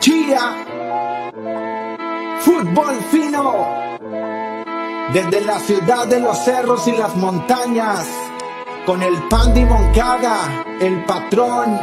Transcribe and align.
Chía. 0.00 0.64
Fútbol 2.40 2.96
fino. 3.10 3.66
Desde 5.12 5.40
la 5.42 5.58
ciudad 5.58 6.06
de 6.06 6.20
los 6.20 6.38
cerros 6.38 6.88
y 6.88 6.92
las 6.92 7.14
montañas. 7.16 8.08
Con 8.86 9.02
el 9.02 9.14
Pandi 9.28 9.62
Moncada, 9.64 10.64
el 10.80 11.04
patrón. 11.04 11.78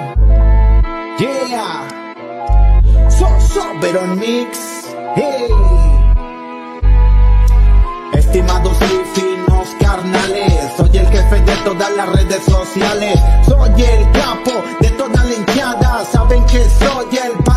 Yeah. 1.19 1.87
So, 3.09 3.27
so, 3.39 3.63
Veron 3.81 4.19
Mix. 4.19 4.95
Hey. 5.15 5.47
Estimados 8.13 8.77
y 8.81 9.19
finos 9.19 9.67
carnales, 9.79 10.71
soy 10.75 10.97
el 10.97 11.07
jefe 11.07 11.39
de 11.41 11.55
todas 11.57 11.95
las 11.95 12.09
redes 12.09 12.43
sociales, 12.43 13.19
soy 13.45 13.83
el 13.83 14.11
capo 14.11 14.63
de 14.79 14.89
toda 14.91 15.23
la 15.23 15.33
hinchada, 15.33 16.05
saben 16.11 16.43
que 16.45 16.63
soy 16.69 17.17
el 17.17 17.43
Pandi 17.43 17.56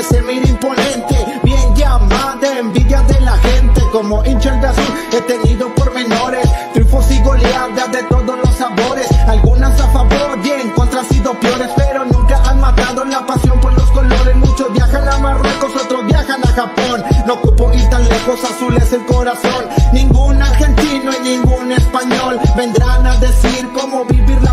que 0.00 0.14
se 0.14 0.22
mira 0.22 0.48
imponente, 0.48 1.40
bien 1.42 1.74
llamada, 1.74 2.58
envidia 2.58 3.02
de 3.02 3.20
la 3.20 3.36
gente, 3.36 3.82
como 3.92 4.24
hincha 4.24 4.52
de 4.56 4.66
azul, 4.66 4.94
he 5.12 5.20
tenido 5.22 5.74
pormenores, 5.74 6.48
triunfos 6.72 7.10
y 7.10 7.22
goleadas 7.22 7.92
de 7.92 8.02
todos 8.04 8.38
los 8.38 8.56
sabores, 8.56 9.06
algunas 9.26 9.78
a 9.78 9.88
favor 9.88 10.38
y 10.42 10.50
en 10.50 10.70
contra 10.70 11.00
han 11.00 11.08
sido 11.08 11.34
peores, 11.34 11.68
pero 11.76 12.04
nunca 12.06 12.40
han 12.48 12.60
matado 12.60 13.04
la 13.04 13.26
pasión 13.26 13.60
por 13.60 13.74
los 13.74 13.90
colores, 13.90 14.36
muchos 14.36 14.72
viajan 14.72 15.06
a 15.06 15.18
Marruecos, 15.18 15.76
otros 15.76 16.06
viajan 16.06 16.44
a 16.44 16.48
Japón, 16.48 17.04
no 17.26 17.34
ocupo 17.34 17.72
ir 17.74 17.90
tan 17.90 18.08
lejos, 18.08 18.44
azul 18.44 18.74
es 18.76 18.92
el 18.92 19.04
corazón, 19.04 19.66
ningún 19.92 20.40
argentino 20.40 21.12
y 21.12 21.28
ningún 21.28 21.72
español 21.72 22.40
vendrán 22.56 23.06
a 23.06 23.16
decir 23.16 23.68
cómo 23.74 24.04
vivir 24.06 24.42
la 24.42 24.49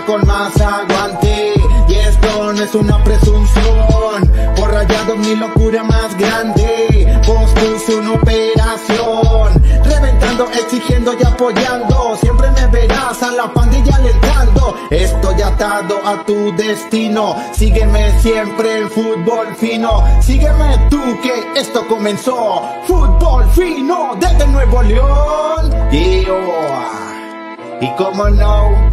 con 0.00 0.26
más 0.26 0.58
aguante 0.58 1.52
y 1.86 1.94
esto 1.94 2.52
no 2.52 2.62
es 2.62 2.74
una 2.74 3.04
presunción, 3.04 4.32
por 4.56 4.70
rayados 4.72 5.18
mi 5.18 5.36
locura 5.36 5.84
más 5.84 6.16
grande, 6.16 7.20
pospuse 7.26 7.96
una 7.96 8.12
operación, 8.12 9.62
reventando, 9.84 10.48
exigiendo 10.50 11.12
y 11.20 11.24
apoyando, 11.24 12.16
siempre 12.20 12.50
me 12.52 12.66
verás 12.68 13.22
a 13.22 13.32
la 13.32 13.52
pandilla 13.52 13.94
alentando, 13.96 14.76
estoy 14.90 15.42
atado 15.42 16.00
a 16.06 16.24
tu 16.24 16.56
destino, 16.56 17.36
sígueme 17.52 18.18
siempre 18.20 18.78
en 18.78 18.90
fútbol 18.90 19.54
fino, 19.56 20.02
sígueme 20.22 20.86
tú 20.88 21.02
que 21.22 21.60
esto 21.60 21.86
comenzó, 21.86 22.62
fútbol 22.86 23.44
fino 23.50 24.16
desde 24.18 24.46
Nuevo 24.46 24.82
León, 24.82 25.70
Yeah. 25.92 27.78
y 27.82 27.90
como 27.96 28.30
no, 28.30 28.90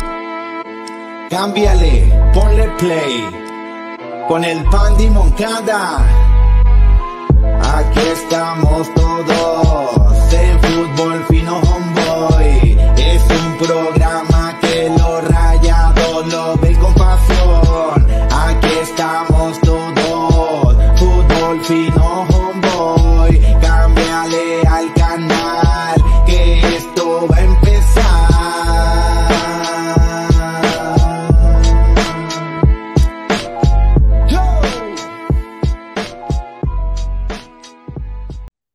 cámbiale, 1.30 2.04
ponle 2.34 2.68
play, 2.80 3.30
con 4.28 4.44
el 4.44 4.64
Pandi 4.66 5.08
Moncada. 5.10 6.06
Aquí 7.62 8.00
estamos 8.14 8.94
todos 8.96 10.34
en 10.34 10.60
Fútbol 10.60 11.26
Fino 11.30 11.60
Homeboy. 11.60 12.78
Es 12.98 13.22
un 13.30 13.58
programa 13.58 13.99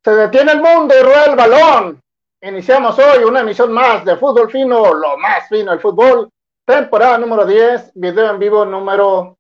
Se 0.05 0.11
detiene 0.11 0.53
el 0.53 0.61
mundo 0.61 0.95
y 0.95 1.03
rueda 1.03 1.25
el 1.25 1.35
balón. 1.35 2.01
Iniciamos 2.43 2.99
hoy 2.99 3.25
una 3.25 3.41
emisión 3.41 3.73
más 3.73 4.05
de 4.05 4.19
Fútbol 4.19 4.51
Fino, 4.51 4.93
lo 4.93 5.17
más 5.17 5.49
fino 5.49 5.71
del 5.71 5.81
fútbol. 5.81 6.29
Temporada 6.67 7.17
número 7.17 7.47
10, 7.47 7.93
video 7.95 8.29
en 8.33 8.39
vivo 8.39 8.67
número 8.67 9.39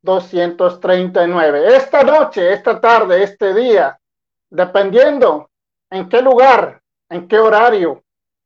239. 0.00 1.76
Esta 1.76 2.04
noche, 2.04 2.54
esta 2.54 2.80
tarde, 2.80 3.22
este 3.22 3.52
día, 3.52 4.00
dependiendo 4.48 5.50
en 5.90 6.08
qué 6.08 6.22
lugar, 6.22 6.80
en 7.10 7.28
qué 7.28 7.38
horario, 7.38 8.02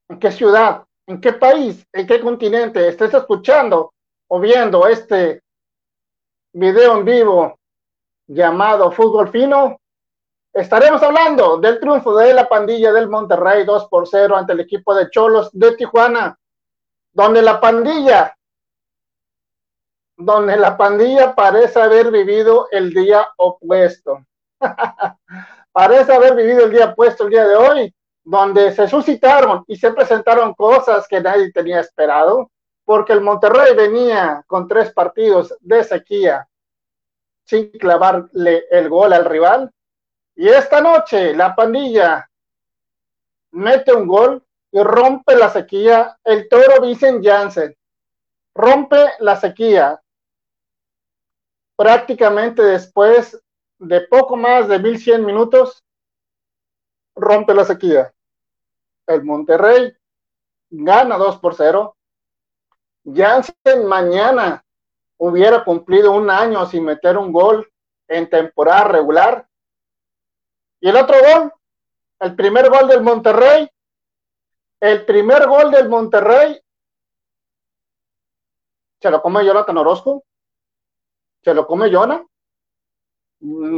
en 0.09 0.19
qué 0.19 0.33
ciudad, 0.33 0.83
en 1.06 1.21
qué 1.21 1.34
país, 1.34 1.87
en 1.93 2.09
qué 2.09 2.21
continente 2.21 2.89
estés 2.89 3.15
escuchando 3.15 3.93
o 4.27 4.41
viendo 4.41 4.89
este 4.89 5.43
video 6.55 6.99
en 6.99 7.05
vivo 7.05 7.56
llamado 8.27 8.91
Fútbol 8.91 9.28
Fino, 9.28 9.78
Estaremos 10.55 11.03
hablando 11.03 11.57
del 11.57 11.81
triunfo 11.81 12.15
de 12.15 12.35
la 12.35 12.47
pandilla 12.47 12.93
del 12.93 13.09
Monterrey 13.09 13.65
2 13.65 13.89
por 13.89 14.07
0 14.07 14.37
ante 14.37 14.53
el 14.53 14.61
equipo 14.61 14.95
de 14.95 15.09
Cholos 15.09 15.49
de 15.53 15.75
Tijuana, 15.77 16.39
donde 17.11 17.41
la 17.41 17.59
pandilla, 17.59 18.37
donde 20.15 20.59
la 20.59 20.77
pandilla 20.77 21.35
parece 21.35 21.81
haber 21.81 22.11
vivido 22.11 22.69
el 22.71 22.93
día 22.93 23.31
opuesto. 23.39 24.27
parece 25.73 26.13
haber 26.13 26.35
vivido 26.35 26.67
el 26.67 26.71
día 26.71 26.91
opuesto 26.91 27.25
el 27.25 27.31
día 27.31 27.49
de 27.49 27.57
hoy, 27.57 27.95
donde 28.23 28.73
se 28.73 28.87
suscitaron 28.89 29.65
y 29.67 29.77
se 29.77 29.91
presentaron 29.93 30.53
cosas 30.53 31.09
que 31.09 31.23
nadie 31.23 31.51
tenía 31.51 31.81
esperado, 31.81 32.51
porque 32.84 33.15
el 33.15 33.23
Monterrey 33.23 33.75
venía 33.75 34.45
con 34.47 34.69
tres 34.69 34.93
partidos 34.93 35.57
de 35.61 35.83
sequía 35.83 36.47
sin 37.47 37.71
clavarle 37.71 38.67
el 38.71 38.91
gol 38.91 39.15
al 39.15 39.25
rival 39.25 39.73
y 40.42 40.48
esta 40.48 40.80
noche 40.80 41.36
la 41.36 41.54
pandilla 41.54 42.28
mete 43.53 43.94
un 43.94 44.08
gol 44.08 44.44
y 44.72 44.82
rompe 44.82 45.36
la 45.36 45.48
sequía. 45.48 46.19
El 46.25 46.48
toro 46.48 46.82
Vicent 46.82 47.25
Janssen 47.25 47.76
rompe 48.53 49.12
la 49.20 49.36
sequía. 49.36 50.03
Prácticamente 51.76 52.60
después 52.60 53.41
de 53.78 54.00
poco 54.08 54.36
más 54.36 54.66
de 54.66 54.80
1100 54.80 55.25
minutos, 55.25 55.84
rompe 57.14 57.54
la 57.54 57.64
sequía. 57.64 58.12
El 59.06 59.22
Monterrey 59.22 59.97
gana 60.70 61.19
2 61.19 61.38
por 61.38 61.54
0. 61.54 61.97
Janssen 63.04 63.86
mañana 63.86 64.64
hubiera 65.19 65.62
cumplido 65.62 66.10
un 66.10 66.28
año 66.30 66.66
sin 66.66 66.84
meter 66.84 67.16
un 67.16 67.30
gol 67.30 67.72
en 68.09 68.28
temporada 68.28 68.88
regular 68.88 69.47
y 70.82 70.88
el 70.88 70.97
otro 70.97 71.16
gol, 71.20 71.53
el 72.19 72.34
primer 72.34 72.69
gol 72.69 72.88
del 72.88 73.03
Monterrey, 73.03 73.70
el 74.81 75.04
primer 75.04 75.47
gol 75.47 75.70
del 75.70 75.88
Monterrey, 75.88 76.60
se 79.00 79.09
lo 79.09 79.22
come 79.22 79.47
Jonathan 79.47 79.78
Orozco, 79.78 80.25
se 81.41 81.54
lo 81.54 81.69
come 81.69 81.88
Jonah. 81.88 82.26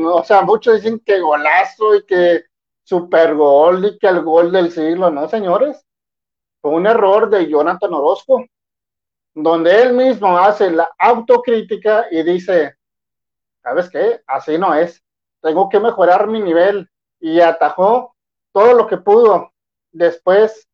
O 0.06 0.24
sea, 0.24 0.40
muchos 0.40 0.76
dicen 0.76 0.98
que 1.00 1.20
golazo 1.20 1.94
y 1.94 2.06
que 2.06 2.46
super 2.82 3.34
gol 3.34 3.84
y 3.84 3.98
que 3.98 4.06
el 4.06 4.22
gol 4.22 4.50
del 4.50 4.72
siglo, 4.72 5.10
no, 5.10 5.28
señores. 5.28 5.86
Fue 6.62 6.70
un 6.70 6.86
error 6.86 7.28
de 7.28 7.50
Jonathan 7.50 7.92
Orozco, 7.92 8.46
donde 9.34 9.82
él 9.82 9.92
mismo 9.92 10.38
hace 10.38 10.70
la 10.70 10.90
autocrítica 10.98 12.06
y 12.10 12.22
dice, 12.22 12.78
¿sabes 13.62 13.90
qué? 13.90 14.22
Así 14.26 14.56
no 14.56 14.74
es. 14.74 15.04
Tengo 15.42 15.68
que 15.68 15.78
mejorar 15.80 16.28
mi 16.28 16.40
nivel 16.40 16.88
y 17.24 17.40
atajó 17.40 18.14
todo 18.52 18.74
lo 18.74 18.86
que 18.86 18.98
pudo 18.98 19.50
después 19.90 20.68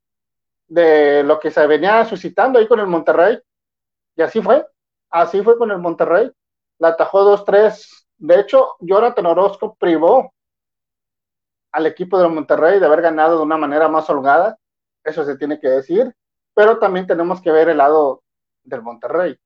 de 0.67 1.23
lo 1.23 1.38
que 1.38 1.52
se 1.52 1.64
venía 1.64 2.05
suscitando 2.05 2.58
ahí 2.58 2.67
con 2.67 2.81
el 2.81 2.88
Monterrey. 2.88 3.38
Y 4.17 4.23
así 4.23 4.43
fue, 4.43 4.67
así 5.11 5.43
fue 5.44 5.56
con 5.56 5.70
el 5.70 5.79
Monterrey. 5.79 6.29
La 6.79 6.88
atajó 6.88 7.23
2-3. 7.23 8.08
De 8.19 8.41
hecho, 8.41 8.75
Jonathan 8.81 9.26
Orozco 9.26 9.76
privó 9.79 10.35
al 11.70 11.87
equipo 11.87 12.19
del 12.19 12.32
Monterrey 12.32 12.81
de 12.81 12.87
haber 12.87 13.03
ganado 13.03 13.37
de 13.37 13.44
una 13.44 13.56
manera 13.56 13.88
más 13.88 14.11
holgada. 14.11 14.58
Eso 15.05 15.25
se 15.25 15.37
tiene 15.37 15.61
que 15.61 15.69
decir. 15.69 16.12
Pero 16.53 16.81
también 16.81 17.06
tenemos 17.06 17.41
que 17.41 17.53
ver 17.53 17.69
el 17.69 17.79
lado 17.79 18.25
del 18.64 18.82
Monterrey, 18.82 19.38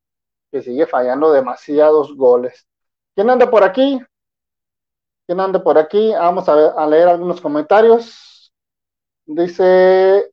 que 0.51 0.63
sigue 0.63 0.87
fallando 0.87 1.31
demasiados 1.33 2.17
goles. 2.17 2.67
¿Quién 3.15 3.29
anda 3.29 3.51
por 3.51 3.63
aquí? 3.63 4.01
¿Quién 5.27 5.41
anda 5.41 5.63
por 5.63 5.79
aquí? 5.79 6.13
Vamos 6.13 6.49
a, 6.49 6.87
leer 6.87 7.09
algunos 7.09 7.41
comentarios. 7.41 8.53
Dice 9.25 10.31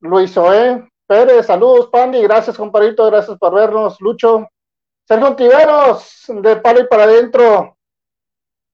Luis 0.00 0.36
Oé 0.36 0.88
Pérez, 1.06 1.46
saludos, 1.46 1.88
Pandi, 1.88 2.22
gracias, 2.22 2.56
compadrito, 2.56 3.06
gracias 3.06 3.36
por 3.38 3.54
vernos, 3.54 4.00
Lucho. 4.00 4.46
Sergio 5.04 5.34
Tiveros, 5.36 6.24
de 6.28 6.56
palo 6.56 6.80
y 6.80 6.86
para 6.86 7.04
adentro. 7.04 7.76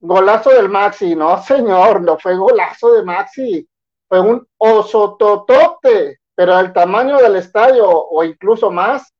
Golazo 0.00 0.50
del 0.50 0.68
Maxi, 0.68 1.14
no 1.14 1.42
señor, 1.42 2.02
no 2.02 2.18
fue 2.18 2.36
golazo 2.36 2.92
de 2.92 3.04
Maxi, 3.04 3.68
fue 4.08 4.20
un 4.20 4.46
osototote, 4.58 6.20
pero 6.34 6.58
el 6.58 6.72
tamaño 6.72 7.18
del 7.18 7.36
estadio 7.36 7.88
o 7.88 8.24
incluso 8.24 8.70
más 8.70 9.12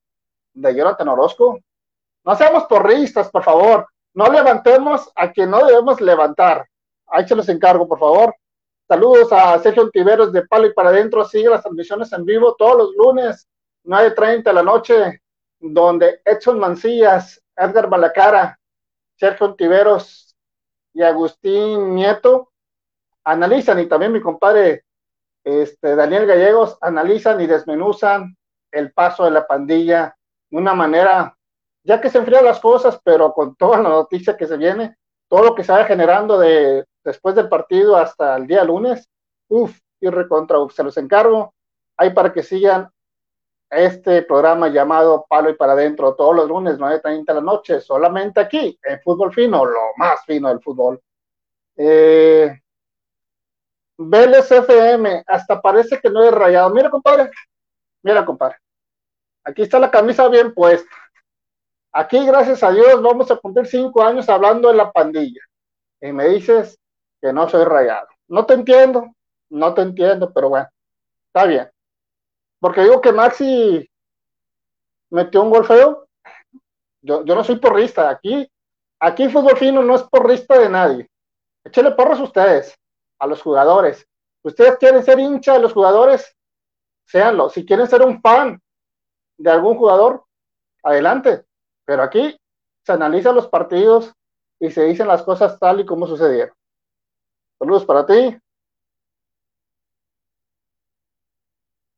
de 0.53 0.75
Jonathan 0.75 1.09
Orozco. 1.09 1.59
No 2.25 2.35
seamos 2.35 2.65
porristas, 2.65 3.31
por 3.31 3.45
favor. 3.45 3.87
No 4.15 4.31
levantemos 4.31 5.11
a 5.17 5.31
quien 5.33 5.51
no 5.51 5.65
debemos 5.65 6.01
levantar. 6.01 6.67
Ahí 7.07 7.27
se 7.27 7.35
los 7.35 7.49
encargo, 7.49 7.89
por 7.89 7.99
favor. 7.99 8.35
Saludos 8.89 9.33
a 9.33 9.59
Sergio 9.59 9.83
Antiveros 9.83 10.33
de 10.33 10.47
Palo 10.47 10.67
y 10.67 10.73
para 10.73 10.91
adentro. 10.91 11.25
Sigue 11.25 11.49
las 11.49 11.63
transmisiones 11.63 12.13
en 12.13 12.25
vivo 12.25 12.55
todos 12.57 12.77
los 12.77 12.95
lunes, 12.95 13.49
9.30 13.85 14.43
de 14.43 14.53
la 14.53 14.63
noche, 14.63 15.23
donde 15.59 16.21
Edson 16.25 16.59
Mancillas, 16.59 17.41
Edgar 17.57 17.89
Balacara, 17.89 18.59
Sergio 19.17 19.47
Antiveros 19.47 20.37
y 20.93 21.03
Agustín 21.03 21.95
Nieto 21.95 22.53
analizan, 23.25 23.79
y 23.81 23.87
también 23.87 24.13
mi 24.13 24.21
compadre 24.21 24.85
este, 25.45 25.95
Daniel 25.95 26.27
Gallegos, 26.27 26.77
analizan 26.81 27.41
y 27.41 27.47
desmenuzan 27.47 28.37
el 28.71 28.93
paso 28.93 29.25
de 29.25 29.31
la 29.31 29.47
pandilla 29.47 30.17
de 30.51 30.57
una 30.57 30.75
manera, 30.75 31.37
ya 31.85 32.01
que 32.01 32.11
se 32.11 32.19
enfrían 32.19 32.45
las 32.45 32.61
cosas, 32.61 33.01
pero 33.05 33.33
con 33.33 33.57
toda 33.57 33.79
la 33.81 33.89
noticia 33.89 34.37
que 34.37 34.47
se 34.47 34.57
viene, 34.57 34.97
todo 35.29 35.43
lo 35.45 35.55
que 35.55 35.65
se 35.65 35.73
vaya 35.73 35.85
generando 35.85 36.39
de 36.39 36.85
después 37.05 37.35
del 37.35 37.49
partido 37.49 37.97
hasta 37.97 38.37
el 38.37 38.47
día 38.47 38.65
lunes, 38.65 39.09
uff, 39.49 39.77
y 40.01 40.09
recontra, 40.09 40.59
uf, 40.59 40.75
se 40.75 40.83
los 40.83 40.97
encargo, 40.97 41.55
ahí 41.97 42.11
para 42.11 42.33
que 42.33 42.43
sigan 42.43 42.91
este 43.71 44.23
programa 44.23 44.69
llamado 44.69 45.25
Palo 45.29 45.49
y 45.49 45.55
para 45.55 45.73
adentro 45.73 46.15
todos 46.15 46.37
los 46.37 46.49
lunes, 46.49 46.79
9.30 46.79 47.25
de 47.25 47.35
la 47.35 47.41
noche, 47.41 47.81
solamente 47.81 48.41
aquí, 48.41 48.79
en 48.83 49.01
Fútbol 49.01 49.33
Fino, 49.33 49.65
lo 49.65 49.81
más 49.97 50.25
fino 50.27 50.49
del 50.49 50.61
fútbol. 50.61 51.01
Eh, 51.77 52.55
Vélez 53.97 54.51
FM, 54.51 55.25
hasta 55.27 55.61
parece 55.61 55.99
que 56.01 56.11
no 56.11 56.23
es 56.23 56.33
rayado. 56.33 56.71
Mira, 56.71 56.91
compadre, 56.91 57.31
mira, 58.03 58.25
compadre. 58.25 58.57
Aquí 59.45 59.63
está 59.63 59.79
la 59.79 59.91
camisa 59.91 60.29
bien 60.29 60.53
puesta. 60.53 60.91
Aquí, 61.93 62.25
gracias 62.25 62.63
a 62.63 62.71
Dios, 62.71 63.03
vamos 63.03 63.31
a 63.31 63.37
cumplir 63.37 63.67
cinco 63.67 64.03
años 64.03 64.29
hablando 64.29 64.69
de 64.69 64.75
la 64.75 64.91
pandilla. 64.91 65.43
Y 66.01 66.11
me 66.11 66.29
dices 66.29 66.79
que 67.21 67.33
no 67.33 67.49
soy 67.49 67.65
rayado. 67.65 68.09
No 68.29 68.47
te 68.47 68.55
entiendo, 68.55 69.15
no 69.51 69.75
te 69.75 69.83
entiendo, 69.83 70.33
pero 70.33 70.49
bueno, 70.49 70.69
está 71.27 71.45
bien. 71.45 71.71
Porque 72.59 72.83
digo 72.83 73.01
que 73.01 73.13
Maxi 73.13 73.89
metió 75.11 75.43
un 75.43 75.51
gol 75.51 75.67
feo. 75.67 76.09
Yo, 77.03 77.25
yo 77.25 77.35
no 77.35 77.45
soy 77.45 77.57
porrista. 77.57 78.09
Aquí, 78.09 78.51
aquí 78.99 79.29
Fútbol 79.29 79.59
Fino 79.59 79.83
no 79.83 79.95
es 79.95 80.03
porrista 80.05 80.59
de 80.59 80.69
nadie. 80.71 81.11
Échale 81.65 81.93
porros 81.93 82.21
a 82.21 82.25
ustedes, 82.25 82.75
a 83.19 83.27
los 83.27 83.43
jugadores. 83.43 84.09
Ustedes 84.43 84.77
quieren 84.79 85.05
ser 85.05 85.21
hincha 85.21 85.53
de 85.53 85.61
los 85.61 85.73
jugadores, 85.73 86.37
séanlo. 87.05 87.51
Si 87.51 87.65
quieren 87.67 87.87
ser 87.87 88.03
un 88.03 88.21
fan 88.21 88.61
de 89.37 89.51
algún 89.51 89.77
jugador, 89.77 90.25
adelante. 90.83 91.45
Pero 91.85 92.03
aquí 92.03 92.37
se 92.85 92.93
analizan 92.93 93.35
los 93.35 93.49
partidos 93.49 94.13
y 94.59 94.71
se 94.71 94.85
dicen 94.85 95.09
las 95.09 95.23
cosas 95.23 95.59
tal 95.59 95.81
y 95.81 95.87
como 95.87 96.07
sucedieron. 96.07 96.55
Saludos 97.59 97.85
para 97.85 98.07
ti. 98.07 98.37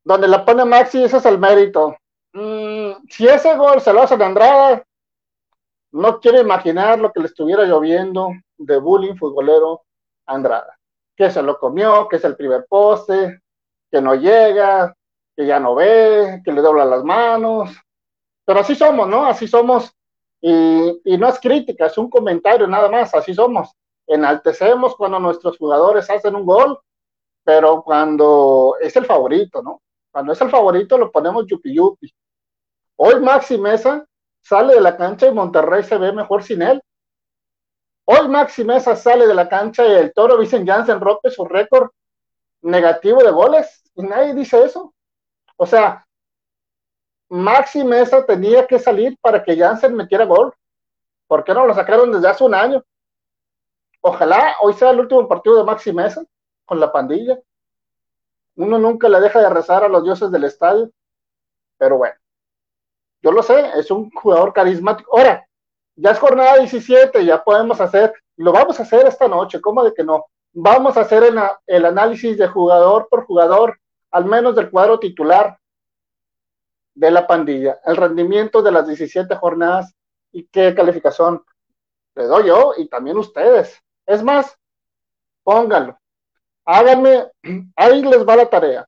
Donde 0.03 0.27
la 0.27 0.45
pone 0.45 0.65
Maxi, 0.65 1.03
ese 1.03 1.17
es 1.17 1.25
el 1.25 1.39
mérito. 1.39 1.95
Mm, 2.33 3.07
si 3.09 3.27
ese 3.27 3.55
gol 3.55 3.81
se 3.81 3.91
lo 3.91 4.01
hace 4.01 4.17
de 4.17 4.25
Andrada, 4.25 4.83
no 5.91 6.19
quiero 6.19 6.39
imaginar 6.39 6.99
lo 6.99 7.11
que 7.11 7.21
le 7.21 7.27
estuviera 7.27 7.63
lloviendo 7.63 8.31
de 8.57 8.77
bullying 8.77 9.15
futbolero 9.15 9.83
a 10.25 10.35
Andrada. 10.35 10.77
Que 11.15 11.31
se 11.31 11.41
lo 11.41 11.57
comió, 11.57 12.07
que 12.07 12.17
es 12.17 12.23
el 12.25 12.35
primer 12.35 12.65
poste, 12.67 13.41
que 13.89 14.01
no 14.01 14.13
llega, 14.15 14.93
que 15.35 15.45
ya 15.45 15.59
no 15.59 15.73
ve, 15.73 16.41
que 16.43 16.51
le 16.51 16.61
dobla 16.61 16.85
las 16.85 17.03
manos. 17.03 17.71
Pero 18.45 18.59
así 18.59 18.75
somos, 18.75 19.07
¿no? 19.07 19.25
Así 19.25 19.47
somos. 19.47 19.91
Y, 20.41 21.17
no 21.17 21.27
es 21.27 21.39
crítica, 21.39 21.87
es 21.87 21.97
un 21.97 22.09
comentario 22.09 22.67
nada 22.67 22.89
más, 22.89 23.13
así 23.15 23.33
somos. 23.33 23.71
Enaltecemos 24.05 24.95
cuando 24.95 25.19
nuestros 25.19 25.57
jugadores 25.57 26.09
hacen 26.09 26.35
un 26.35 26.45
gol, 26.45 26.79
pero 27.43 27.81
cuando 27.81 28.75
es 28.79 28.95
el 28.95 29.05
favorito, 29.05 29.63
¿no? 29.63 29.81
Cuando 30.11 30.33
es 30.33 30.41
el 30.41 30.49
favorito 30.49 30.97
lo 30.97 31.11
ponemos 31.11 31.45
yupi 31.47 31.75
yupi. 31.75 32.13
Hoy 32.97 33.19
Maxi 33.19 33.57
Mesa 33.57 34.05
sale 34.41 34.75
de 34.75 34.81
la 34.81 34.95
cancha 34.95 35.27
y 35.27 35.33
Monterrey 35.33 35.83
se 35.83 35.97
ve 35.97 36.11
mejor 36.11 36.43
sin 36.43 36.61
él. 36.61 36.81
Hoy 38.05 38.27
Maxi 38.27 38.63
Mesa 38.63 38.95
sale 38.95 39.25
de 39.25 39.33
la 39.33 39.49
cancha 39.49 39.85
y 39.85 39.91
el 39.91 40.13
toro 40.13 40.37
Vicen 40.37 40.65
Jansen 40.65 41.01
rompe 41.01 41.31
su 41.31 41.43
récord 41.45 41.89
negativo 42.61 43.23
de 43.23 43.31
goles 43.31 43.91
y 43.95 44.03
nadie 44.03 44.35
dice 44.35 44.63
eso. 44.63 44.93
O 45.57 45.65
sea, 45.65 46.05
Maxi 47.29 47.83
Mesa 47.83 48.25
tenía 48.25 48.67
que 48.67 48.79
salir 48.79 49.17
para 49.19 49.43
que 49.43 49.57
Jansen 49.57 49.95
metiera 49.95 50.25
gol. 50.25 50.53
¿Por 51.27 51.43
qué 51.43 51.53
no 51.53 51.65
lo 51.65 51.73
sacaron 51.73 52.11
desde 52.11 52.27
hace 52.27 52.43
un 52.43 52.53
año? 52.53 52.83
Ojalá 54.01 54.55
hoy 54.61 54.73
sea 54.73 54.91
el 54.91 54.99
último 54.99 55.27
partido 55.27 55.57
de 55.57 55.63
Maxi 55.63 55.91
Mesa 55.91 56.23
con 56.65 56.79
la 56.79 56.91
pandilla. 56.91 57.39
Uno 58.55 58.77
nunca 58.77 59.09
le 59.09 59.19
deja 59.19 59.41
de 59.41 59.49
rezar 59.49 59.83
a 59.83 59.89
los 59.89 60.03
dioses 60.03 60.31
del 60.31 60.43
estadio, 60.43 60.91
pero 61.77 61.97
bueno, 61.97 62.15
yo 63.21 63.31
lo 63.31 63.41
sé, 63.41 63.71
es 63.75 63.89
un 63.89 64.11
jugador 64.11 64.53
carismático. 64.53 65.17
Ahora, 65.17 65.45
ya 65.95 66.11
es 66.11 66.19
jornada 66.19 66.57
17, 66.59 67.25
ya 67.25 67.43
podemos 67.43 67.81
hacer, 67.81 68.13
lo 68.37 68.51
vamos 68.51 68.79
a 68.79 68.83
hacer 68.83 69.07
esta 69.07 69.27
noche, 69.27 69.59
¿cómo 69.59 69.83
de 69.83 69.93
que 69.93 70.03
no? 70.03 70.25
Vamos 70.53 70.95
a 70.95 71.01
hacer 71.01 71.23
el, 71.23 71.39
el 71.67 71.85
análisis 71.85 72.37
de 72.37 72.47
jugador 72.47 73.07
por 73.09 73.25
jugador 73.25 73.79
al 74.11 74.25
menos 74.25 74.55
del 74.55 74.69
cuadro 74.69 74.99
titular 74.99 75.57
de 76.95 77.11
la 77.11 77.27
pandilla, 77.27 77.79
el 77.85 77.97
rendimiento 77.97 78.61
de 78.61 78.71
las 78.71 78.87
17 78.87 79.35
jornadas 79.35 79.93
y 80.31 80.47
qué 80.47 80.73
calificación 80.73 81.43
le 82.15 82.23
doy 82.23 82.47
yo 82.47 82.73
y 82.77 82.87
también 82.87 83.17
ustedes. 83.17 83.79
Es 84.05 84.23
más, 84.23 84.57
pónganlo. 85.43 85.99
Háganme, 86.65 87.29
ahí 87.75 88.01
les 88.01 88.27
va 88.27 88.37
la 88.37 88.49
tarea. 88.49 88.87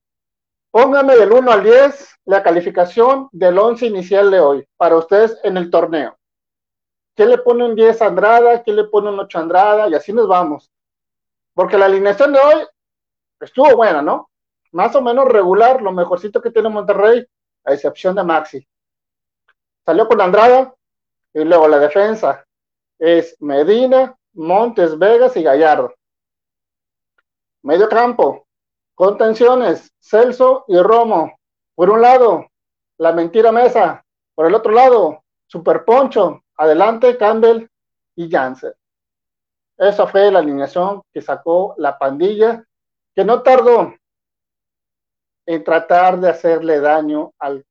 Pónganme 0.72 1.16
del 1.16 1.32
1 1.32 1.52
al 1.52 1.64
10 1.64 2.16
la 2.26 2.44
calificación 2.44 3.30
del 3.32 3.58
11 3.58 3.86
inicial 3.86 4.32
de 4.32 4.40
hoy 4.40 4.68
para 4.78 4.98
ustedes 4.98 5.38
en 5.44 5.58
el 5.58 5.70
torneo. 5.70 6.18
¿Qué 7.16 7.26
le 7.26 7.38
pone 7.40 7.66
un 7.66 7.76
10 7.76 8.02
a 8.02 8.08
Andrada? 8.08 8.64
¿Qué 8.64 8.72
le 8.72 8.86
pone 8.86 9.10
un 9.10 9.20
8 9.20 9.38
a 9.38 9.42
Andrada? 9.42 9.90
Y 9.90 9.96
así 9.96 10.14
nos 10.14 10.28
vamos. 10.28 10.72
Porque 11.54 11.78
la 11.78 11.86
alineación 11.86 12.32
de 12.32 12.40
hoy 12.40 12.68
estuvo 13.40 13.76
buena, 13.76 14.02
¿no? 14.02 14.30
más 14.72 14.96
o 14.96 15.02
menos 15.02 15.26
regular, 15.26 15.82
lo 15.82 15.92
mejorcito 15.92 16.42
que 16.42 16.52
tiene 16.52 16.70
Monterrey, 16.70 17.26
a 17.68 17.74
excepción 17.74 18.16
de 18.16 18.24
Maxi. 18.24 18.66
Salió 19.86 20.08
con 20.08 20.22
Andrada 20.22 20.74
y 21.34 21.44
luego 21.44 21.68
la 21.68 21.80
defensa 21.80 22.46
es 22.98 23.36
Medina, 23.42 24.18
Montes, 24.34 24.98
Vegas 24.98 25.36
y 25.36 25.44
Gallardo. 25.44 25.94
Medio 27.64 27.90
campo, 27.90 28.48
contenciones, 28.96 29.92
Celso 30.00 30.64
y 30.68 30.80
Romo. 30.80 31.38
Por 31.76 31.90
un 31.90 32.02
lado, 32.02 32.48
la 32.98 33.12
mentira 33.12 33.52
Mesa. 33.52 34.04
Por 34.34 34.48
el 34.48 34.56
otro 34.56 34.72
lado, 34.72 35.24
Super 35.46 35.84
Poncho. 35.84 36.42
Adelante, 36.56 37.18
Campbell 37.18 37.68
y 38.16 38.30
Janssen. 38.30 38.74
Esa 39.78 40.08
fue 40.08 40.32
la 40.32 40.40
alineación 40.40 41.04
que 41.14 41.22
sacó 41.22 41.76
la 41.78 42.00
pandilla, 42.00 42.64
que 43.14 43.24
no 43.24 43.44
tardó 43.44 43.94
en 45.48 45.64
tratar 45.64 46.20
de 46.20 46.30
hacerle 46.30 46.80
daño 46.80 47.34
al 47.40 47.66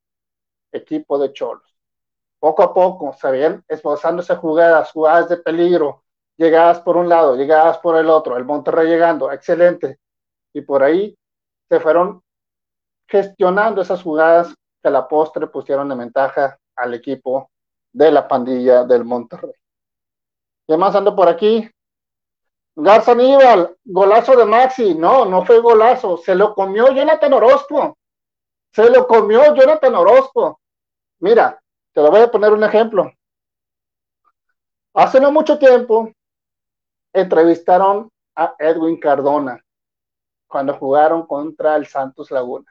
equipo 0.73 1.19
de 1.19 1.33
Cholos. 1.33 1.63
Poco 2.39 2.63
a 2.63 2.75
poco 2.75 3.13
se 3.13 3.31
ven 3.31 3.65
esbozándose 3.69 4.35
jugadas, 4.37 4.91
jugadas 4.93 5.29
de 5.29 5.37
peligro, 5.37 6.05
llegadas 6.37 6.81
por 6.81 6.97
un 6.97 7.09
lado, 7.09 7.37
llegadas 7.37 7.79
por 7.79 7.97
el 7.97 8.09
otro, 8.09 8.37
el 8.37 8.45
Monterrey 8.45 8.89
llegando, 8.89 9.31
excelente. 9.31 9.99
Y 10.55 10.63
por 10.63 10.83
ahí 10.83 11.17
se 11.69 11.79
fueron 11.79 12.23
gestionando 13.07 13.83
esas 13.83 14.03
jugadas 14.03 14.55
que 14.83 14.89
a 14.89 14.91
la 14.91 15.07
postre 15.07 15.47
pusieron 15.47 15.89
de 15.91 15.97
ventaja 15.97 16.59
al 16.77 16.95
equipo 16.95 17.51
de 17.93 18.11
la 18.11 18.27
pandilla 18.27 18.85
del 18.85 19.05
Monterrey. 19.05 19.53
¿Qué 20.67 20.77
más 20.77 20.95
ando 20.95 21.15
por 21.15 21.29
aquí? 21.29 21.71
Garza 22.79 23.13
Aníbal, 23.13 23.75
golazo 23.85 24.37
de 24.37 24.45
Maxi. 24.45 24.95
No, 24.95 25.25
no 25.25 25.45
fue 25.47 25.61
golazo. 25.61 26.19
Se 26.19 26.35
lo 26.35 26.55
comió 26.55 26.93
Jonathan 26.93 27.33
Orozco. 27.33 27.97
Se 28.71 28.91
lo 28.91 29.07
comió 29.07 29.55
Jonathan 29.55 29.95
Orozco. 29.95 30.61
Mira, 31.21 31.59
te 31.95 32.03
lo 32.03 32.11
voy 32.11 32.21
a 32.21 32.31
poner 32.31 32.53
un 32.53 32.63
ejemplo. 32.63 33.11
Hace 34.93 35.21
no 35.21 35.33
mucho 35.33 35.59
tiempo 35.59 36.13
entrevistaron 37.15 38.11
a 38.35 38.55
Edwin 38.59 39.01
Cardona 39.01 39.59
cuando 40.47 40.75
jugaron 40.75 41.27
contra 41.27 41.77
el 41.77 41.87
Santos 41.87 42.31
Laguna. 42.31 42.71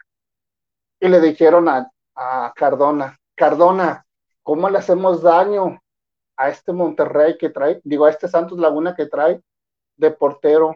Y 1.00 1.08
le 1.08 1.20
dijeron 1.20 1.68
a, 1.68 1.92
a 2.16 2.54
Cardona, 2.56 3.18
Cardona, 3.34 4.06
¿cómo 4.44 4.70
le 4.70 4.78
hacemos 4.78 5.24
daño 5.24 5.80
a 6.38 6.50
este 6.50 6.72
Monterrey 6.72 7.38
que 7.40 7.50
trae, 7.50 7.82
digo, 7.84 8.06
a 8.06 8.12
este 8.12 8.28
Santos 8.28 8.60
Laguna 8.60 8.96
que 8.96 9.08
trae 9.08 9.42
de 9.98 10.12
portero 10.12 10.76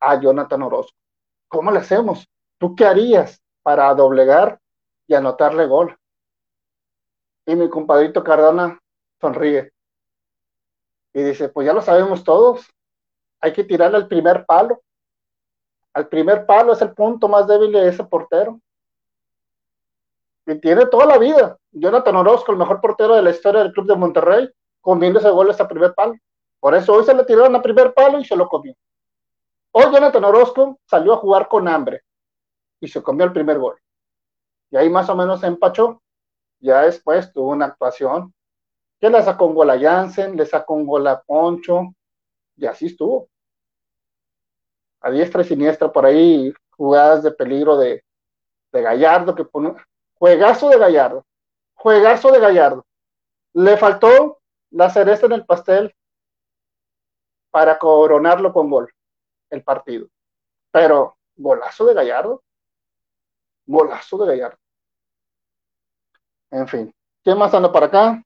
a 0.00 0.20
Jonathan 0.20 0.62
Orozco. 0.62 0.96
¿Cómo 1.48 1.70
le 1.70 1.78
hacemos? 1.78 2.28
¿Tú 2.58 2.74
qué 2.74 2.84
harías 2.84 3.40
para 3.62 3.92
doblegar 3.94 4.60
y 5.06 5.14
anotarle 5.14 5.66
gol? 5.66 5.96
Y 7.46 7.54
mi 7.56 7.68
compadrito 7.68 8.22
Cardona 8.22 8.78
sonríe 9.20 9.72
y 11.14 11.22
dice, 11.22 11.48
pues 11.48 11.66
ya 11.66 11.72
lo 11.72 11.82
sabemos 11.82 12.24
todos, 12.24 12.66
hay 13.40 13.52
que 13.52 13.64
tirarle 13.64 13.98
al 13.98 14.08
primer 14.08 14.46
palo. 14.46 14.82
Al 15.92 16.08
primer 16.08 16.46
palo 16.46 16.72
es 16.72 16.80
el 16.80 16.94
punto 16.94 17.28
más 17.28 17.46
débil 17.46 17.72
de 17.72 17.88
ese 17.88 18.04
portero. 18.04 18.60
Y 20.46 20.58
tiene 20.60 20.86
toda 20.86 21.06
la 21.06 21.18
vida. 21.18 21.56
Jonathan 21.70 22.16
Orozco, 22.16 22.52
el 22.52 22.58
mejor 22.58 22.80
portero 22.80 23.14
de 23.14 23.22
la 23.22 23.30
historia 23.30 23.62
del 23.62 23.72
club 23.72 23.86
de 23.86 23.96
Monterrey, 23.96 24.50
comiendo 24.80 25.18
ese 25.18 25.30
gol 25.30 25.50
hasta 25.50 25.68
primer 25.68 25.92
palo. 25.94 26.14
Por 26.62 26.76
eso 26.76 26.92
hoy 26.92 27.04
se 27.04 27.12
le 27.12 27.24
tiraron 27.24 27.56
a 27.56 27.60
primer 27.60 27.92
palo 27.92 28.20
y 28.20 28.24
se 28.24 28.36
lo 28.36 28.48
comió. 28.48 28.72
Hoy 29.72 29.86
Jonathan 29.92 30.24
Orozco 30.24 30.78
salió 30.86 31.14
a 31.14 31.16
jugar 31.16 31.48
con 31.48 31.66
hambre 31.66 32.02
y 32.78 32.86
se 32.86 33.02
comió 33.02 33.26
el 33.26 33.32
primer 33.32 33.58
gol. 33.58 33.80
Y 34.70 34.76
ahí 34.76 34.88
más 34.88 35.08
o 35.08 35.16
menos 35.16 35.40
se 35.40 35.48
empachó. 35.48 36.00
Ya 36.60 36.82
después 36.82 37.32
tuvo 37.32 37.50
una 37.50 37.66
actuación 37.66 38.32
que 39.00 39.10
le 39.10 39.20
sacó 39.24 39.46
un 39.46 39.56
gol 39.56 39.70
a 39.70 39.80
Jansen, 39.80 40.36
le 40.36 40.46
sacó 40.46 40.74
un 40.74 40.86
gol 40.86 41.04
a 41.08 41.20
Poncho, 41.22 41.96
y 42.56 42.66
así 42.66 42.86
estuvo. 42.86 43.28
A 45.00 45.10
diestra 45.10 45.42
y 45.42 45.46
siniestra 45.46 45.90
por 45.90 46.06
ahí, 46.06 46.54
jugadas 46.76 47.24
de 47.24 47.32
peligro 47.32 47.76
de, 47.76 48.04
de 48.70 48.82
Gallardo, 48.82 49.34
que 49.34 49.44
pone, 49.44 49.74
juegazo 50.14 50.68
de 50.68 50.78
Gallardo, 50.78 51.26
juegazo 51.74 52.30
de 52.30 52.38
Gallardo. 52.38 52.86
Le 53.52 53.76
faltó 53.76 54.38
la 54.70 54.90
cereza 54.90 55.26
en 55.26 55.32
el 55.32 55.44
pastel 55.44 55.92
para 57.52 57.78
coronarlo 57.78 58.52
con 58.52 58.68
gol, 58.68 58.92
el 59.50 59.62
partido. 59.62 60.08
Pero 60.72 61.16
golazo 61.36 61.84
de 61.84 61.94
Gallardo, 61.94 62.42
golazo 63.66 64.18
de 64.18 64.26
Gallardo. 64.26 64.58
En 66.50 66.66
fin, 66.66 66.94
¿qué 67.22 67.34
más 67.34 67.54
anda 67.54 67.70
para 67.70 67.86
acá? 67.86 68.22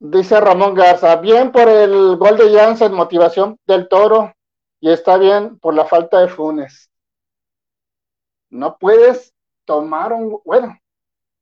Dice 0.00 0.38
Ramón 0.38 0.74
Garza, 0.74 1.16
bien 1.16 1.50
por 1.50 1.68
el 1.68 2.16
gol 2.16 2.36
de 2.36 2.52
Janssen, 2.52 2.92
motivación 2.92 3.58
del 3.66 3.88
toro, 3.88 4.34
y 4.80 4.90
está 4.90 5.16
bien 5.16 5.58
por 5.60 5.74
la 5.74 5.86
falta 5.86 6.20
de 6.20 6.28
Funes. 6.28 6.90
No 8.50 8.76
puedes 8.76 9.32
tomar 9.64 10.12
un, 10.12 10.40
bueno, 10.44 10.76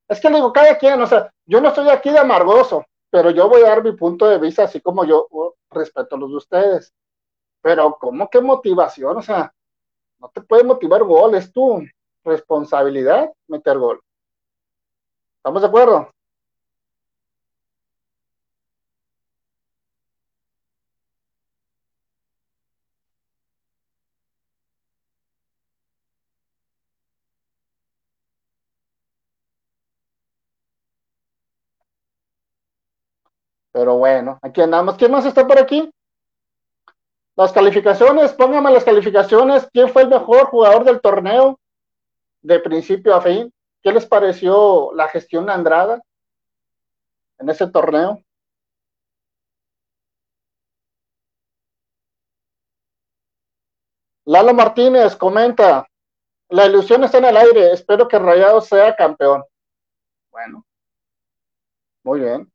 es 0.09 0.21
que 0.21 0.29
le 0.29 0.37
digo, 0.37 0.53
cada 0.53 0.79
quien, 0.79 1.01
o 1.01 1.07
sea, 1.07 1.33
yo 1.47 1.61
no 1.61 1.69
estoy 1.69 1.89
aquí 1.89 2.11
de 2.11 2.19
amargoso, 2.19 2.85
pero 3.13 3.31
yo 3.31 3.47
voy 3.47 3.61
a 3.61 3.69
dar 3.69 3.85
mi 3.85 3.93
punto 3.93 4.27
de 4.27 4.39
vista 4.39 4.65
así 4.65 4.81
como 4.81 5.05
yo 5.05 5.27
uh, 5.31 5.51
respeto 5.71 6.17
a 6.17 6.19
los 6.19 6.31
de 6.31 6.37
ustedes. 6.37 6.95
Pero, 7.61 7.99
¿cómo 8.01 8.31
que 8.31 8.41
motivación? 8.41 9.19
O 9.19 9.23
sea, 9.23 9.55
no 10.19 10.31
te 10.31 10.41
puede 10.41 10.65
motivar 10.65 11.05
gol, 11.05 11.35
es 11.35 11.53
tu 11.53 11.85
responsabilidad 12.25 13.31
meter 13.49 13.79
gol. 13.79 14.01
¿Estamos 15.37 15.61
de 15.61 15.69
acuerdo? 15.69 16.11
Pero 33.73 33.97
bueno, 33.97 34.39
aquí 34.43 34.61
andamos. 34.61 34.97
¿Quién 34.97 35.11
más 35.11 35.25
está 35.25 35.47
por 35.47 35.59
aquí? 35.59 35.91
Las 37.35 37.53
calificaciones, 37.53 38.33
póngame 38.35 38.71
las 38.71 38.85
calificaciones. 38.85 39.67
¿Quién 39.73 39.89
fue 39.89 40.03
el 40.03 40.09
mejor 40.09 40.47
jugador 40.47 40.85
del 40.85 41.01
torneo 41.01 41.59
de 42.43 42.61
principio 42.61 43.15
a 43.15 43.23
fin? 43.23 43.53
¿Qué 43.83 43.91
les 43.91 44.07
pareció 44.07 44.93
la 44.95 45.09
gestión 45.09 45.47
de 45.47 45.53
Andrada 45.53 46.03
en 47.39 47.49
ese 47.49 47.67
torneo? 47.67 48.23
Lalo 54.25 54.55
Martínez 54.55 55.17
comenta, 55.17 55.89
la 56.49 56.67
ilusión 56.67 57.03
está 57.03 57.19
en 57.19 57.25
el 57.25 57.37
aire, 57.37 57.73
espero 57.73 58.07
que 58.07 58.19
Rayado 58.19 58.61
sea 58.61 58.95
campeón. 58.95 59.43
Bueno, 60.31 60.65
muy 62.05 62.21
bien. 62.21 62.53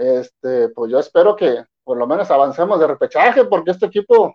Este, 0.00 0.70
pues 0.70 0.90
yo 0.90 0.98
espero 0.98 1.36
que 1.36 1.62
por 1.84 1.98
lo 1.98 2.06
menos 2.06 2.30
avancemos 2.30 2.80
de 2.80 2.86
repechaje, 2.86 3.44
porque 3.44 3.72
este 3.72 3.84
equipo 3.84 4.34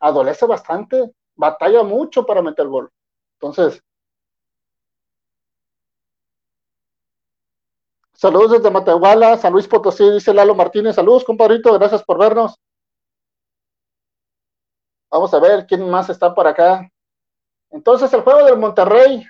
adolece 0.00 0.46
bastante, 0.46 1.12
batalla 1.34 1.82
mucho 1.82 2.24
para 2.24 2.40
meter 2.40 2.68
gol. 2.68 2.88
Entonces, 3.40 3.82
saludos 8.12 8.52
desde 8.52 8.70
Matehuala, 8.70 9.36
San 9.38 9.52
Luis 9.52 9.66
Potosí, 9.66 10.08
dice 10.08 10.32
Lalo 10.32 10.54
Martínez, 10.54 10.94
saludos 10.94 11.24
compadrito, 11.24 11.76
gracias 11.76 12.04
por 12.04 12.20
vernos. 12.20 12.56
Vamos 15.10 15.34
a 15.34 15.40
ver 15.40 15.66
quién 15.66 15.90
más 15.90 16.10
está 16.10 16.32
por 16.32 16.46
acá. 16.46 16.88
Entonces 17.70 18.12
el 18.12 18.20
juego 18.20 18.44
del 18.44 18.56
Monterrey 18.56 19.26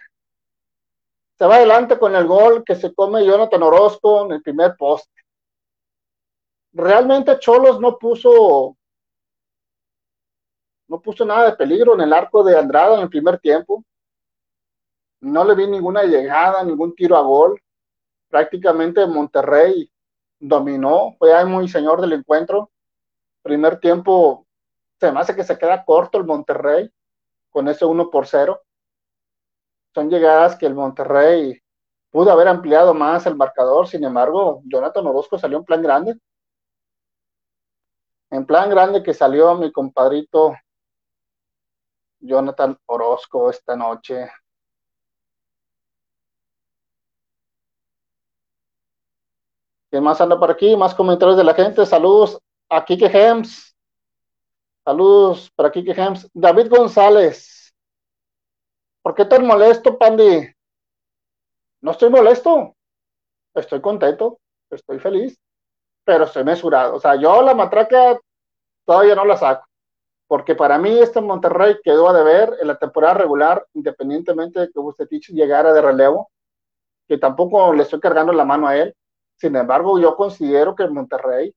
se 1.39 1.47
va 1.47 1.57
adelante 1.57 1.99
con 1.99 2.15
el 2.15 2.27
gol 2.27 2.63
que 2.63 2.75
se 2.75 2.95
come 2.95 3.25
Jonathan 3.25 3.63
Orozco 3.63 4.27
en 4.27 4.33
el 4.33 4.43
primer 4.43 4.77
poste 4.77 5.20
realmente 6.73 7.39
Cholos 7.39 7.81
no 7.81 7.99
puso 7.99 8.77
no 10.89 11.01
puso 11.01 11.25
nada 11.25 11.51
de 11.51 11.57
peligro 11.57 11.95
en 11.95 12.01
el 12.01 12.13
arco 12.13 12.43
de 12.43 12.59
Andrada 12.59 12.97
en 12.97 13.03
el 13.03 13.09
primer 13.09 13.39
tiempo. 13.39 13.85
No 15.21 15.45
le 15.45 15.55
vi 15.55 15.69
ninguna 15.69 16.03
llegada, 16.03 16.65
ningún 16.65 16.97
tiro 16.97 17.17
a 17.17 17.21
gol. 17.21 17.63
Prácticamente 18.29 19.07
Monterrey 19.07 19.89
dominó, 20.41 21.15
fue 21.17 21.45
muy 21.45 21.69
señor 21.69 22.01
del 22.01 22.15
encuentro. 22.15 22.73
Primer 23.41 23.79
tiempo 23.79 24.49
se 24.99 25.13
me 25.13 25.21
hace 25.21 25.37
que 25.37 25.45
se 25.45 25.57
queda 25.57 25.85
corto 25.85 26.19
el 26.19 26.25
Monterrey 26.25 26.91
con 27.51 27.69
ese 27.69 27.85
1 27.85 28.11
por 28.11 28.27
0. 28.27 28.61
Son 29.95 30.11
llegadas 30.11 30.57
que 30.57 30.67
el 30.67 30.75
Monterrey 30.75 31.57
pudo 32.11 32.33
haber 32.33 32.49
ampliado 32.49 32.95
más 32.95 33.27
el 33.27 33.37
marcador, 33.37 33.87
sin 33.87 34.03
embargo, 34.03 34.61
Jonathan 34.65 35.07
Orozco 35.07 35.39
salió 35.39 35.59
en 35.59 35.65
plan 35.65 35.83
grande 35.83 36.19
en 38.31 38.47
plan 38.47 38.71
grande 38.71 39.03
que 39.03 39.13
salió 39.13 39.55
mi 39.57 39.73
compadrito 39.73 40.55
Jonathan 42.21 42.79
Orozco 42.87 43.51
esta 43.51 43.77
noche. 43.77 44.31
¿Quién 49.91 50.05
más 50.05 50.21
anda 50.21 50.39
por 50.39 50.51
aquí? 50.51 50.77
Más 50.77 50.95
comentarios 50.95 51.37
de 51.37 51.45
la 51.45 51.55
gente. 51.55 51.85
Saludos 51.85 52.39
a 52.69 52.85
Kike 52.85 53.07
Hems. 53.07 53.77
Saludos 54.85 55.51
para 55.57 55.73
Kike 55.73 55.93
Hems. 55.93 56.31
David 56.33 56.69
González. 56.71 57.75
¿Por 59.03 59.15
qué 59.17 59.25
tan 59.25 59.45
molesto, 59.45 59.99
Pandi? 59.99 60.55
No 61.81 61.91
estoy 61.91 62.11
molesto. 62.11 62.77
Estoy 63.55 63.81
contento. 63.81 64.39
Estoy 64.71 65.01
feliz 65.01 65.37
pero 66.11 66.25
estoy 66.25 66.43
mesurado. 66.43 66.97
O 66.97 66.99
sea, 66.99 67.15
yo 67.15 67.41
la 67.41 67.55
matraca 67.55 68.19
todavía 68.85 69.15
no 69.15 69.25
la 69.25 69.37
saco, 69.37 69.65
porque 70.27 70.57
para 70.57 70.77
mí 70.77 70.99
este 70.99 71.21
Monterrey 71.21 71.77
quedó 71.85 72.09
a 72.09 72.13
deber 72.13 72.57
en 72.61 72.67
la 72.67 72.77
temporada 72.77 73.15
regular, 73.15 73.65
independientemente 73.75 74.59
de 74.59 74.73
que 74.73 74.81
Bucetich 74.81 75.29
llegara 75.29 75.73
de 75.73 75.81
relevo, 75.81 76.29
que 77.07 77.17
tampoco 77.17 77.73
le 77.73 77.85
estoy 77.85 78.01
cargando 78.01 78.33
la 78.33 78.45
mano 78.45 78.67
a 78.67 78.77
él. 78.77 78.93
Sin 79.37 79.55
embargo, 79.55 80.01
yo 80.01 80.17
considero 80.17 80.75
que 80.75 80.89
Monterrey 80.89 81.55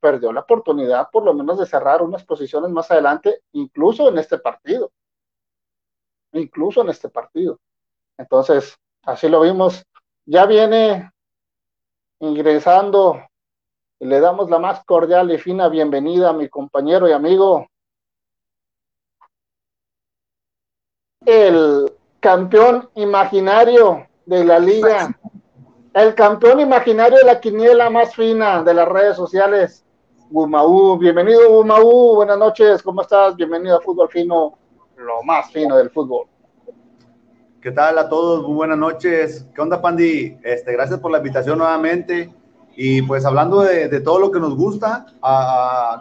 perdió 0.00 0.34
la 0.34 0.40
oportunidad 0.40 1.08
por 1.10 1.24
lo 1.24 1.32
menos 1.32 1.58
de 1.58 1.64
cerrar 1.64 2.02
unas 2.02 2.24
posiciones 2.24 2.70
más 2.70 2.90
adelante, 2.90 3.40
incluso 3.52 4.10
en 4.10 4.18
este 4.18 4.36
partido. 4.36 4.92
Incluso 6.34 6.82
en 6.82 6.90
este 6.90 7.08
partido. 7.08 7.58
Entonces, 8.18 8.76
así 9.04 9.30
lo 9.30 9.40
vimos. 9.40 9.82
Ya 10.26 10.44
viene 10.44 11.10
ingresando 12.20 13.18
le 14.00 14.20
damos 14.20 14.50
la 14.50 14.58
más 14.58 14.84
cordial 14.84 15.30
y 15.32 15.38
fina 15.38 15.68
bienvenida 15.68 16.30
a 16.30 16.32
mi 16.32 16.48
compañero 16.48 17.08
y 17.08 17.12
amigo, 17.12 17.66
el 21.24 21.92
campeón 22.20 22.90
imaginario 22.96 24.06
de 24.26 24.44
la 24.44 24.58
liga, 24.58 25.16
el 25.94 26.14
campeón 26.14 26.60
imaginario 26.60 27.18
de 27.18 27.24
la 27.24 27.40
quiniela 27.40 27.88
más 27.88 28.14
fina 28.14 28.62
de 28.62 28.74
las 28.74 28.88
redes 28.88 29.16
sociales, 29.16 29.84
Gumaú. 30.30 30.98
Bienvenido, 30.98 31.48
Gumaú. 31.50 32.16
Buenas 32.16 32.38
noches, 32.38 32.82
¿cómo 32.82 33.02
estás? 33.02 33.36
Bienvenido 33.36 33.78
a 33.78 33.80
Fútbol 33.80 34.08
Fino, 34.08 34.58
lo 34.96 35.22
más 35.22 35.50
fino 35.50 35.76
del 35.76 35.90
fútbol. 35.90 36.26
¿Qué 37.60 37.70
tal 37.70 37.96
a 37.96 38.08
todos? 38.08 38.42
Muy 38.42 38.56
buenas 38.56 38.76
noches. 38.76 39.46
¿Qué 39.54 39.60
onda, 39.62 39.80
Pandi? 39.80 40.36
Este, 40.42 40.72
gracias 40.72 41.00
por 41.00 41.10
la 41.10 41.18
invitación 41.18 41.56
nuevamente. 41.56 42.30
Y 42.76 43.02
pues 43.02 43.24
hablando 43.24 43.60
de, 43.60 44.00
todo 44.00 44.18
lo 44.18 44.30
que 44.30 44.40
nos 44.40 44.56
gusta, 44.56 45.06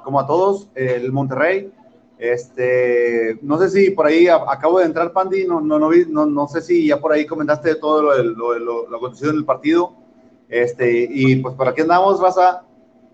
como 0.03 0.19
a 0.19 0.27
todos, 0.27 0.69
el 0.75 1.11
Monterrey, 1.11 1.71
este, 2.17 3.37
no 3.41 3.57
sé 3.57 3.69
si 3.69 3.91
por 3.91 4.05
ahí 4.05 4.27
acabo 4.27 4.79
de 4.79 4.85
entrar, 4.85 5.11
Pandi, 5.11 5.45
no, 5.45 5.59
no, 5.59 5.77
no, 5.77 6.25
no, 6.25 6.47
sé 6.47 6.61
si 6.61 6.87
ya 6.87 6.99
por 6.99 7.11
ahí 7.11 7.25
comentaste 7.25 7.75
todo 7.75 8.01
lo, 8.01 8.23
lo, 8.23 8.59
lo, 8.59 8.89
lo 8.89 8.97
acontecido 8.97 9.31
en 9.31 9.37
el 9.37 9.45
partido. 9.45 9.93
Este, 10.47 11.07
y 11.09 11.37
pues 11.37 11.55
por 11.55 11.67
aquí 11.67 11.81
andamos, 11.81 12.21
Raza, 12.21 12.63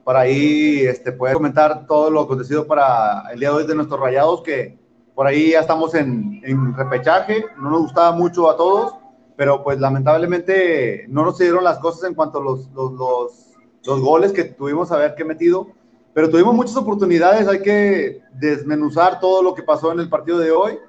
para 0.04 0.22
ahí 0.22 0.82
este, 0.82 1.12
poder 1.12 1.36
comentar 1.36 1.86
todo 1.88 2.10
lo 2.10 2.22
acontecido 2.22 2.68
para 2.68 3.32
el 3.32 3.40
día 3.40 3.50
de 3.50 3.56
hoy 3.56 3.68
de 3.68 3.76
nuestros 3.76 4.00
rayados, 4.00 4.42
que 4.42 4.78
por 5.16 5.28
ahí 5.28 5.52
ya 5.52 5.60
estamos 5.60 5.96
en, 5.96 6.42
en 6.44 6.74
repechaje, 6.76 7.46
no 7.58 7.70
nos 7.70 7.82
gustaba 7.82 8.12
mucho 8.12 8.50
a 8.50 8.58
todos, 8.58 8.96
pero 9.36 9.64
pues 9.64 9.80
lamentablemente 9.80 11.06
no 11.10 11.24
nos 11.24 11.38
dieron 11.38 11.64
las 11.64 11.80
cosas 11.80 12.10
en 12.10 12.16
cuanto 12.16 12.40
a 12.40 12.44
los, 12.44 12.70
los, 12.72 12.92
los 12.94 13.49
los 13.90 14.02
goles 14.02 14.32
que 14.32 14.44
tuvimos 14.44 14.92
a 14.92 14.98
ver 14.98 15.16
qué 15.16 15.26
metido, 15.26 15.68
pero 16.14 16.30
tuvimos 16.30 16.54
muchas 16.54 16.78
oportunidades, 16.78 17.48
hay 17.48 17.62
que 17.62 18.22
desmenuzar 18.34 19.20
todo 19.20 19.42
lo 19.42 19.56
que 19.56 19.64
pasó 19.64 19.92
en 19.92 20.00
el 20.00 20.10
partido 20.10 20.38
de 20.38 20.52
hoy 20.52 20.80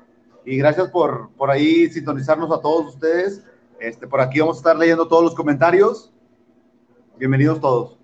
y 0.45 0.59
gracias 0.59 0.91
por, 0.91 1.31
por 1.31 1.51
ahí 1.51 1.89
sintonizarnos 1.89 2.53
a 2.53 2.61
todos 2.61 2.95
ustedes. 2.95 3.43
Este, 3.79 4.07
por 4.07 4.21
aquí 4.21 4.41
vamos 4.41 4.57
a 4.57 4.61
estar 4.61 4.77
leyendo 4.77 5.09
todos 5.09 5.25
los 5.25 5.35
comentarios. 5.35 6.13
Bienvenidos 7.17 7.59
todos. 7.61 7.99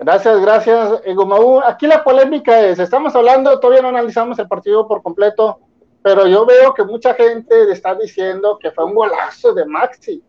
Gracias, 0.00 0.40
gracias, 0.40 1.00
Egomaú. 1.04 1.60
Aquí 1.60 1.86
la 1.86 2.02
polémica 2.02 2.60
es, 2.60 2.80
estamos 2.80 3.14
hablando, 3.14 3.58
todavía 3.60 3.82
no 3.82 3.88
analizamos 3.88 4.38
el 4.38 4.48
partido 4.48 4.86
por 4.86 5.02
completo, 5.02 5.60
pero 6.02 6.26
yo 6.26 6.44
veo 6.44 6.74
que 6.74 6.84
mucha 6.84 7.14
gente 7.14 7.70
está 7.70 7.94
diciendo 7.94 8.58
que 8.60 8.72
fue 8.72 8.84
un 8.84 8.94
golazo 8.94 9.54
de 9.54 9.64
Maxi 9.64 10.22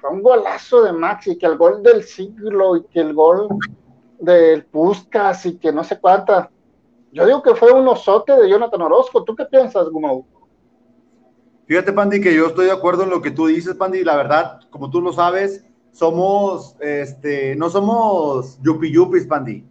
fue 0.00 0.10
un 0.10 0.22
golazo 0.22 0.82
de 0.82 0.92
Maxi, 0.92 1.36
que 1.36 1.46
el 1.46 1.56
gol 1.56 1.82
del 1.82 2.02
siglo 2.04 2.76
y 2.76 2.84
que 2.84 3.00
el 3.00 3.14
gol 3.14 3.48
del 4.20 4.64
Puskas 4.64 5.46
y 5.46 5.58
que 5.58 5.72
no 5.72 5.84
sé 5.84 5.98
cuánta. 5.98 6.50
Yo 7.12 7.26
digo 7.26 7.42
que 7.42 7.54
fue 7.54 7.72
un 7.72 7.88
osote 7.88 8.32
de 8.32 8.48
Jonathan 8.48 8.82
Orozco. 8.82 9.24
¿Tú 9.24 9.34
qué 9.34 9.44
piensas, 9.44 9.88
Gumau? 9.88 10.24
Fíjate, 11.66 11.92
Pandi, 11.92 12.20
que 12.20 12.34
yo 12.34 12.46
estoy 12.46 12.66
de 12.66 12.72
acuerdo 12.72 13.02
en 13.02 13.10
lo 13.10 13.20
que 13.20 13.30
tú 13.30 13.46
dices, 13.46 13.74
Pandi. 13.74 14.04
La 14.04 14.16
verdad, 14.16 14.60
como 14.70 14.90
tú 14.90 15.00
lo 15.00 15.12
sabes, 15.12 15.64
somos, 15.92 16.76
este, 16.80 17.56
no 17.56 17.68
somos 17.70 18.58
yupi 18.62 18.92
yupis, 18.92 19.26
Pandi. 19.26 19.64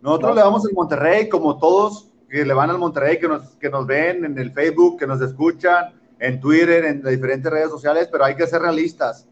Nosotros 0.00 0.34
le 0.34 0.42
vamos 0.42 0.64
al 0.66 0.72
Monterrey, 0.72 1.28
como 1.28 1.58
todos 1.58 2.10
que 2.28 2.44
le 2.44 2.54
van 2.54 2.70
al 2.70 2.78
Monterrey, 2.78 3.18
que 3.18 3.28
nos, 3.28 3.54
que 3.56 3.70
nos 3.70 3.86
ven 3.86 4.24
en 4.24 4.38
el 4.38 4.50
Facebook, 4.52 4.98
que 4.98 5.06
nos 5.06 5.20
escuchan, 5.20 5.94
en 6.18 6.40
Twitter, 6.40 6.84
en 6.84 7.02
las 7.02 7.12
diferentes 7.12 7.50
redes 7.50 7.70
sociales, 7.70 8.08
pero 8.10 8.24
hay 8.24 8.34
que 8.34 8.46
ser 8.46 8.62
realistas. 8.62 9.28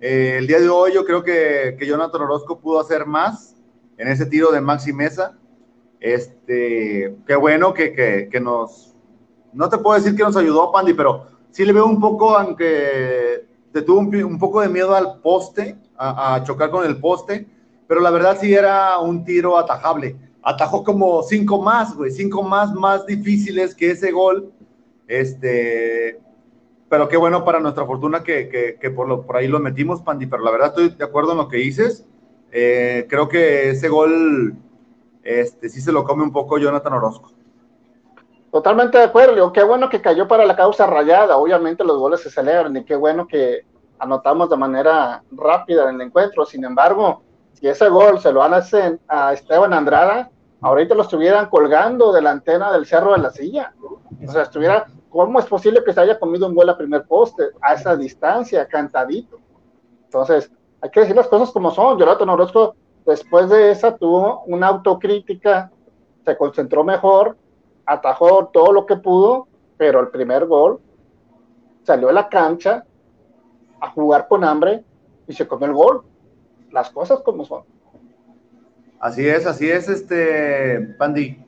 Eh, 0.00 0.36
el 0.38 0.46
día 0.46 0.60
de 0.60 0.68
hoy 0.68 0.92
yo 0.92 1.04
creo 1.04 1.22
que, 1.22 1.76
que, 1.78 1.86
Jonathan 1.86 2.20
Orozco 2.22 2.60
pudo 2.60 2.80
hacer 2.80 3.06
más 3.06 3.56
en 3.96 4.08
ese 4.08 4.26
tiro 4.26 4.52
de 4.52 4.60
Maxi 4.60 4.92
Mesa. 4.92 5.38
Este, 6.00 7.16
qué 7.26 7.36
bueno 7.36 7.72
que, 7.72 7.92
que, 7.92 8.28
que, 8.30 8.40
nos, 8.40 8.94
no 9.52 9.68
te 9.70 9.78
puedo 9.78 9.98
decir 9.98 10.14
que 10.14 10.22
nos 10.22 10.36
ayudó 10.36 10.70
Pandy, 10.70 10.92
pero 10.92 11.26
sí 11.50 11.64
le 11.64 11.72
veo 11.72 11.86
un 11.86 11.98
poco, 11.98 12.36
aunque 12.36 13.46
te 13.72 13.82
tuvo 13.82 14.00
un, 14.00 14.38
poco 14.38 14.60
de 14.60 14.68
miedo 14.68 14.94
al 14.94 15.20
poste, 15.20 15.76
a, 15.96 16.34
a, 16.34 16.44
chocar 16.44 16.70
con 16.70 16.84
el 16.84 17.00
poste, 17.00 17.48
pero 17.86 18.00
la 18.00 18.10
verdad 18.10 18.36
sí 18.38 18.52
era 18.52 18.98
un 18.98 19.24
tiro 19.24 19.58
atajable. 19.58 20.16
Atajó 20.42 20.84
como 20.84 21.22
cinco 21.22 21.62
más, 21.62 21.96
güey, 21.96 22.10
cinco 22.10 22.42
más 22.42 22.72
más 22.74 23.06
difíciles 23.06 23.74
que 23.74 23.92
ese 23.92 24.12
gol. 24.12 24.52
Este, 25.08 26.20
pero 26.88 27.08
qué 27.08 27.16
bueno 27.16 27.44
para 27.44 27.60
nuestra 27.60 27.84
fortuna 27.84 28.22
que, 28.22 28.78
que, 28.80 28.90
por, 28.90 29.08
lo, 29.08 29.22
por 29.22 29.36
ahí 29.36 29.48
lo 29.48 29.58
metimos, 29.58 30.02
Pandi, 30.02 30.26
pero 30.26 30.42
la 30.44 30.50
verdad 30.50 30.68
estoy 30.68 30.90
de 30.90 31.04
acuerdo 31.04 31.32
en 31.32 31.38
lo 31.38 31.48
que 31.48 31.56
dices. 31.56 32.06
Eh, 32.52 33.06
creo 33.08 33.28
que 33.28 33.70
ese 33.70 33.88
gol 33.88 34.54
este, 35.22 35.68
sí 35.68 35.80
se 35.80 35.92
lo 35.92 36.04
come 36.04 36.22
un 36.22 36.32
poco 36.32 36.58
Jonathan 36.58 36.92
Orozco. 36.92 37.32
Totalmente 38.52 38.98
de 38.98 39.04
acuerdo. 39.04 39.52
Qué 39.52 39.64
bueno 39.64 39.90
que 39.90 40.00
cayó 40.00 40.28
para 40.28 40.46
la 40.46 40.56
causa 40.56 40.86
rayada. 40.86 41.36
Obviamente 41.36 41.84
los 41.84 41.98
goles 41.98 42.20
se 42.20 42.30
celebran 42.30 42.76
y 42.76 42.84
qué 42.84 42.94
bueno 42.94 43.26
que 43.26 43.66
anotamos 43.98 44.48
de 44.48 44.56
manera 44.56 45.22
rápida 45.32 45.90
en 45.90 45.96
el 45.96 46.06
encuentro. 46.06 46.46
Sin 46.46 46.64
embargo, 46.64 47.22
si 47.52 47.66
ese 47.66 47.88
gol 47.88 48.20
se 48.20 48.32
lo 48.32 48.40
van 48.40 48.54
a 48.54 48.58
hacer 48.58 49.00
a 49.08 49.32
Esteban 49.32 49.74
Andrada, 49.74 50.30
ahorita 50.60 50.94
lo 50.94 51.02
estuvieran 51.02 51.50
colgando 51.50 52.12
de 52.12 52.22
la 52.22 52.30
antena 52.30 52.72
del 52.72 52.86
cerro 52.86 53.12
de 53.12 53.18
la 53.18 53.30
silla. 53.30 53.74
O 54.26 54.32
sea, 54.32 54.42
estuviera 54.42 54.86
¿cómo 55.16 55.38
es 55.38 55.46
posible 55.46 55.82
que 55.82 55.94
se 55.94 56.00
haya 56.00 56.18
comido 56.18 56.46
un 56.46 56.54
gol 56.54 56.68
a 56.68 56.76
primer 56.76 57.04
poste 57.04 57.44
a 57.62 57.72
esa 57.72 57.96
distancia, 57.96 58.68
cantadito? 58.68 59.38
Entonces, 60.04 60.52
hay 60.80 60.90
que 60.90 61.00
decir 61.00 61.16
las 61.16 61.26
cosas 61.26 61.50
como 61.52 61.70
son. 61.70 61.98
Jonathan 61.98 62.28
Orozco, 62.28 62.76
después 63.06 63.48
de 63.48 63.70
esa, 63.70 63.96
tuvo 63.96 64.42
una 64.42 64.68
autocrítica, 64.68 65.72
se 66.24 66.36
concentró 66.36 66.84
mejor, 66.84 67.36
atajó 67.86 68.48
todo 68.48 68.72
lo 68.72 68.84
que 68.84 68.96
pudo, 68.96 69.48
pero 69.78 70.00
el 70.00 70.08
primer 70.08 70.44
gol 70.44 70.80
salió 71.82 72.10
a 72.10 72.12
la 72.12 72.28
cancha 72.28 72.84
a 73.80 73.90
jugar 73.90 74.28
con 74.28 74.44
hambre 74.44 74.84
y 75.26 75.32
se 75.32 75.48
comió 75.48 75.66
el 75.66 75.72
gol. 75.72 76.02
Las 76.70 76.90
cosas 76.90 77.20
como 77.20 77.44
son. 77.46 77.62
Así 79.00 79.26
es, 79.26 79.46
así 79.46 79.70
es, 79.70 79.88
este, 79.88 80.94
Pandi 80.98 81.45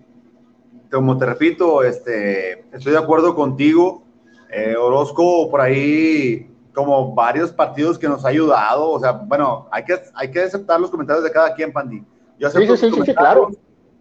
como 0.91 1.19
te 1.19 1.27
repito, 1.27 1.83
este, 1.83 2.65
estoy 2.73 2.93
de 2.93 2.99
acuerdo 2.99 3.35
contigo. 3.35 4.03
Eh, 4.51 4.77
Orozco 4.77 5.51
por 5.51 5.61
ahí, 5.61 6.51
como 6.73 7.15
varios 7.15 7.53
partidos 7.53 7.99
que 7.99 8.09
nos 8.09 8.25
ha 8.25 8.29
ayudado. 8.29 8.91
O 8.91 9.01
sea, 9.01 9.13
bueno, 9.13 9.69
hay 9.71 9.85
que, 9.85 10.01
hay 10.15 10.31
que 10.31 10.43
aceptar 10.43 10.81
los 10.81 10.91
comentarios 10.91 11.25
de 11.25 11.31
cada 11.31 11.55
quien, 11.55 11.73
Pandi. 11.73 12.03
Yo 12.39 12.49
acepto 12.49 12.77
sí, 12.77 12.91
sí, 12.91 13.03
sí, 13.05 13.15
claro. 13.15 13.51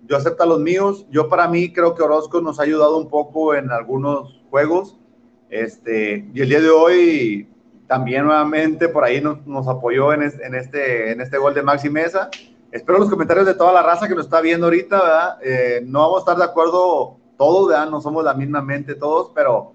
Yo 0.07 0.15
acepto 0.15 0.45
los 0.45 0.59
míos. 0.59 1.05
Yo 1.09 1.27
para 1.27 1.47
mí 1.47 1.73
creo 1.73 1.95
que 1.95 2.03
Orozco 2.03 2.39
nos 2.39 2.59
ha 2.59 2.63
ayudado 2.63 2.97
un 2.97 3.09
poco 3.09 3.55
en 3.55 3.71
algunos 3.71 4.41
juegos. 4.49 4.97
Este, 5.49 6.29
y 6.33 6.41
el 6.41 6.49
día 6.49 6.61
de 6.61 6.69
hoy 6.69 7.49
también 7.87 8.25
nuevamente 8.25 8.89
por 8.89 9.03
ahí 9.05 9.21
nos, 9.21 9.45
nos 9.47 9.67
apoyó 9.67 10.13
en, 10.13 10.21
en, 10.21 10.55
este, 10.55 11.11
en 11.11 11.21
este 11.21 11.37
gol 11.37 11.53
de 11.53 11.63
Maxi 11.63 11.89
Mesa 11.89 12.29
espero 12.71 12.99
los 12.99 13.09
comentarios 13.09 13.45
de 13.45 13.53
toda 13.53 13.73
la 13.73 13.83
raza 13.83 14.07
que 14.07 14.15
nos 14.15 14.25
está 14.25 14.41
viendo 14.41 14.67
ahorita, 14.67 15.01
¿verdad? 15.01 15.37
Eh, 15.43 15.81
no 15.85 16.01
vamos 16.01 16.17
a 16.17 16.19
estar 16.19 16.37
de 16.37 16.43
acuerdo 16.43 17.17
todos, 17.37 17.69
¿verdad? 17.69 17.89
No 17.89 18.01
somos 18.01 18.23
la 18.23 18.33
misma 18.33 18.61
mente 18.61 18.95
todos, 18.95 19.31
pero 19.33 19.73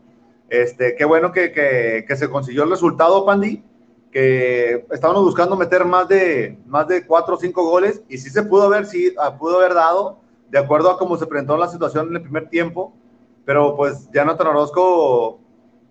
este, 0.48 0.94
qué 0.96 1.04
bueno 1.04 1.32
que, 1.32 1.52
que, 1.52 2.04
que 2.06 2.16
se 2.16 2.28
consiguió 2.28 2.64
el 2.64 2.70
resultado, 2.70 3.24
Pandi, 3.24 3.64
que 4.12 4.84
estábamos 4.90 5.24
buscando 5.24 5.56
meter 5.56 5.84
más 5.86 6.06
de, 6.06 6.58
más 6.66 6.86
de 6.86 7.06
cuatro 7.06 7.36
o 7.36 7.38
cinco 7.38 7.64
goles 7.64 8.02
y 8.08 8.18
sí 8.18 8.28
se 8.28 8.42
pudo 8.42 8.64
haber, 8.64 8.84
sí, 8.84 9.14
ah, 9.18 9.36
pudo 9.38 9.58
haber 9.58 9.74
dado, 9.74 10.18
de 10.50 10.58
acuerdo 10.58 10.90
a 10.90 10.98
cómo 10.98 11.16
se 11.16 11.26
presentó 11.26 11.56
la 11.56 11.68
situación 11.68 12.08
en 12.08 12.16
el 12.16 12.22
primer 12.22 12.50
tiempo, 12.50 12.92
pero 13.46 13.74
pues 13.74 14.10
ya 14.12 14.24
no 14.24 14.32
Orozco, 14.32 15.40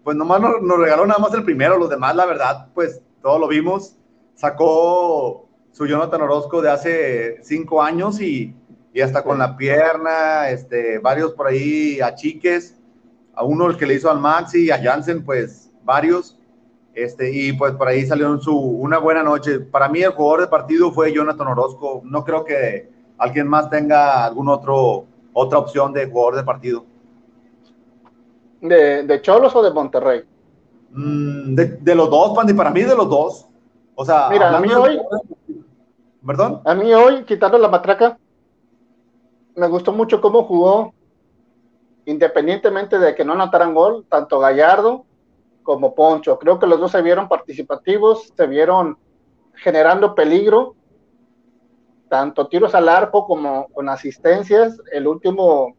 pues 0.04 0.16
nomás 0.16 0.40
nos, 0.40 0.62
nos 0.62 0.78
regaló 0.78 1.06
nada 1.08 1.20
más 1.20 1.34
el 1.34 1.44
primero, 1.44 1.80
los 1.80 1.90
demás, 1.90 2.16
la 2.16 2.28
verdad, 2.28 2.68
pues 2.76 3.02
todo 3.24 3.40
lo 3.40 3.48
vimos, 3.48 3.96
sacó 4.36 5.48
su 5.72 5.86
Jonathan 5.86 6.22
Orozco 6.22 6.62
de 6.62 6.70
hace 6.70 7.44
cinco 7.44 7.82
años 7.82 8.22
y, 8.22 8.54
y 8.94 9.02
hasta 9.02 9.24
con 9.24 9.40
la 9.40 9.56
pierna, 9.56 10.50
este, 10.50 11.00
varios 11.00 11.32
por 11.34 11.48
ahí 11.48 12.00
achiques, 12.02 12.78
a 13.34 13.44
uno 13.44 13.68
el 13.68 13.78
que 13.78 13.86
le 13.86 13.96
hizo 13.96 14.12
al 14.12 14.20
Maxi, 14.20 14.70
a 14.70 14.82
Jansen, 14.82 15.24
pues 15.24 15.72
varios, 15.84 16.38
este, 16.94 17.32
y 17.32 17.54
pues 17.54 17.74
por 17.74 17.88
ahí 17.88 18.06
salió 18.06 18.38
su, 18.40 18.56
una 18.56 18.98
buena 18.98 19.24
noche. 19.24 19.60
Para 19.60 19.88
mí 19.88 20.02
el 20.02 20.12
jugador 20.12 20.42
de 20.42 20.48
partido 20.48 20.92
fue 20.92 21.14
Jonathan 21.14 21.48
Orozco, 21.48 22.02
no 22.04 22.24
creo 22.24 22.44
que 22.44 22.90
alguien 23.18 23.48
más 23.48 23.70
tenga 23.70 24.26
algún 24.26 24.50
otro, 24.50 25.06
otra 25.34 25.60
opción 25.60 25.94
de 25.94 26.08
jugador 26.08 26.36
de 26.36 26.44
partido. 26.44 26.86
¿De, 28.60 29.04
de 29.04 29.22
Cholos 29.22 29.56
o 29.56 29.64
de 29.64 29.72
Monterrey? 29.72 30.24
Mm, 30.92 31.56
de, 31.56 31.66
de, 31.66 31.96
los 31.96 32.10
dos, 32.10 32.36
Pandi, 32.36 32.54
para 32.54 32.70
mí 32.70 32.82
de 32.82 32.96
los 32.96 33.10
dos. 33.10 33.48
O 33.96 34.06
sea, 34.06 34.30
Mira, 34.30 34.56
a 34.56 34.60
mí 34.60 34.72
hoy, 34.74 35.00
¿Perdón? 36.26 36.62
A 36.66 36.76
mí 36.76 36.94
hoy, 36.94 37.24
quitando 37.24 37.58
la 37.58 37.68
matraca, 37.68 38.18
me 39.56 39.68
gustó 39.68 39.92
mucho 39.92 40.22
cómo 40.22 40.44
jugó, 40.44 40.94
independientemente 42.06 43.00
de 43.00 43.16
que 43.16 43.26
no 43.26 43.34
anotaran 43.34 43.74
gol, 43.74 44.06
tanto 44.08 44.40
Gallardo 44.40 45.06
como 45.64 45.96
Poncho. 45.96 46.38
Creo 46.38 46.60
que 46.60 46.68
los 46.68 46.80
dos 46.80 46.92
se 46.92 47.02
vieron 47.02 47.28
participativos, 47.28 48.32
se 48.36 48.48
vieron 48.48 48.98
generando 49.56 50.16
peligro, 50.16 50.76
tanto 52.10 52.48
tiros 52.48 52.76
al 52.76 52.90
arco 52.90 53.26
como 53.26 53.68
con 53.70 53.90
asistencias. 53.90 54.80
El 54.92 55.08
último 55.08 55.76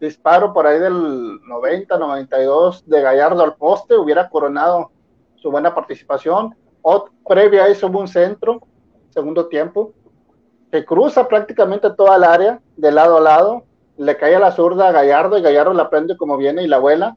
disparo 0.00 0.52
por 0.52 0.66
ahí 0.66 0.78
del 0.78 1.40
90, 1.46 1.98
92 1.98 2.84
de 2.86 3.02
Gallardo 3.02 3.42
al 3.42 3.56
poste 3.56 3.94
hubiera 3.96 4.28
coronado 4.28 4.90
su 5.36 5.50
buena 5.50 5.74
participación. 5.74 6.54
O, 6.82 7.06
previa 7.26 7.64
a 7.64 7.68
eso 7.68 7.88
hubo 7.88 8.00
un 8.00 8.08
centro 8.08 8.60
segundo 9.16 9.48
tiempo, 9.48 9.94
que 10.70 10.84
cruza 10.84 11.26
prácticamente 11.26 11.88
toda 11.88 12.16
el 12.16 12.24
área, 12.24 12.60
de 12.76 12.92
lado 12.92 13.16
a 13.16 13.20
lado, 13.22 13.64
le 13.96 14.14
cae 14.18 14.36
a 14.36 14.38
la 14.38 14.52
zurda 14.52 14.88
a 14.88 14.92
Gallardo 14.92 15.38
y 15.38 15.42
Gallardo 15.42 15.72
la 15.72 15.88
prende 15.88 16.18
como 16.18 16.36
viene 16.36 16.62
y 16.62 16.68
la 16.68 16.78
vuela. 16.78 17.16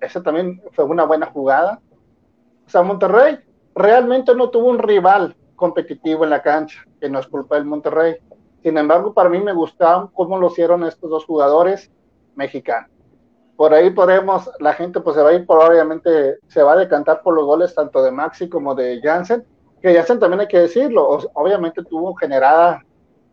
esa 0.00 0.22
también 0.22 0.60
fue 0.72 0.84
una 0.84 1.04
buena 1.04 1.26
jugada. 1.26 1.80
O 2.66 2.68
sea, 2.68 2.82
Monterrey 2.82 3.38
realmente 3.74 4.34
no 4.34 4.50
tuvo 4.50 4.68
un 4.68 4.78
rival 4.78 5.34
competitivo 5.56 6.24
en 6.24 6.30
la 6.30 6.42
cancha, 6.42 6.84
que 7.00 7.08
no 7.08 7.18
es 7.18 7.26
culpa 7.28 7.54
del 7.54 7.64
Monterrey. 7.64 8.16
Sin 8.62 8.76
embargo, 8.76 9.14
para 9.14 9.30
mí 9.30 9.40
me 9.40 9.54
gustaban 9.54 10.08
cómo 10.08 10.38
lo 10.38 10.48
hicieron 10.48 10.84
estos 10.84 11.08
dos 11.08 11.24
jugadores 11.24 11.90
mexicanos. 12.34 12.90
Por 13.56 13.72
ahí 13.72 13.88
podemos, 13.88 14.50
la 14.58 14.74
gente 14.74 15.00
pues 15.00 15.16
se 15.16 15.22
va 15.22 15.30
a 15.30 15.34
ir, 15.34 15.46
probablemente 15.46 16.40
se 16.48 16.62
va 16.62 16.74
a 16.74 16.76
decantar 16.76 17.22
por 17.22 17.34
los 17.34 17.46
goles 17.46 17.74
tanto 17.74 18.02
de 18.02 18.10
Maxi 18.10 18.50
como 18.50 18.74
de 18.74 19.00
Jansen, 19.02 19.46
que 19.82 19.94
Jansen 19.94 20.20
también 20.20 20.40
hay 20.40 20.48
que 20.48 20.60
decirlo, 20.60 21.18
obviamente 21.34 21.82
tuvo 21.82 22.14
generada, 22.14 22.82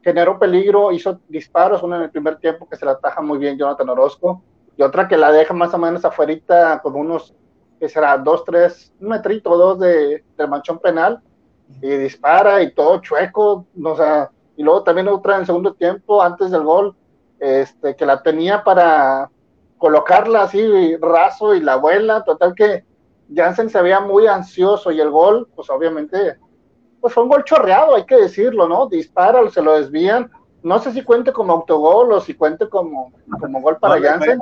generó 0.01 0.39
peligro, 0.39 0.91
hizo 0.91 1.19
disparos, 1.27 1.83
uno 1.83 1.97
en 1.97 2.01
el 2.03 2.09
primer 2.09 2.37
tiempo 2.37 2.67
que 2.67 2.75
se 2.75 2.85
la 2.85 2.93
ataja 2.93 3.21
muy 3.21 3.37
bien 3.37 3.57
Jonathan 3.57 3.89
Orozco, 3.89 4.41
y 4.75 4.81
otra 4.81 5.07
que 5.07 5.15
la 5.15 5.31
deja 5.31 5.53
más 5.53 5.73
o 5.73 5.77
menos 5.77 6.03
afuera 6.03 6.79
como 6.81 6.99
unos, 6.99 7.35
que 7.79 7.87
será 7.87 8.17
dos, 8.17 8.43
tres, 8.43 8.91
un 8.99 9.09
metrito, 9.09 9.55
dos 9.55 9.79
de, 9.79 10.23
del 10.37 10.47
manchón 10.47 10.79
penal, 10.79 11.21
y 11.81 11.87
dispara 11.87 12.63
y 12.63 12.73
todo 12.73 12.99
chueco, 12.99 13.67
o 13.83 13.95
sea, 13.95 14.31
y 14.57 14.63
luego 14.63 14.83
también 14.83 15.07
otra 15.07 15.35
en 15.35 15.41
el 15.41 15.45
segundo 15.45 15.73
tiempo, 15.73 16.21
antes 16.21 16.49
del 16.49 16.63
gol, 16.63 16.95
este, 17.39 17.95
que 17.95 18.05
la 18.05 18.23
tenía 18.23 18.63
para 18.63 19.29
colocarla 19.77 20.43
así 20.43 20.97
raso 20.97 21.53
y 21.53 21.61
la 21.61 21.73
abuela, 21.73 22.23
total 22.23 22.55
que 22.55 22.83
Jansen 23.33 23.69
se 23.69 23.81
veía 23.81 23.99
muy 23.99 24.27
ansioso 24.27 24.91
y 24.91 24.99
el 24.99 25.09
gol, 25.09 25.47
pues 25.55 25.69
obviamente, 25.69 26.37
pues 26.99 27.13
fue 27.13 27.23
un 27.23 27.29
gol 27.29 27.43
chorreado, 27.43 27.95
hay 27.95 28.05
que 28.05 28.15
decirlo, 28.15 28.67
¿no? 28.67 28.87
Dispara, 28.87 29.47
se 29.49 29.61
lo 29.61 29.77
desvían, 29.77 30.31
no 30.63 30.79
sé 30.79 30.91
si 30.91 31.03
cuente 31.03 31.31
como 31.31 31.53
autogol 31.53 32.11
o 32.11 32.19
si 32.19 32.33
cuente 32.33 32.67
como, 32.67 33.13
como 33.39 33.61
gol 33.61 33.77
para 33.77 34.01
Jansen. 34.01 34.39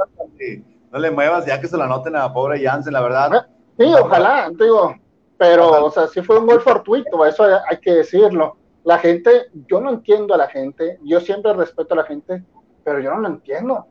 no 0.91 1.00
le 1.00 1.12
muevas 1.12 1.45
ya 1.45 1.60
que 1.60 1.67
se 1.67 1.78
la 1.78 1.88
noten 1.88 2.15
a 2.15 2.19
la 2.19 2.34
pobre 2.34 2.63
Jansen, 2.63 2.93
la 2.93 3.02
verdad. 3.02 3.47
Sí, 3.78 3.86
ojalá, 3.93 4.50
digo, 4.52 4.95
pero, 5.38 5.86
o 5.86 5.91
sea, 5.91 6.08
sí 6.08 6.21
fue 6.21 6.39
un 6.39 6.47
gol 6.47 6.62
fortuito, 6.62 7.26
eso 7.26 7.43
hay 7.43 7.78
que 7.78 7.93
decirlo. 7.93 8.58
La 8.84 8.97
gente, 8.97 9.47
yo 9.67 9.82
no 9.82 9.91
entiendo 9.91 10.34
a 10.34 10.38
la 10.38 10.47
gente, 10.47 10.97
yo 11.04 11.19
siempre 11.19 11.54
respeto 11.54 11.93
a 11.93 11.97
la 11.97 12.04
gente, 12.04 12.43
pero 12.84 13.00
yo 13.00 13.12
no 13.12 13.19
lo 13.19 13.28
entiendo. 13.28 13.86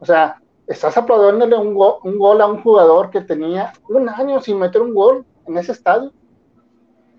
O 0.00 0.04
sea, 0.04 0.42
estás 0.72 0.96
aplaudiéndole 0.96 1.56
un, 1.56 1.76
un 2.02 2.18
gol 2.18 2.40
a 2.40 2.46
un 2.46 2.62
jugador 2.62 3.10
que 3.10 3.20
tenía 3.20 3.72
un 3.88 4.08
año 4.08 4.40
sin 4.40 4.58
meter 4.58 4.82
un 4.82 4.94
gol 4.94 5.24
en 5.46 5.58
ese 5.58 5.72
estadio. 5.72 6.12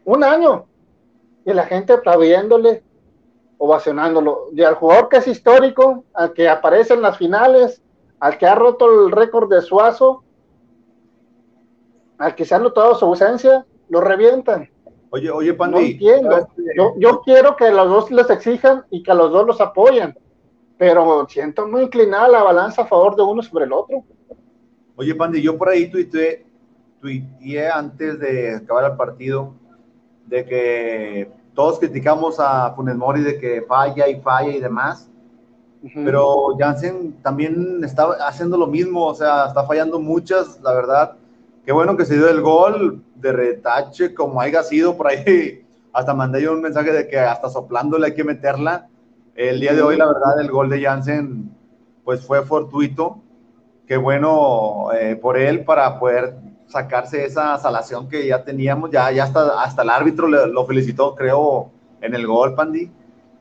Un 0.05 0.23
año. 0.23 0.65
Y 1.45 1.53
la 1.53 1.63
gente 1.63 1.93
aplaudiéndole, 1.93 2.83
ovacionándolo. 3.57 4.49
Y 4.53 4.63
al 4.63 4.75
jugador 4.75 5.09
que 5.09 5.17
es 5.17 5.27
histórico, 5.27 6.03
al 6.13 6.33
que 6.33 6.49
aparece 6.49 6.93
en 6.93 7.01
las 7.01 7.17
finales, 7.17 7.81
al 8.19 8.37
que 8.37 8.45
ha 8.45 8.55
roto 8.55 9.05
el 9.05 9.11
récord 9.11 9.49
de 9.49 9.61
Suazo, 9.61 10.23
al 12.17 12.35
que 12.35 12.45
se 12.45 12.55
ha 12.55 12.59
notado 12.59 12.95
su 12.95 13.05
ausencia, 13.05 13.65
lo 13.89 14.01
revientan. 14.01 14.69
Oye, 15.09 15.29
oye, 15.29 15.53
Pandi. 15.53 15.75
No 15.75 15.85
entiendo. 15.85 16.47
Yo, 16.75 16.93
yo 16.97 17.21
quiero 17.21 17.55
que 17.55 17.69
los 17.69 17.87
dos 17.87 18.11
les 18.11 18.29
exijan 18.29 18.85
y 18.89 19.03
que 19.03 19.11
a 19.11 19.15
los 19.15 19.31
dos 19.31 19.45
los 19.45 19.61
apoyen, 19.61 20.17
pero 20.77 21.27
siento 21.29 21.67
muy 21.67 21.83
inclinada 21.83 22.27
la 22.27 22.43
balanza 22.43 22.83
a 22.83 22.87
favor 22.87 23.15
de 23.15 23.23
uno 23.23 23.41
sobre 23.41 23.65
el 23.65 23.73
otro. 23.73 24.03
Oye, 24.95 25.15
Pandi, 25.15 25.41
yo 25.41 25.57
por 25.57 25.69
ahí 25.69 25.89
tuiteé, 25.89 26.45
tuiteé 27.01 27.69
antes 27.69 28.19
de 28.19 28.55
acabar 28.55 28.91
el 28.91 28.97
partido 28.97 29.53
de 30.27 30.45
que 30.45 31.31
todos 31.53 31.79
criticamos 31.79 32.39
a 32.39 32.73
Funes 32.75 32.95
Mori 32.95 33.21
de 33.21 33.39
que 33.39 33.61
falla 33.67 34.07
y 34.07 34.19
falla 34.21 34.51
y 34.51 34.59
demás, 34.59 35.09
pero 35.93 36.55
Jansen 36.57 37.21
también 37.21 37.83
está 37.83 38.05
haciendo 38.27 38.57
lo 38.57 38.67
mismo, 38.67 39.05
o 39.05 39.15
sea, 39.15 39.47
está 39.47 39.65
fallando 39.65 39.99
muchas, 39.99 40.61
la 40.61 40.73
verdad 40.73 41.17
Qué 41.65 41.71
bueno 41.71 41.95
que 41.95 42.05
se 42.05 42.15
dio 42.15 42.27
el 42.29 42.41
gol 42.41 43.01
de 43.15 43.31
retache, 43.31 44.13
como 44.13 44.41
haya 44.41 44.63
sido 44.63 44.97
por 44.97 45.07
ahí. 45.07 45.65
Hasta 45.93 46.13
mandé 46.13 46.41
yo 46.41 46.51
un 46.51 46.61
mensaje 46.61 46.91
de 46.91 47.07
que 47.07 47.19
hasta 47.19 47.49
soplándole 47.49 48.07
hay 48.07 48.15
que 48.15 48.23
meterla. 48.23 48.89
El 49.35 49.59
día 49.59 49.73
de 49.73 49.81
hoy, 49.81 49.97
la 49.97 50.05
verdad, 50.05 50.39
el 50.39 50.51
gol 50.51 50.69
de 50.69 50.81
Jansen, 50.81 51.51
pues 52.03 52.25
fue 52.25 52.43
fortuito. 52.43 53.21
Qué 53.87 53.97
bueno 53.97 54.89
eh, 54.93 55.15
por 55.15 55.37
él 55.37 55.65
para 55.65 55.99
poder 55.99 56.35
sacarse 56.67 57.25
esa 57.25 57.57
salación 57.57 58.07
que 58.07 58.27
ya 58.27 58.43
teníamos. 58.43 58.91
Ya, 58.91 59.11
ya 59.11 59.23
hasta, 59.23 59.61
hasta 59.61 59.81
el 59.81 59.89
árbitro 59.89 60.27
lo 60.27 60.65
felicitó, 60.65 61.15
creo, 61.15 61.71
en 62.01 62.13
el 62.15 62.27
gol, 62.27 62.55
Pandi. 62.55 62.91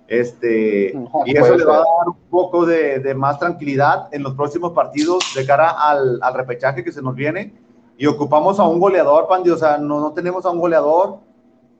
Este, 0.08 0.92
y 1.24 1.36
eso 1.36 1.56
le 1.56 1.64
va 1.64 1.76
a 1.76 1.78
dar 1.78 2.08
un 2.08 2.28
poco 2.28 2.66
de, 2.66 2.98
de, 2.98 3.14
más 3.14 3.38
tranquilidad 3.38 4.08
en 4.12 4.22
los 4.22 4.34
próximos 4.34 4.72
partidos 4.72 5.24
de 5.34 5.46
cara 5.46 5.70
al, 5.70 6.18
al 6.20 6.34
repechaje 6.34 6.84
que 6.84 6.92
se 6.92 7.00
nos 7.00 7.14
viene 7.14 7.54
y 7.96 8.06
ocupamos 8.06 8.58
a 8.58 8.64
un 8.64 8.80
goleador, 8.80 9.28
Pandi, 9.28 9.50
o 9.50 9.56
sea, 9.56 9.78
no, 9.78 10.00
no 10.00 10.12
tenemos 10.12 10.44
a 10.44 10.50
un 10.50 10.58
goleador. 10.58 11.18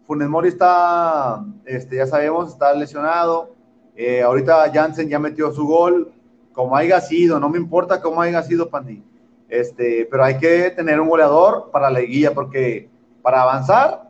Funes 0.07 0.29
Mori 0.29 0.49
está, 0.49 1.45
este, 1.65 1.97
ya 1.97 2.07
sabemos, 2.07 2.49
está 2.51 2.73
lesionado. 2.75 3.55
Eh, 3.95 4.23
ahorita 4.23 4.71
Jansen 4.73 5.09
ya 5.09 5.19
metió 5.19 5.53
su 5.53 5.67
gol, 5.67 6.13
como 6.53 6.77
haya 6.77 7.01
sido, 7.01 7.39
no 7.39 7.49
me 7.49 7.59
importa 7.59 8.01
cómo 8.01 8.21
haya 8.21 8.43
sido, 8.43 8.69
Pandi. 8.69 9.03
Este, 9.49 10.07
pero 10.11 10.25
hay 10.25 10.39
que 10.39 10.71
tener 10.71 11.01
un 11.01 11.09
goleador 11.09 11.71
para 11.71 11.91
la 11.91 12.01
guía, 12.01 12.33
porque 12.33 12.89
para 13.21 13.43
avanzar 13.43 14.09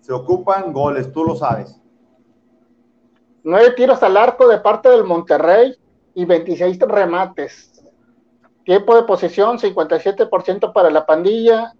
se 0.00 0.12
ocupan 0.12 0.72
goles, 0.72 1.10
tú 1.12 1.24
lo 1.24 1.34
sabes. 1.36 1.80
Nueve 3.44 3.72
tiros 3.76 4.02
al 4.02 4.16
arco 4.16 4.46
de 4.46 4.58
parte 4.58 4.88
del 4.88 5.04
Monterrey 5.04 5.74
y 6.14 6.24
26 6.24 6.78
remates. 6.80 7.84
Tiempo 8.64 8.94
de 8.94 9.02
posesión, 9.02 9.58
57% 9.58 10.72
para 10.72 10.90
la 10.90 11.04
pandilla 11.04 11.72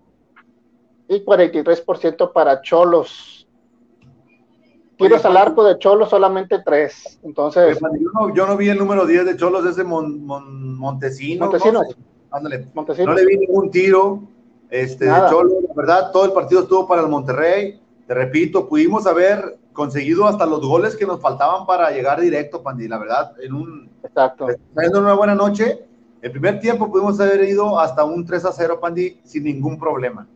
y 1.08 1.24
43% 1.24 2.32
para 2.32 2.60
Cholos. 2.62 3.41
Tiros 5.02 5.24
al 5.24 5.36
arco 5.36 5.64
de 5.64 5.78
Cholos 5.78 6.10
solamente 6.10 6.60
3. 6.64 7.20
Entonces. 7.24 7.78
Yo 8.34 8.46
no, 8.46 8.56
vi 8.56 8.68
el 8.68 8.78
número 8.78 9.06
10 9.06 9.26
de 9.26 9.36
Cholos, 9.36 9.64
ese 9.66 9.84
Montesino. 9.84 11.46
Montesino. 11.46 11.82
No 12.32 13.14
le 13.14 13.26
vi 13.26 13.38
ningún 13.38 13.70
tiro. 13.70 14.22
Este, 14.70 15.04
de 15.04 15.20
Cholos, 15.28 15.52
la 15.68 15.74
verdad, 15.74 16.12
todo 16.12 16.24
el 16.24 16.32
partido 16.32 16.62
estuvo 16.62 16.88
para 16.88 17.02
el 17.02 17.08
Monterrey. 17.08 17.80
Te 18.06 18.14
repito, 18.14 18.68
pudimos 18.68 19.06
haber 19.06 19.58
conseguido 19.72 20.26
hasta 20.26 20.46
los 20.46 20.60
goles 20.60 20.96
que 20.96 21.06
nos 21.06 21.20
faltaban 21.20 21.66
para 21.66 21.90
llegar 21.90 22.20
directo, 22.20 22.62
Pandi. 22.62 22.88
La 22.88 22.98
verdad, 22.98 23.32
en 23.42 23.52
un. 23.52 23.90
Exacto. 24.02 24.48
En 24.48 24.96
una 24.96 25.12
buena 25.12 25.34
noche 25.34 25.86
el 26.22 26.30
primer 26.30 26.60
tiempo 26.60 26.88
pudimos 26.88 27.18
haber 27.18 27.42
ido 27.42 27.80
hasta 27.80 28.04
un 28.04 28.24
3 28.24 28.44
a 28.44 28.52
0, 28.52 28.78
Pandi, 28.80 29.20
sin 29.24 29.42
ningún 29.42 29.76
problema. 29.76 30.28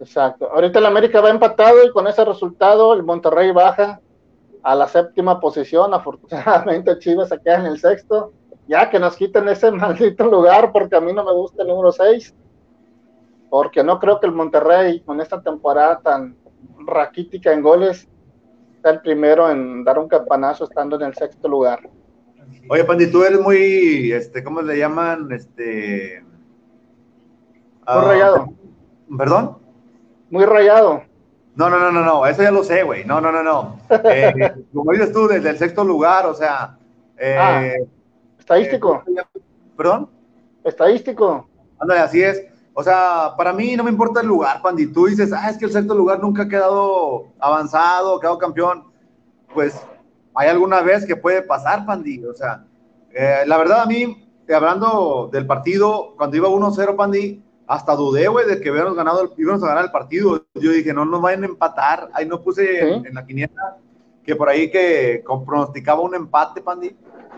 Exacto. 0.00 0.50
Ahorita 0.50 0.78
el 0.78 0.86
América 0.86 1.20
va 1.20 1.30
empatado 1.30 1.84
y 1.84 1.90
con 1.90 2.06
ese 2.06 2.24
resultado 2.24 2.94
el 2.94 3.02
Monterrey 3.02 3.52
baja 3.52 4.00
a 4.62 4.74
la 4.74 4.88
séptima 4.88 5.40
posición. 5.40 5.94
Afortunadamente 5.94 6.98
Chivas 6.98 7.28
se 7.28 7.40
queda 7.40 7.60
en 7.60 7.66
el 7.66 7.78
sexto. 7.78 8.32
Ya 8.66 8.88
que 8.90 8.98
nos 8.98 9.16
quiten 9.16 9.48
ese 9.48 9.70
maldito 9.72 10.26
lugar 10.26 10.72
porque 10.72 10.96
a 10.96 11.00
mí 11.00 11.12
no 11.12 11.24
me 11.24 11.32
gusta 11.32 11.62
el 11.62 11.68
número 11.68 11.92
6. 11.92 12.34
Porque 13.50 13.84
no 13.84 14.00
creo 14.00 14.18
que 14.18 14.26
el 14.26 14.32
Monterrey 14.32 15.00
con 15.00 15.20
esta 15.20 15.40
temporada 15.40 16.00
tan 16.00 16.36
raquítica 16.86 17.52
en 17.52 17.62
goles 17.62 18.08
sea 18.82 18.92
el 18.92 19.00
primero 19.00 19.50
en 19.50 19.84
dar 19.84 19.98
un 19.98 20.08
campanazo 20.08 20.64
estando 20.64 20.96
en 20.96 21.02
el 21.02 21.14
sexto 21.14 21.46
lugar. 21.48 21.88
Oye, 22.68 22.84
Pandi, 22.84 23.10
tú 23.10 23.22
eres 23.22 23.40
muy, 23.40 24.12
este, 24.12 24.42
¿cómo 24.42 24.60
le 24.60 24.78
llaman? 24.78 25.30
Este. 25.32 26.24
Muy 27.86 27.96
uh, 27.96 28.00
rayado. 28.00 28.48
¿Perdón? 29.16 29.63
Muy 30.34 30.46
rayado. 30.46 31.04
No, 31.54 31.70
no, 31.70 31.78
no, 31.78 31.92
no, 31.92 32.04
no, 32.04 32.26
eso 32.26 32.42
ya 32.42 32.50
lo 32.50 32.64
sé, 32.64 32.82
güey. 32.82 33.04
No, 33.04 33.20
no, 33.20 33.30
no, 33.30 33.44
no. 33.44 33.78
Eh, 34.10 34.52
como 34.74 34.90
dices 34.90 35.12
tú, 35.12 35.28
desde 35.28 35.50
el 35.50 35.58
sexto 35.58 35.84
lugar, 35.84 36.26
o 36.26 36.34
sea. 36.34 36.76
Eh, 37.16 37.36
ah, 37.38 37.72
estadístico. 38.36 39.04
Eh, 39.06 39.40
¿Perdón? 39.76 40.10
Estadístico. 40.64 41.48
Ándale, 41.78 42.00
así 42.00 42.20
es. 42.20 42.44
O 42.72 42.82
sea, 42.82 43.34
para 43.36 43.52
mí 43.52 43.76
no 43.76 43.84
me 43.84 43.92
importa 43.92 44.22
el 44.22 44.26
lugar, 44.26 44.60
Pandi. 44.60 44.88
Tú 44.88 45.06
dices, 45.06 45.32
ah, 45.32 45.50
es 45.50 45.56
que 45.56 45.66
el 45.66 45.72
sexto 45.72 45.94
lugar 45.94 46.18
nunca 46.18 46.42
ha 46.42 46.48
quedado 46.48 47.28
avanzado, 47.38 48.16
ha 48.16 48.20
quedado 48.20 48.38
campeón. 48.38 48.86
Pues 49.54 49.80
hay 50.34 50.48
alguna 50.48 50.80
vez 50.80 51.06
que 51.06 51.14
puede 51.14 51.42
pasar, 51.42 51.86
Pandi. 51.86 52.24
O 52.24 52.34
sea, 52.34 52.64
eh, 53.12 53.44
la 53.46 53.56
verdad 53.56 53.82
a 53.82 53.86
mí, 53.86 54.28
hablando 54.52 55.30
del 55.32 55.46
partido, 55.46 56.14
cuando 56.16 56.36
iba 56.36 56.48
1-0, 56.48 56.96
Pandi, 56.96 57.40
hasta 57.66 57.94
dudé, 57.94 58.28
güey, 58.28 58.46
de 58.46 58.60
que 58.60 58.70
hubiéramos 58.70 58.96
ganado, 58.96 59.32
íbamos 59.36 59.62
a 59.62 59.68
ganar 59.68 59.84
el 59.84 59.90
partido. 59.90 60.44
Yo 60.54 60.70
dije, 60.70 60.92
no 60.92 61.04
nos 61.04 61.22
vayan 61.22 61.44
a 61.44 61.46
empatar. 61.46 62.08
Ahí 62.12 62.26
no 62.26 62.42
puse 62.42 62.80
en, 62.80 63.14
la 63.14 63.24
quiniela 63.24 63.76
que 64.24 64.36
por 64.36 64.48
ahí 64.48 64.70
que 64.70 65.22
pronosticaba 65.46 66.00
un 66.00 66.14
empate, 66.14 66.60
Pandi. 66.60 66.94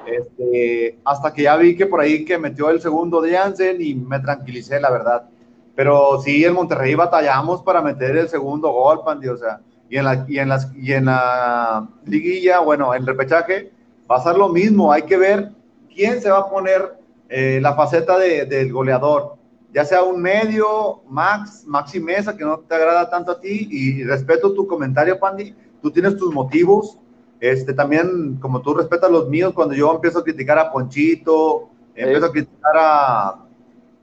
Este, 0.07 0.99
hasta 1.05 1.33
que 1.33 1.43
ya 1.43 1.57
vi 1.57 1.77
que 1.77 1.87
por 1.87 2.01
ahí 2.01 2.25
que 2.25 2.39
metió 2.39 2.71
el 2.71 2.81
segundo 2.81 3.21
de 3.21 3.37
Jansen 3.37 3.79
y 3.81 3.95
me 3.95 4.21
tranquilicé, 4.21 4.81
la 4.81 4.91
verdad. 4.91 5.29
Pero 5.75 6.21
sí, 6.21 6.45
en 6.45 6.55
Monterrey 6.55 6.95
batallamos 6.95 7.63
para 7.63 7.83
meter 7.83 8.17
el 8.17 8.29
segundo 8.29 8.71
gol, 8.71 9.03
Pandi, 9.05 9.29
o 9.29 9.37
sea, 9.37 9.61
y 9.89 9.99
en 9.99 10.05
la, 10.05 10.25
y 10.29 10.39
en 10.39 10.49
las, 10.49 10.75
y 10.75 10.93
en 10.93 11.05
la 11.07 11.89
liguilla, 12.05 12.61
bueno, 12.61 12.95
en 12.95 13.03
el 13.03 13.07
repechaje, 13.07 13.73
va 14.11 14.17
a 14.17 14.23
ser 14.23 14.37
lo 14.37 14.49
mismo. 14.49 14.93
Hay 14.93 15.03
que 15.03 15.17
ver 15.17 15.51
quién 15.93 16.21
se 16.21 16.31
va 16.31 16.39
a 16.39 16.51
poner 16.51 16.95
eh, 17.29 17.59
la 17.61 17.75
faceta 17.75 18.19
de, 18.19 18.47
del 18.47 18.73
goleador. 18.73 19.36
Ya 19.77 19.85
sea 19.85 20.03
un 20.03 20.23
medio, 20.23 21.03
Max, 21.07 21.65
Maxi 21.67 22.01
Mesa, 22.01 22.35
que 22.35 22.45
no 22.45 22.61
te 22.61 22.75
agrada 22.75 23.11
tanto 23.11 23.33
a 23.33 23.39
ti, 23.39 23.69
y 23.71 24.05
respeto 24.05 24.55
tu 24.55 24.67
comentario, 24.67 25.21
Pandy, 25.21 25.55
tú 25.83 25.91
tienes 25.91 26.17
tus 26.17 26.33
motivos, 26.33 26.97
este, 27.41 27.75
también 27.75 28.39
como 28.41 28.63
tú 28.63 28.73
respetas 28.73 29.11
los 29.11 29.29
míos, 29.29 29.53
cuando 29.53 29.75
yo 29.75 29.93
empiezo 29.93 30.21
a 30.21 30.25
criticar 30.25 30.59
a 30.59 30.73
Ponchito, 30.73 31.69
empiezo 31.95 32.25
a 32.25 32.33
criticar 32.33 32.75
a, 32.75 33.45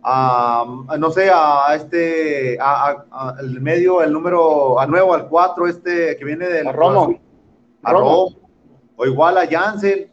a, 0.03 0.95
no 0.99 1.09
sé, 1.09 1.31
a 1.33 1.73
este, 1.73 2.55
a, 2.61 3.35
el 3.39 3.59
medio, 3.59 4.03
el 4.03 4.13
número, 4.13 4.79
a 4.79 4.85
nuevo, 4.85 5.15
al 5.15 5.27
4, 5.27 5.67
este 5.69 6.17
que 6.17 6.23
viene 6.23 6.49
del... 6.49 6.67
A 6.67 6.71
Romo. 6.71 7.19
A 7.81 7.93
Romo. 7.93 8.29
O 8.95 9.05
igual 9.07 9.39
a 9.39 9.47
Jansen. 9.47 10.07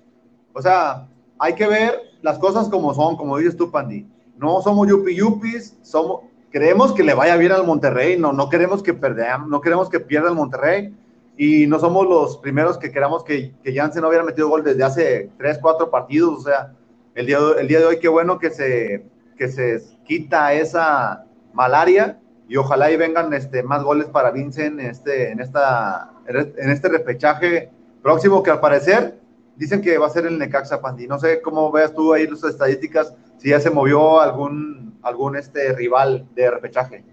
O 0.54 0.62
sea, 0.62 1.06
hay 1.38 1.54
que 1.54 1.66
ver 1.66 2.00
las 2.22 2.38
cosas 2.38 2.70
como 2.70 2.94
son, 2.94 3.18
como 3.18 3.36
dices 3.36 3.58
tú, 3.58 3.70
Pandi. 3.70 4.09
No 4.40 4.62
somos 4.62 4.88
yupi 4.88 5.14
yupis, 5.14 5.76
somos, 5.82 6.22
queremos 6.50 6.94
que 6.94 7.04
le 7.04 7.12
vaya 7.12 7.36
bien 7.36 7.52
al 7.52 7.66
Monterrey, 7.66 8.18
no, 8.18 8.32
no 8.32 8.48
queremos 8.48 8.82
que 8.82 8.94
perdamos, 8.94 9.48
no 9.48 9.60
queremos 9.60 9.90
que 9.90 10.00
pierda 10.00 10.30
el 10.30 10.34
Monterrey 10.34 10.94
y 11.36 11.66
no 11.66 11.78
somos 11.78 12.06
los 12.06 12.38
primeros 12.38 12.78
que 12.78 12.90
queramos 12.90 13.22
que, 13.22 13.52
que 13.62 13.74
Jansen 13.74 14.00
no 14.00 14.08
hubiera 14.08 14.24
metido 14.24 14.48
gol 14.48 14.64
desde 14.64 14.82
hace 14.82 15.30
3, 15.36 15.58
4 15.60 15.90
partidos, 15.90 16.38
o 16.38 16.42
sea, 16.42 16.72
el 17.14 17.26
día, 17.26 17.38
el 17.58 17.68
día 17.68 17.80
de 17.80 17.84
hoy 17.84 17.98
qué 17.98 18.08
bueno 18.08 18.38
que 18.38 18.48
se, 18.48 19.04
que 19.36 19.48
se 19.48 19.82
quita 20.04 20.54
esa 20.54 21.26
malaria 21.52 22.18
y 22.48 22.56
ojalá 22.56 22.90
y 22.90 22.96
vengan 22.96 23.34
este, 23.34 23.62
más 23.62 23.82
goles 23.82 24.06
para 24.06 24.30
Vincent 24.30 24.80
este, 24.80 25.32
en, 25.32 25.40
esta, 25.40 26.12
en 26.26 26.70
este 26.70 26.88
repechaje 26.88 27.70
próximo 28.02 28.42
que 28.42 28.50
al 28.50 28.60
parecer 28.60 29.20
dicen 29.56 29.82
que 29.82 29.98
va 29.98 30.06
a 30.06 30.10
ser 30.10 30.26
el 30.26 30.38
Necaxa 30.38 30.80
Pandi. 30.80 31.06
No 31.06 31.18
sé 31.18 31.42
cómo 31.42 31.70
veas 31.70 31.94
tú 31.94 32.12
ahí 32.14 32.26
las 32.26 32.42
estadísticas, 32.42 33.14
si 33.40 33.48
ya 33.48 33.58
se 33.58 33.70
movió 33.70 34.20
algún, 34.20 34.98
algún 35.02 35.34
este 35.34 35.72
rival 35.72 36.26
de 36.34 36.50
repechaje. 36.50 37.04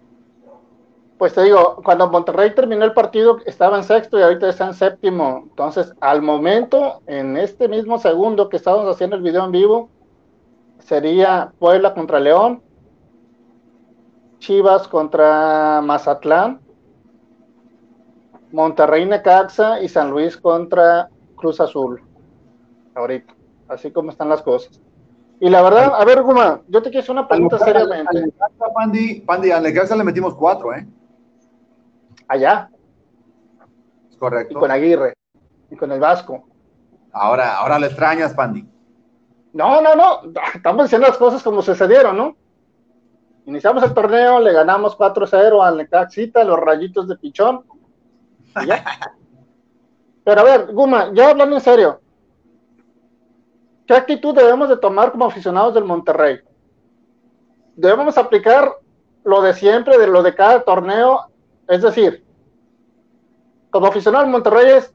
Pues 1.17 1.33
te 1.33 1.43
digo, 1.43 1.81
cuando 1.83 2.09
Monterrey 2.09 2.53
terminó 2.53 2.83
el 2.83 2.93
partido 2.93 3.39
estaba 3.45 3.77
en 3.77 3.85
sexto 3.85 4.19
y 4.19 4.23
ahorita 4.23 4.49
está 4.49 4.67
en 4.67 4.73
séptimo. 4.73 5.45
Entonces, 5.49 5.93
al 6.01 6.21
momento, 6.21 7.01
en 7.07 7.37
este 7.37 7.69
mismo 7.69 7.97
segundo 7.97 8.49
que 8.49 8.57
estábamos 8.57 8.93
haciendo 8.93 9.15
el 9.15 9.21
video 9.21 9.45
en 9.45 9.51
vivo, 9.51 9.89
sería 10.79 11.53
Puebla 11.59 11.93
contra 11.93 12.19
León, 12.19 12.61
Chivas 14.39 14.87
contra 14.89 15.81
Mazatlán, 15.81 16.59
Monterrey 18.51 19.05
Necaxa 19.05 19.81
y 19.81 19.87
San 19.87 20.11
Luis 20.11 20.35
contra 20.35 21.09
Cruz 21.37 21.61
Azul 21.61 22.01
ahorita, 22.95 23.33
así 23.69 23.91
como 23.91 24.11
están 24.11 24.29
las 24.29 24.41
cosas. 24.41 24.81
Y 25.39 25.49
la 25.49 25.61
verdad, 25.61 25.93
a 25.95 26.03
ver, 26.03 26.23
Guma, 26.23 26.61
yo 26.67 26.81
te 26.81 26.89
quiero 26.89 27.03
hacer 27.03 27.11
una 27.11 27.27
pregunta 27.27 27.59
seriamente. 27.59 28.33
Pandi, 28.73 29.21
Pandi, 29.21 29.51
al 29.51 29.63
Necaxa 29.63 29.95
le 29.95 30.03
metimos 30.03 30.33
cuatro, 30.33 30.73
¿eh? 30.73 30.87
Allá. 32.27 32.69
correcto. 34.17 34.53
Y 34.53 34.55
con 34.59 34.71
Aguirre, 34.71 35.13
y 35.69 35.75
con 35.75 35.91
el 35.91 35.99
Vasco. 35.99 36.43
Ahora, 37.11 37.57
ahora 37.57 37.77
le 37.77 37.87
extrañas, 37.87 38.33
Pandi. 38.33 38.67
No, 39.53 39.81
no, 39.81 39.95
no, 39.95 40.21
estamos 40.53 40.85
diciendo 40.85 41.07
las 41.07 41.17
cosas 41.17 41.43
como 41.43 41.61
sucedieron, 41.61 42.17
¿no? 42.17 42.35
Iniciamos 43.45 43.83
el 43.83 43.93
torneo, 43.93 44.39
le 44.39 44.51
ganamos 44.51 44.97
4-0 44.97 45.63
al 45.63 45.77
Necaxita, 45.77 46.43
los 46.43 46.59
rayitos 46.59 47.07
de 47.07 47.15
pichón. 47.15 47.63
Pero 50.23 50.41
a 50.41 50.43
ver, 50.43 50.73
Guma, 50.73 51.11
ya 51.13 51.29
hablando 51.29 51.55
en 51.55 51.61
serio, 51.61 52.01
¿Qué 53.87 53.93
actitud 53.93 54.35
debemos 54.35 54.67
de 54.67 54.75
tomar 54.75 55.13
como 55.13 55.25
aficionados 55.25 55.73
del 55.73 55.85
Monterrey? 55.85 56.41
Debemos 57.77 58.17
aplicar 58.17 58.75
lo 59.23 59.41
de 59.41 59.53
siempre, 59.53 59.97
de 59.97 60.07
lo 60.07 60.21
de 60.21 60.35
cada 60.35 60.61
torneo, 60.61 61.27
es 61.69 61.81
decir, 61.81 62.25
como 63.69 63.87
aficionado 63.87 64.25
del 64.25 64.31
Monterrey 64.33 64.71
es, 64.71 64.93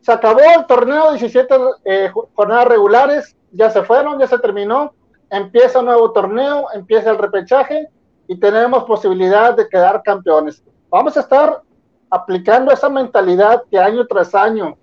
se 0.00 0.12
acabó 0.12 0.40
el 0.56 0.66
torneo, 0.66 1.10
17 1.10 1.54
eh, 1.84 2.10
jornadas 2.34 2.68
regulares, 2.68 3.36
ya 3.50 3.68
se 3.68 3.82
fueron, 3.82 4.18
ya 4.18 4.26
se 4.26 4.38
terminó, 4.38 4.94
empieza 5.28 5.80
un 5.80 5.86
nuevo 5.86 6.10
torneo, 6.12 6.68
empieza 6.72 7.10
el 7.10 7.18
repechaje 7.18 7.88
y 8.28 8.40
tenemos 8.40 8.84
posibilidad 8.84 9.54
de 9.54 9.68
quedar 9.68 10.02
campeones. 10.02 10.64
Vamos 10.88 11.18
a 11.18 11.20
estar 11.20 11.60
aplicando 12.08 12.72
esa 12.72 12.88
mentalidad 12.88 13.62
que 13.70 13.78
año 13.78 14.06
tras 14.06 14.34
año 14.34 14.78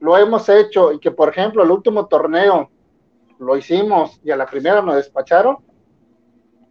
lo 0.00 0.16
hemos 0.16 0.48
hecho 0.48 0.92
y 0.92 0.98
que, 0.98 1.10
por 1.10 1.28
ejemplo, 1.28 1.62
el 1.62 1.70
último 1.70 2.06
torneo 2.06 2.70
lo 3.38 3.56
hicimos 3.56 4.20
y 4.24 4.30
a 4.30 4.36
la 4.36 4.46
primera 4.46 4.82
nos 4.82 4.96
despacharon, 4.96 5.58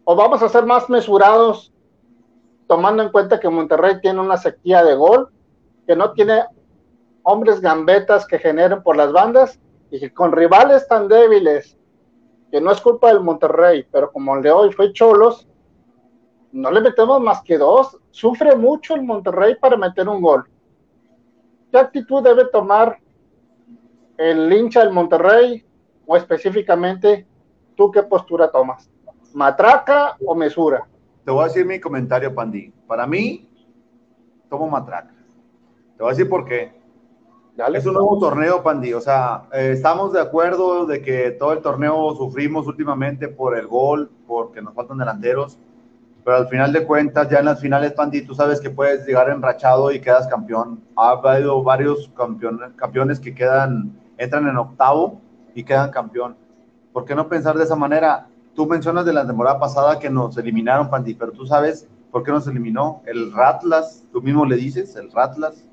o 0.04 0.16
vamos 0.16 0.42
a 0.42 0.48
ser 0.48 0.66
más 0.66 0.88
mesurados 0.90 1.72
tomando 2.66 3.02
en 3.02 3.10
cuenta 3.10 3.40
que 3.40 3.48
Monterrey 3.48 4.00
tiene 4.00 4.20
una 4.20 4.36
sequía 4.36 4.84
de 4.84 4.94
gol, 4.94 5.28
que 5.86 5.96
no 5.96 6.12
tiene 6.12 6.44
hombres 7.22 7.60
gambetas 7.60 8.26
que 8.26 8.38
generen 8.38 8.82
por 8.82 8.96
las 8.96 9.12
bandas 9.12 9.58
y 9.90 9.98
que 9.98 10.12
con 10.12 10.32
rivales 10.32 10.86
tan 10.86 11.08
débiles, 11.08 11.76
que 12.50 12.60
no 12.60 12.70
es 12.70 12.80
culpa 12.80 13.08
del 13.08 13.20
Monterrey, 13.20 13.86
pero 13.90 14.10
como 14.12 14.36
el 14.36 14.42
de 14.42 14.50
hoy 14.52 14.72
fue 14.72 14.92
Cholos, 14.92 15.48
no 16.52 16.70
le 16.70 16.80
metemos 16.80 17.20
más 17.20 17.42
que 17.42 17.58
dos. 17.58 17.96
Sufre 18.10 18.56
mucho 18.56 18.94
el 18.94 19.02
Monterrey 19.02 19.54
para 19.54 19.76
meter 19.76 20.08
un 20.08 20.20
gol. 20.20 20.48
¿Qué 21.70 21.78
actitud 21.78 22.22
debe 22.22 22.46
tomar 22.46 22.98
el 24.20 24.52
hincha 24.52 24.80
del 24.80 24.92
Monterrey 24.92 25.64
o 26.06 26.14
específicamente 26.14 27.26
tú 27.74 27.90
qué 27.90 28.02
postura 28.02 28.50
tomas? 28.50 28.90
¿Matraca 29.32 30.16
o 30.26 30.34
mesura? 30.34 30.86
Te 31.24 31.30
voy 31.30 31.44
a 31.44 31.46
decir 31.46 31.64
mi 31.64 31.80
comentario, 31.80 32.34
Pandi. 32.34 32.70
Para 32.86 33.06
mí, 33.06 33.48
tomo 34.50 34.68
matraca. 34.68 35.14
Te 35.96 36.02
voy 36.02 36.08
a 36.08 36.14
decir 36.14 36.28
por 36.28 36.44
qué. 36.44 36.70
Dale. 37.56 37.78
Es 37.78 37.86
un 37.86 37.94
nuevo 37.94 38.18
torneo, 38.18 38.62
Pandi. 38.62 38.92
O 38.92 39.00
sea, 39.00 39.44
eh, 39.54 39.70
estamos 39.72 40.12
de 40.12 40.20
acuerdo 40.20 40.84
de 40.84 41.00
que 41.00 41.30
todo 41.30 41.54
el 41.54 41.62
torneo 41.62 42.14
sufrimos 42.14 42.66
últimamente 42.66 43.28
por 43.28 43.56
el 43.56 43.66
gol, 43.66 44.10
porque 44.26 44.60
nos 44.60 44.74
faltan 44.74 44.98
delanteros. 44.98 45.56
Pero 46.22 46.36
al 46.36 46.48
final 46.48 46.74
de 46.74 46.86
cuentas, 46.86 47.30
ya 47.30 47.38
en 47.38 47.46
las 47.46 47.60
finales, 47.60 47.92
Pandi, 47.92 48.20
tú 48.22 48.34
sabes 48.34 48.60
que 48.60 48.68
puedes 48.68 49.06
llegar 49.06 49.30
enrachado 49.30 49.90
y 49.90 50.00
quedas 50.00 50.26
campeón. 50.28 50.82
Ha 50.96 51.12
habido 51.12 51.62
varios 51.62 52.10
campeones, 52.14 52.72
campeones 52.76 53.18
que 53.18 53.34
quedan 53.34 53.98
entran 54.20 54.46
en 54.46 54.56
octavo 54.58 55.18
y 55.54 55.64
quedan 55.64 55.90
campeón. 55.90 56.36
¿Por 56.92 57.06
qué 57.06 57.14
no 57.14 57.28
pensar 57.28 57.56
de 57.56 57.64
esa 57.64 57.74
manera? 57.74 58.28
Tú 58.54 58.66
mencionas 58.66 59.06
de 59.06 59.14
la 59.14 59.26
temporada 59.26 59.58
pasada 59.58 59.98
que 59.98 60.10
nos 60.10 60.36
eliminaron, 60.36 60.90
Pandi, 60.90 61.14
pero 61.14 61.32
tú 61.32 61.46
sabes 61.46 61.88
por 62.10 62.22
qué 62.22 62.30
nos 62.30 62.46
eliminó. 62.46 63.02
El 63.06 63.32
Ratlas, 63.32 64.04
tú 64.12 64.20
mismo 64.20 64.44
le 64.44 64.56
dices, 64.56 64.94
el 64.96 65.10
Ratlas, 65.10 65.64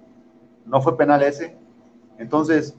no 0.66 0.82
fue 0.82 0.96
penal 0.96 1.24
ese. 1.24 1.58
Entonces, 2.18 2.74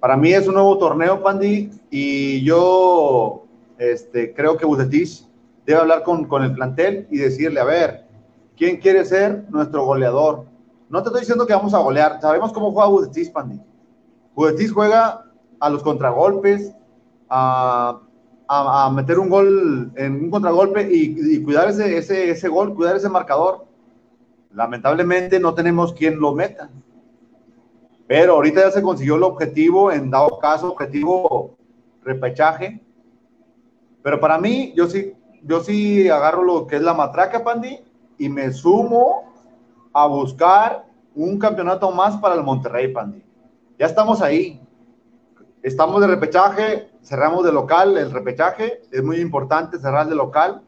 para 0.00 0.18
mí 0.18 0.32
es 0.32 0.46
un 0.46 0.54
nuevo 0.54 0.76
torneo, 0.76 1.22
Pandi, 1.22 1.70
y 1.90 2.44
yo 2.44 3.46
este, 3.78 4.34
creo 4.34 4.58
que 4.58 4.66
Bucetich 4.66 5.26
debe 5.64 5.80
hablar 5.80 6.02
con, 6.02 6.26
con 6.26 6.42
el 6.42 6.52
plantel 6.52 7.08
y 7.10 7.16
decirle, 7.16 7.60
a 7.60 7.64
ver, 7.64 8.06
¿quién 8.54 8.76
quiere 8.76 9.02
ser 9.06 9.46
nuestro 9.48 9.86
goleador? 9.86 10.44
No 10.90 11.02
te 11.02 11.08
estoy 11.08 11.20
diciendo 11.20 11.46
que 11.46 11.54
vamos 11.54 11.72
a 11.72 11.78
golear, 11.78 12.20
sabemos 12.20 12.52
cómo 12.52 12.70
juega 12.70 12.90
Bucetich, 12.90 13.32
Pandi 13.32 13.58
Juventus 14.36 14.70
juega 14.70 15.24
a 15.58 15.70
los 15.70 15.82
contragolpes, 15.82 16.70
a, 17.30 18.02
meter 18.94 19.18
un 19.18 19.30
gol 19.30 19.92
en 19.96 20.24
un 20.24 20.30
contragolpe 20.30 20.86
y, 20.92 21.42
cuidar 21.42 21.70
ese, 21.70 21.96
ese, 21.96 22.30
ese, 22.30 22.48
gol, 22.48 22.74
cuidar 22.74 22.96
ese 22.96 23.08
marcador. 23.08 23.64
Lamentablemente 24.52 25.40
no 25.40 25.54
tenemos 25.54 25.94
quien 25.94 26.20
lo 26.20 26.34
meta. 26.34 26.68
Pero 28.06 28.34
ahorita 28.34 28.60
ya 28.60 28.70
se 28.70 28.82
consiguió 28.82 29.16
el 29.16 29.22
objetivo, 29.22 29.90
en 29.90 30.10
dado 30.10 30.38
caso, 30.38 30.70
objetivo 30.70 31.56
repechaje. 32.04 32.84
Pero 34.02 34.20
para 34.20 34.38
mí, 34.38 34.74
yo 34.76 34.86
sí, 34.86 35.14
yo 35.42 35.60
sí 35.60 36.10
agarro 36.10 36.44
lo 36.44 36.66
que 36.66 36.76
es 36.76 36.82
la 36.82 36.92
matraca, 36.92 37.42
Pandi, 37.42 37.80
y 38.18 38.28
me 38.28 38.52
sumo 38.52 39.32
a 39.94 40.06
buscar 40.06 40.84
un 41.14 41.38
campeonato 41.38 41.90
más 41.90 42.18
para 42.18 42.34
el 42.34 42.42
Monterrey, 42.42 42.92
Pandi 42.92 43.25
ya 43.78 43.86
estamos 43.86 44.22
ahí. 44.22 44.60
Estamos 45.62 46.00
de 46.00 46.06
repechaje, 46.06 46.90
cerramos 47.02 47.44
de 47.44 47.52
local 47.52 47.96
el 47.96 48.10
repechaje, 48.10 48.82
es 48.92 49.02
muy 49.02 49.16
importante 49.16 49.78
cerrar 49.78 50.08
de 50.08 50.14
local, 50.14 50.62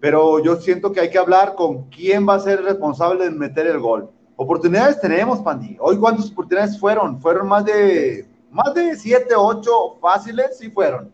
pero 0.00 0.42
yo 0.42 0.56
siento 0.56 0.92
que 0.92 1.00
hay 1.00 1.10
que 1.10 1.18
hablar 1.18 1.54
con 1.54 1.84
quién 1.88 2.28
va 2.28 2.34
a 2.34 2.40
ser 2.40 2.62
responsable 2.62 3.24
de 3.24 3.30
meter 3.30 3.66
el 3.66 3.78
gol. 3.78 4.10
Oportunidades 4.36 5.00
tenemos, 5.00 5.40
Pandi. 5.40 5.76
Hoy 5.80 5.96
cuántas 5.96 6.30
oportunidades 6.30 6.78
fueron? 6.78 7.18
Fueron 7.20 7.48
más 7.48 7.64
de 7.64 8.28
más 8.50 8.74
de 8.74 8.94
7, 8.94 9.34
8 9.34 9.70
fáciles, 10.00 10.58
sí 10.58 10.70
fueron. 10.70 11.10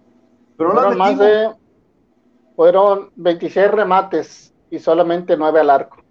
Pero 0.57 0.71
no 0.71 0.75
fueron 0.75 0.99
más 0.99 1.19
de 1.19 1.51
fueron 2.55 3.11
26 3.17 3.71
remates 3.71 4.55
y 4.71 4.79
solamente 4.79 5.37
9 5.37 5.61
al 5.61 5.71
arco. 5.71 6.02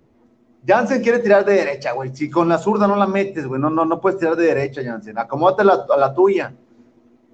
Jansen 0.65 1.01
quiere 1.01 1.19
tirar 1.19 1.43
de 1.45 1.53
derecha, 1.53 1.93
güey. 1.93 2.15
Si 2.15 2.29
con 2.29 2.47
la 2.47 2.57
zurda 2.57 2.87
no 2.87 2.95
la 2.95 3.07
metes, 3.07 3.47
güey, 3.47 3.59
no, 3.59 3.69
no, 3.69 3.85
no 3.85 3.99
puedes 3.99 4.19
tirar 4.19 4.35
de 4.35 4.45
derecha, 4.45 4.83
Jansen. 4.83 5.17
Acomódate 5.17 5.63
la, 5.63 5.85
a 5.89 5.97
la 5.97 6.13
tuya. 6.13 6.53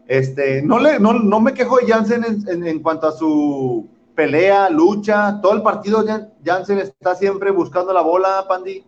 Este, 0.07 0.61
no, 0.61 0.79
le, 0.79 0.99
no, 0.99 1.13
no 1.13 1.39
me 1.41 1.53
quejo 1.53 1.77
de 1.77 1.87
Jansen 1.87 2.23
en, 2.47 2.65
en, 2.65 2.81
cuanto 2.81 3.07
a 3.07 3.11
su, 3.11 3.87
pelea, 4.17 4.71
lucha, 4.71 5.39
todo 5.43 5.53
el 5.53 5.61
partido 5.61 6.03
Jansen 6.43 6.79
está 6.79 7.13
siempre 7.13 7.51
buscando 7.51 7.93
la 7.93 8.01
bola, 8.01 8.45
Pandi, 8.49 8.83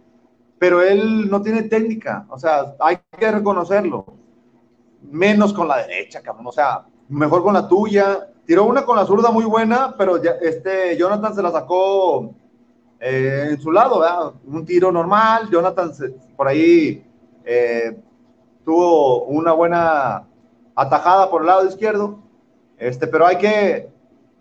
pero 0.57 0.81
él 0.81 1.29
no 1.29 1.43
tiene 1.43 1.61
técnica, 1.63 2.25
o 2.29 2.39
sea, 2.39 2.75
hay 2.79 2.97
que 3.17 3.31
reconocerlo. 3.31 4.05
Menos 5.03 5.53
con 5.53 5.67
la 5.67 5.77
derecha, 5.77 6.21
cabrón, 6.23 6.47
o 6.47 6.51
sea, 6.51 6.83
mejor 7.09 7.43
con 7.43 7.53
la 7.53 7.67
tuya. 7.67 8.27
Tiró 8.45 8.65
una 8.65 8.83
con 8.83 8.95
la 8.95 9.05
zurda 9.05 9.29
muy 9.29 9.45
buena, 9.45 9.93
pero 9.95 10.21
ya, 10.21 10.31
este 10.41 10.97
Jonathan 10.97 11.35
se 11.35 11.43
la 11.43 11.51
sacó 11.51 12.33
eh, 12.99 13.47
en 13.51 13.61
su 13.61 13.71
lado, 13.71 13.99
¿verdad? 13.99 14.33
un 14.45 14.65
tiro 14.65 14.91
normal. 14.91 15.49
Jonathan 15.49 15.91
por 16.35 16.47
ahí 16.47 17.05
eh, 17.45 17.97
tuvo 18.65 19.23
una 19.25 19.53
buena 19.53 20.27
atajada 20.75 21.29
por 21.29 21.41
el 21.41 21.47
lado 21.47 21.65
izquierdo, 21.65 22.19
este, 22.77 23.07
pero 23.07 23.25
hay 23.25 23.37
que, 23.37 23.89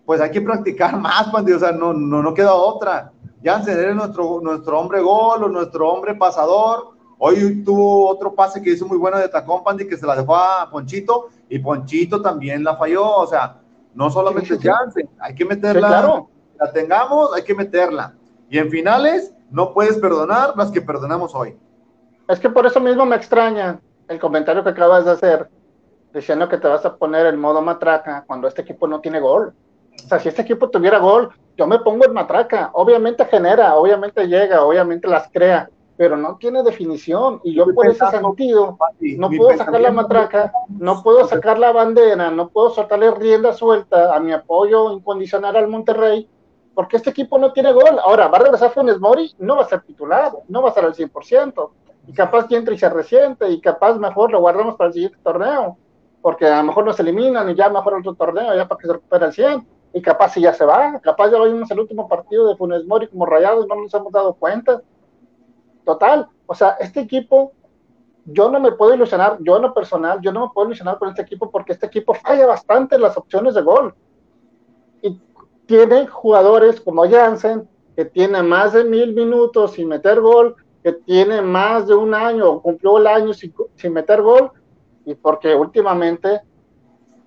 pues 0.05 0.21
hay 0.21 0.31
que 0.31 0.41
practicar 0.49 0.97
más, 0.97 1.29
Pandi, 1.29 1.53
o 1.53 1.59
sea, 1.59 1.71
no, 1.71 1.93
no, 1.93 2.21
no 2.21 2.33
queda 2.33 2.53
otra. 2.53 3.11
Jansen 3.43 3.79
era 3.79 3.93
nuestro, 3.93 4.41
nuestro 4.41 4.79
hombre 4.79 5.01
gol 5.01 5.43
o 5.43 5.47
nuestro 5.47 5.89
hombre 5.89 6.13
pasador. 6.15 6.91
Hoy 7.17 7.63
tuvo 7.63 8.07
otro 8.09 8.33
pase 8.33 8.61
que 8.61 8.71
hizo 8.71 8.85
muy 8.87 8.97
bueno 8.97 9.17
de 9.17 9.27
Tacón 9.27 9.63
Pandi 9.63 9.87
que 9.87 9.97
se 9.97 10.05
la 10.05 10.15
dejó 10.15 10.35
a 10.35 10.69
Ponchito 10.69 11.27
y 11.49 11.59
Ponchito 11.59 12.21
también 12.21 12.63
la 12.63 12.75
falló. 12.77 13.05
O 13.05 13.27
sea, 13.27 13.57
no 13.93 14.09
solamente 14.09 14.57
sí, 14.57 14.67
Jansen, 14.67 15.09
hay 15.19 15.35
que 15.35 15.45
meterla. 15.45 15.87
claro. 15.87 16.29
La 16.57 16.71
tengamos, 16.71 17.33
hay 17.33 17.43
que 17.43 17.55
meterla. 17.55 18.13
Y 18.49 18.57
en 18.57 18.69
finales, 18.69 19.33
no 19.51 19.73
puedes 19.73 19.97
perdonar 19.97 20.53
las 20.57 20.71
que 20.71 20.81
perdonamos 20.81 21.35
hoy. 21.35 21.57
Es 22.27 22.39
que 22.39 22.49
por 22.49 22.65
eso 22.65 22.79
mismo 22.79 23.05
me 23.05 23.15
extraña 23.15 23.79
el 24.07 24.19
comentario 24.19 24.63
que 24.63 24.69
acabas 24.69 25.05
de 25.05 25.11
hacer, 25.11 25.49
diciendo 26.13 26.49
que 26.49 26.57
te 26.57 26.67
vas 26.67 26.85
a 26.85 26.95
poner 26.95 27.25
el 27.27 27.37
modo 27.37 27.61
matraca 27.61 28.23
cuando 28.25 28.47
este 28.47 28.61
equipo 28.61 28.87
no 28.87 28.99
tiene 29.01 29.19
gol. 29.19 29.53
O 30.03 30.07
sea, 30.07 30.19
si 30.19 30.29
este 30.29 30.41
equipo 30.41 30.69
tuviera 30.69 30.97
gol, 30.97 31.29
yo 31.57 31.67
me 31.67 31.79
pongo 31.79 32.05
en 32.05 32.13
matraca. 32.13 32.71
Obviamente 32.73 33.25
genera, 33.25 33.75
obviamente 33.75 34.27
llega, 34.27 34.63
obviamente 34.63 35.07
las 35.07 35.29
crea, 35.31 35.69
pero 35.97 36.17
no 36.17 36.37
tiene 36.37 36.63
definición. 36.63 37.41
Y 37.43 37.53
yo 37.53 37.65
por 37.73 37.87
ese 37.87 38.05
sentido 38.09 38.77
no 39.17 39.29
puedo 39.29 39.57
sacar 39.57 39.81
la 39.81 39.91
matraca, 39.91 40.51
no 40.69 41.03
puedo 41.03 41.27
sacar 41.27 41.59
la 41.59 41.71
bandera, 41.71 42.31
no 42.31 42.49
puedo 42.49 42.71
soltarle 42.71 43.11
rienda 43.11 43.53
suelta 43.53 44.15
a 44.15 44.19
mi 44.19 44.31
apoyo 44.31 44.91
incondicional 44.93 45.55
al 45.55 45.67
Monterrey, 45.67 46.27
porque 46.79 46.95
este 46.95 47.09
equipo 47.09 47.37
no 47.37 47.51
tiene 47.51 47.73
gol. 47.73 47.99
Ahora, 48.01 48.29
va 48.29 48.37
a 48.37 48.41
regresar 48.41 48.71
Funes 48.71 49.01
Mori, 49.01 49.35
no 49.39 49.57
va 49.57 49.63
a 49.63 49.67
ser 49.67 49.81
titular, 49.81 50.31
no 50.47 50.61
va 50.61 50.69
a 50.69 50.73
ser 50.73 50.85
al 50.85 50.95
100%. 50.95 51.71
Y 52.07 52.13
capaz 52.13 52.47
que 52.47 52.55
entra 52.55 52.73
y 52.73 52.77
se 52.77 52.87
resiente, 52.87 53.49
y 53.49 53.59
capaz 53.59 53.95
mejor 53.97 54.31
lo 54.31 54.39
guardamos 54.39 54.77
para 54.77 54.87
el 54.87 54.93
siguiente 54.93 55.17
torneo, 55.21 55.77
porque 56.21 56.47
a 56.47 56.61
lo 56.61 56.63
mejor 56.63 56.85
nos 56.85 56.97
eliminan 56.97 57.49
y 57.49 57.55
ya 57.55 57.67
mejor 57.67 57.95
otro 57.95 58.13
torneo, 58.13 58.55
ya 58.55 58.65
para 58.65 58.79
que 58.79 58.87
se 58.87 58.93
recupere 58.93 59.25
al 59.25 59.33
100 59.33 59.67
y 59.91 60.01
capaz 60.01 60.29
si 60.29 60.39
ya 60.39 60.53
se 60.53 60.63
va, 60.63 60.97
capaz 61.01 61.29
ya 61.29 61.37
lo 61.37 61.51
vimos 61.51 61.69
el 61.69 61.81
último 61.81 62.07
partido 62.07 62.47
de 62.47 62.55
Funes 62.55 62.85
Mori 62.85 63.07
como 63.09 63.25
rayado 63.25 63.65
y 63.65 63.67
no 63.67 63.75
nos 63.75 63.93
hemos 63.93 64.13
dado 64.13 64.33
cuenta. 64.35 64.81
Total, 65.83 66.29
o 66.45 66.55
sea, 66.55 66.77
este 66.79 67.01
equipo, 67.01 67.51
yo 68.23 68.49
no 68.49 68.61
me 68.61 68.71
puedo 68.71 68.93
ilusionar, 68.93 69.35
yo 69.41 69.57
en 69.57 69.63
lo 69.63 69.73
personal, 69.73 70.21
yo 70.21 70.31
no 70.31 70.47
me 70.47 70.53
puedo 70.53 70.67
ilusionar 70.67 70.97
con 70.97 71.09
este 71.09 71.23
equipo 71.23 71.51
porque 71.51 71.73
este 71.73 71.87
equipo 71.87 72.13
falla 72.13 72.45
bastante 72.45 72.95
en 72.95 73.01
las 73.01 73.17
opciones 73.17 73.53
de 73.53 73.63
gol. 73.63 73.93
Tiene 75.69 76.07
jugadores 76.07 76.81
como 76.81 77.07
Jansen, 77.07 77.69
que 77.95 78.03
tiene 78.03 78.41
más 78.41 78.73
de 78.73 78.83
mil 78.83 79.13
minutos 79.13 79.73
sin 79.73 79.87
meter 79.87 80.19
gol, 80.19 80.55
que 80.81 80.93
tiene 80.93 81.43
más 81.43 81.85
de 81.85 81.93
un 81.93 82.15
año, 82.15 82.59
cumplió 82.59 82.97
el 82.97 83.05
año 83.05 83.33
sin, 83.35 83.53
sin 83.75 83.93
meter 83.93 84.23
gol, 84.23 84.51
y 85.05 85.13
porque 85.13 85.53
últimamente 85.53 86.41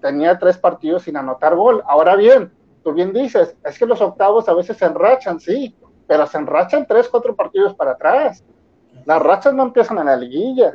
tenía 0.00 0.36
tres 0.40 0.58
partidos 0.58 1.02
sin 1.02 1.16
anotar 1.16 1.54
gol. 1.54 1.84
Ahora 1.86 2.16
bien, 2.16 2.52
tú 2.82 2.92
bien 2.92 3.12
dices, 3.12 3.56
es 3.64 3.78
que 3.78 3.86
los 3.86 4.00
octavos 4.00 4.48
a 4.48 4.54
veces 4.54 4.76
se 4.76 4.86
enrachan, 4.86 5.38
sí, 5.38 5.76
pero 6.08 6.26
se 6.26 6.36
enrachan 6.36 6.84
tres, 6.84 7.08
cuatro 7.08 7.36
partidos 7.36 7.76
para 7.76 7.92
atrás. 7.92 8.42
Las 9.04 9.22
rachas 9.22 9.54
no 9.54 9.62
empiezan 9.62 9.98
en 9.98 10.06
la 10.06 10.16
liguilla. 10.16 10.74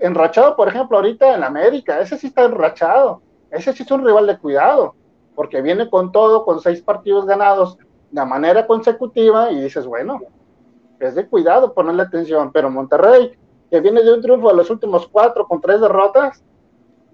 Enrachado, 0.00 0.56
por 0.56 0.66
ejemplo, 0.66 0.96
ahorita 0.96 1.36
en 1.36 1.44
América, 1.44 2.00
ese 2.00 2.18
sí 2.18 2.26
está 2.26 2.46
enrachado. 2.46 3.22
Ese 3.48 3.72
sí 3.72 3.84
es 3.84 3.90
un 3.92 4.04
rival 4.04 4.26
de 4.26 4.38
cuidado, 4.38 4.96
porque 5.36 5.62
viene 5.62 5.88
con 5.88 6.10
todo, 6.10 6.44
con 6.44 6.58
seis 6.60 6.82
partidos 6.82 7.26
ganados 7.26 7.78
de 8.10 8.24
manera 8.24 8.66
consecutiva 8.66 9.52
y 9.52 9.60
dices, 9.60 9.86
bueno, 9.86 10.20
es 10.98 11.14
de 11.14 11.28
cuidado 11.28 11.72
ponerle 11.72 12.02
atención. 12.02 12.50
Pero 12.50 12.70
Monterrey, 12.70 13.32
que 13.70 13.80
viene 13.80 14.02
de 14.02 14.12
un 14.12 14.22
triunfo 14.22 14.48
de 14.48 14.56
los 14.56 14.70
últimos 14.70 15.06
cuatro 15.06 15.46
con 15.46 15.60
tres 15.60 15.80
derrotas, 15.80 16.42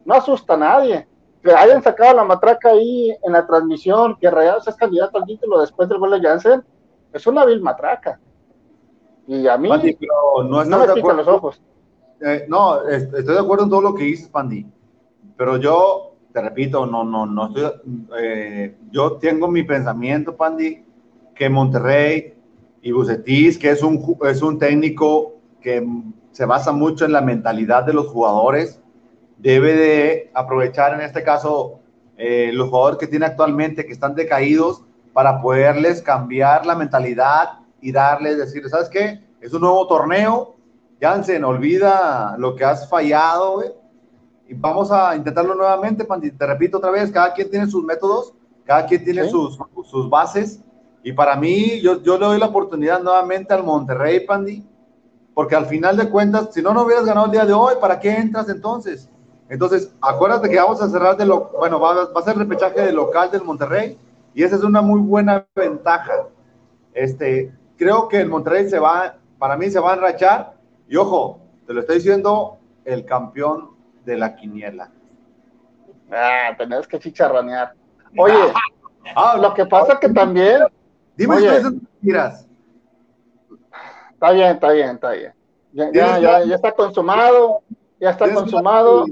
no 0.07 0.15
asusta 0.15 0.55
a 0.55 0.57
nadie 0.57 1.09
que 1.43 1.53
hayan 1.53 1.83
sacado 1.83 2.15
la 2.15 2.25
matraca 2.25 2.71
ahí 2.71 3.15
en 3.23 3.33
la 3.33 3.47
transmisión, 3.47 4.17
que 4.21 4.31
Rayados 4.31 4.69
es 4.69 4.77
candidato 4.77 5.19
al 5.19 5.25
título 5.25 5.61
después 5.61 5.89
del 5.89 5.99
gol 5.99 6.13
de 6.13 6.27
Janssen, 6.27 6.63
es 7.13 7.27
una 7.27 7.45
vil 7.45 7.61
matraca. 7.61 8.21
Y 9.27 9.47
a 9.49 9.57
mí 9.59 9.69
Pandi, 9.69 9.99
no, 10.45 10.65
no, 10.65 10.79
me 10.79 10.95
pican 10.95 11.17
los 11.17 11.29
ojos. 11.29 11.61
Eh, 12.21 12.47
no, 12.49 12.83
estoy 12.89 13.23
de 13.23 13.39
acuerdo 13.39 13.65
en 13.65 13.71
todo 13.71 13.83
lo 13.83 13.95
que 13.95 14.05
dices, 14.05 14.29
Pandi. 14.29 14.67
Pero 15.37 15.57
yo, 15.57 16.12
te 16.33 16.41
repito, 16.41 16.87
no, 16.87 17.05
no, 17.05 17.27
no 17.27 17.49
estoy. 17.49 17.71
Eh, 18.19 18.77
yo 18.91 19.13
tengo 19.19 19.49
mi 19.49 19.63
pensamiento, 19.63 20.37
Pandi, 20.37 20.85
que 21.35 21.49
Monterrey 21.49 22.35
y 22.81 22.93
Bucetis, 22.93 23.59
que 23.59 23.71
es 23.71 23.83
un, 23.83 24.17
es 24.25 24.43
un 24.43 24.59
técnico 24.59 25.35
que 25.61 25.87
se 26.33 26.45
basa 26.47 26.73
mucho 26.73 27.05
en 27.05 27.13
la 27.13 27.21
mentalidad 27.21 27.85
de 27.85 27.93
los 27.93 28.09
jugadores, 28.09 28.81
debe 29.39 29.75
de 29.75 30.31
aprovechar 30.35 30.95
en 30.95 31.03
este 31.03 31.23
caso 31.23 31.81
eh, 32.17 32.51
los 32.53 32.69
jugadores 32.69 32.99
que 32.99 33.07
tiene 33.07 33.27
actualmente 33.27 33.85
que 33.85 33.93
están 33.93 34.15
decaídos 34.15 34.85
para 35.13 35.41
poderles 35.41 36.01
cambiar 36.01 36.65
la 36.65 36.75
mentalidad 36.75 37.61
y 37.81 37.93
darles, 37.93 38.39
decir, 38.39 38.69
¿sabes 38.69 38.89
qué? 38.89 39.21
Es 39.41 39.53
un 39.53 39.63
nuevo 39.63 39.87
torneo, 39.87 40.57
Jansen, 41.01 41.45
olvida 41.45 42.37
lo 42.39 42.55
que 42.55 42.65
has 42.65 42.89
fallado, 42.89 43.63
y 43.65 43.67
vamos 44.53 44.91
a 44.91 45.15
intentarlo 45.17 45.55
nuevamente, 45.55 46.05
Pandi. 46.05 46.31
Te 46.33 46.47
repito 46.47 46.79
otra 46.79 46.91
vez, 46.91 47.11
cada 47.11 47.33
quien 47.33 47.51
tiene 47.51 47.67
sus 47.67 47.85
métodos, 47.85 48.35
cada 48.65 48.87
quien 48.87 49.05
tiene 49.05 49.25
¿Sí? 49.25 49.31
sus, 49.31 49.59
sus 49.85 50.09
bases, 50.09 50.63
y 51.03 51.13
para 51.13 51.37
mí, 51.37 51.81
yo, 51.81 52.01
yo 52.03 52.17
le 52.17 52.27
doy 52.27 52.39
la 52.39 52.47
oportunidad 52.47 53.03
nuevamente 53.03 53.53
al 53.53 53.65
Monterrey, 53.65 54.25
Pandi, 54.25 54.65
porque 55.35 55.57
al 55.57 55.67
final 55.67 55.97
de 55.97 56.09
cuentas, 56.09 56.51
si 56.53 56.63
no, 56.63 56.73
no 56.73 56.83
hubieras 56.83 57.05
ganado 57.05 57.27
el 57.27 57.33
día 57.33 57.45
de 57.45 57.53
hoy, 57.53 57.75
¿para 57.81 57.99
qué 57.99 58.15
entras 58.15 58.49
entonces? 58.49 59.09
Entonces, 59.49 59.93
acuérdate 60.01 60.49
que 60.49 60.57
vamos 60.57 60.81
a 60.81 60.89
cerrar 60.89 61.17
de 61.17 61.27
lo, 61.27 61.51
bueno, 61.59 61.81
va, 61.81 62.07
va, 62.07 62.21
a 62.21 62.23
ser 62.23 62.39
repechaje 62.39 62.81
de 62.81 62.93
local 62.93 63.31
del 63.31 63.43
Monterrey 63.43 63.99
y 64.33 64.45
esa 64.45 64.57
es 64.57 64.63
una 64.63 64.81
muy 64.81 65.01
buena 65.01 65.47
ventaja. 65.55 66.29
Este, 66.95 67.53
creo 67.77 68.09
que 68.09 68.21
el 68.21 68.29
Monterrey 68.29 68.69
se 68.69 68.79
va, 68.79 69.17
para 69.39 69.57
mí 69.57 69.69
se 69.71 69.81
va 69.81 69.93
a 69.93 69.95
enrachar 69.95 70.55
y 70.89 70.97
ojo, 70.97 71.41
te 71.67 71.75
lo 71.75 71.81
estoy 71.81 71.97
diciendo, 71.97 72.59
el 72.85 73.05
campeón 73.05 73.72
de 74.05 74.17
la 74.17 74.35
quiniela. 74.35 74.91
Ah, 76.11 76.55
tenés 76.57 76.87
que 76.87 76.99
chicharronear. 76.99 77.75
Oye, 78.19 78.53
ah, 79.15 79.37
lo 79.39 79.55
que 79.55 79.65
pasa 79.67 79.99
que 79.99 80.09
también. 80.09 80.63
Dime 81.17 81.37
oye, 81.37 81.57
esas 81.57 81.73
mentiras. 81.73 82.47
Está 84.13 84.31
bien, 84.33 84.51
está 84.51 84.71
bien, 84.71 84.91
está 84.91 85.11
bien. 85.11 85.35
Ya, 85.73 85.91
ya, 85.91 86.19
ya, 86.19 86.45
ya 86.45 86.55
está 86.55 86.73
consumado, 86.73 87.63
ya 87.99 88.11
está 88.11 88.33
consumado. 88.33 89.07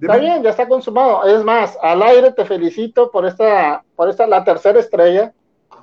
Está 0.00 0.16
bien, 0.16 0.42
ya 0.42 0.50
está 0.50 0.68
consumado. 0.68 1.24
Es 1.24 1.42
más, 1.44 1.76
al 1.82 2.02
aire 2.02 2.32
te 2.32 2.44
felicito 2.44 3.10
por 3.10 3.26
esta, 3.26 3.82
por 3.96 4.08
esta, 4.08 4.26
la 4.26 4.44
tercera 4.44 4.78
estrella, 4.78 5.32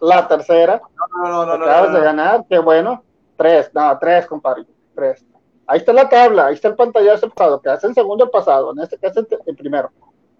la 0.02 0.28
tercera. 0.28 0.82
No, 1.18 1.30
no, 1.30 1.46
no, 1.46 1.58
no. 1.58 1.66
Acabas 1.66 1.94
de 1.94 2.02
ganar, 2.02 2.46
qué 2.50 2.60
bueno. 2.60 3.04
Tres, 3.38 3.72
no, 3.74 3.98
tres, 4.00 4.26
compadre, 4.26 4.66
tres. 4.94 5.26
Ahí 5.68 5.80
está 5.80 5.94
la 5.94 6.08
tabla, 6.08 6.48
ahí 6.48 6.54
está 6.54 6.68
el 6.68 6.76
pantallazo 6.76 7.30
pasado, 7.30 7.62
quedaste 7.62 7.88
en 7.88 7.96
segundo 7.96 8.26
el 8.26 8.30
pasado, 8.30 8.72
en 8.72 8.80
este 8.80 8.98
caso 8.98 9.26
en 9.46 9.56
primero. 9.56 9.90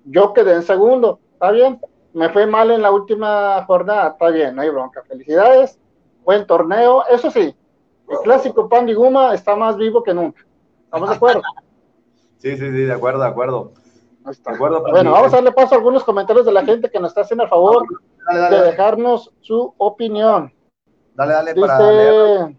Yo 0.04 0.34
quedé 0.34 0.54
en 0.54 0.64
segundo, 0.64 1.20
está 1.34 1.52
bien. 1.52 1.80
Me 2.14 2.30
fue 2.30 2.46
mal 2.46 2.72
en 2.72 2.82
la 2.82 2.92
última 2.92 3.64
jornada, 3.66 4.10
está 4.10 4.30
bien, 4.30 4.56
no 4.56 4.62
hay 4.62 4.70
bronca. 4.70 5.04
Felicidades, 5.08 5.80
buen 6.24 6.46
torneo. 6.46 7.04
Eso 7.10 7.32
sí, 7.32 7.56
el 8.10 8.18
clásico 8.24 8.70
Pan 8.70 8.88
Guma 8.94 9.34
está 9.34 9.56
más 9.56 9.78
vivo 9.78 10.04
que 10.04 10.14
nunca. 10.14 10.46
¿Estamos 10.86 11.10
de 11.10 11.16
acuerdo? 11.16 11.42
Sí, 12.38 12.52
sí, 12.58 12.70
sí, 12.70 12.82
de 12.84 12.94
acuerdo, 12.94 13.22
de 13.22 13.28
acuerdo. 13.28 13.72
De 14.24 14.54
acuerdo 14.54 14.82
bueno, 14.92 15.14
vamos 15.14 15.34
a 15.34 15.38
darle 15.38 15.52
paso 15.52 15.74
a 15.74 15.78
algunos 15.78 16.04
comentarios 16.04 16.46
de 16.46 16.52
la 16.52 16.64
gente 16.64 16.92
que 16.92 17.00
nos 17.00 17.10
está 17.10 17.22
haciendo 17.22 17.46
el 17.46 17.50
favor 17.50 17.88
dale, 18.28 18.40
dale, 18.40 18.58
de 18.58 18.64
dejarnos 18.64 19.32
su 19.40 19.74
opinión. 19.78 20.54
Dale, 21.16 21.34
dale, 21.34 21.54
Dice, 21.54 21.66
para 21.66 21.92
leer. 21.92 22.56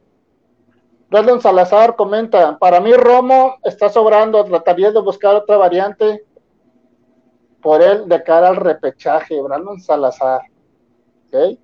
Brandon 1.08 1.40
Salazar 1.40 1.94
comenta, 1.94 2.58
para 2.58 2.80
mí 2.80 2.92
Romo 2.92 3.56
está 3.62 3.88
sobrando, 3.88 4.44
trataría 4.44 4.90
de 4.90 5.00
buscar 5.00 5.36
otra 5.36 5.56
variante 5.56 6.24
por 7.62 7.80
él 7.80 8.08
de 8.08 8.22
cara 8.22 8.48
al 8.48 8.56
repechaje, 8.56 9.40
Brandon 9.40 9.80
Salazar. 9.80 10.42
¿Ok? 11.26 11.58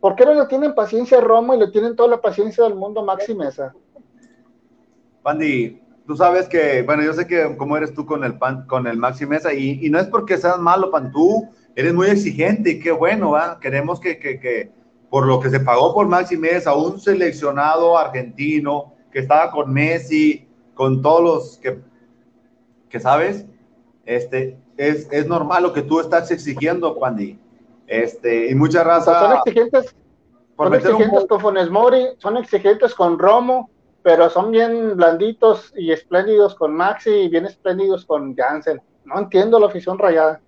¿Por 0.00 0.14
qué 0.14 0.24
no 0.24 0.32
le 0.32 0.46
tienen 0.46 0.74
paciencia 0.74 1.18
a 1.18 1.20
Romo 1.20 1.54
y 1.54 1.58
le 1.58 1.68
tienen 1.68 1.94
toda 1.94 2.08
la 2.08 2.20
paciencia 2.20 2.64
del 2.64 2.74
mundo 2.74 3.04
Maxi 3.04 3.34
Mesa? 3.34 3.74
Pandi, 5.22 5.82
tú 6.06 6.16
sabes 6.16 6.48
que, 6.48 6.82
bueno, 6.82 7.02
yo 7.02 7.12
sé 7.12 7.26
que 7.26 7.54
cómo 7.58 7.76
eres 7.76 7.92
tú 7.92 8.06
con 8.06 8.24
el 8.24 8.38
pan, 8.38 8.66
con 8.66 8.86
el 8.86 8.96
Maxi 8.96 9.26
Mesa, 9.26 9.52
y, 9.52 9.78
y 9.84 9.90
no 9.90 9.98
es 9.98 10.06
porque 10.06 10.38
seas 10.38 10.58
malo, 10.58 10.90
pan, 10.90 11.12
tú 11.12 11.50
eres 11.76 11.92
muy 11.92 12.08
exigente 12.08 12.70
y 12.70 12.80
qué 12.80 12.92
bueno, 12.92 13.32
¿va? 13.32 13.60
Queremos 13.60 14.00
que, 14.00 14.18
que, 14.18 14.40
que 14.40 14.72
por 15.10 15.26
lo 15.26 15.40
que 15.40 15.50
se 15.50 15.60
pagó 15.60 15.92
por 15.92 16.06
Maxi 16.06 16.36
Mesa, 16.36 16.74
un 16.74 16.98
seleccionado 16.98 17.98
argentino 17.98 18.94
que 19.12 19.18
estaba 19.18 19.50
con 19.50 19.72
Messi, 19.72 20.48
con 20.74 21.02
todos 21.02 21.22
los 21.22 21.58
que, 21.58 21.80
que 22.88 23.00
sabes, 23.00 23.44
este, 24.06 24.56
es, 24.76 25.08
es 25.10 25.26
normal 25.26 25.64
lo 25.64 25.72
que 25.72 25.82
tú 25.82 26.00
estás 26.00 26.30
exigiendo, 26.30 26.98
Pandy. 26.98 27.38
Este, 27.86 28.50
y 28.50 28.54
mucha 28.54 28.84
raza. 28.84 29.20
Son 29.20 29.36
exigentes, 29.38 29.96
son 30.56 30.74
exigentes 30.74 31.26
con 31.26 31.40
Funes 31.40 31.70
Mori, 31.70 32.06
son 32.18 32.36
exigentes 32.36 32.94
con 32.94 33.18
Romo, 33.18 33.68
pero 34.02 34.30
son 34.30 34.52
bien 34.52 34.96
blanditos 34.96 35.72
y 35.76 35.90
espléndidos 35.90 36.54
con 36.54 36.72
Maxi 36.74 37.10
y 37.10 37.28
bien 37.28 37.46
espléndidos 37.46 38.04
con 38.04 38.34
Jansen. 38.36 38.80
No 39.04 39.18
entiendo 39.18 39.58
la 39.58 39.66
afición 39.66 39.98
rayada. 39.98 40.40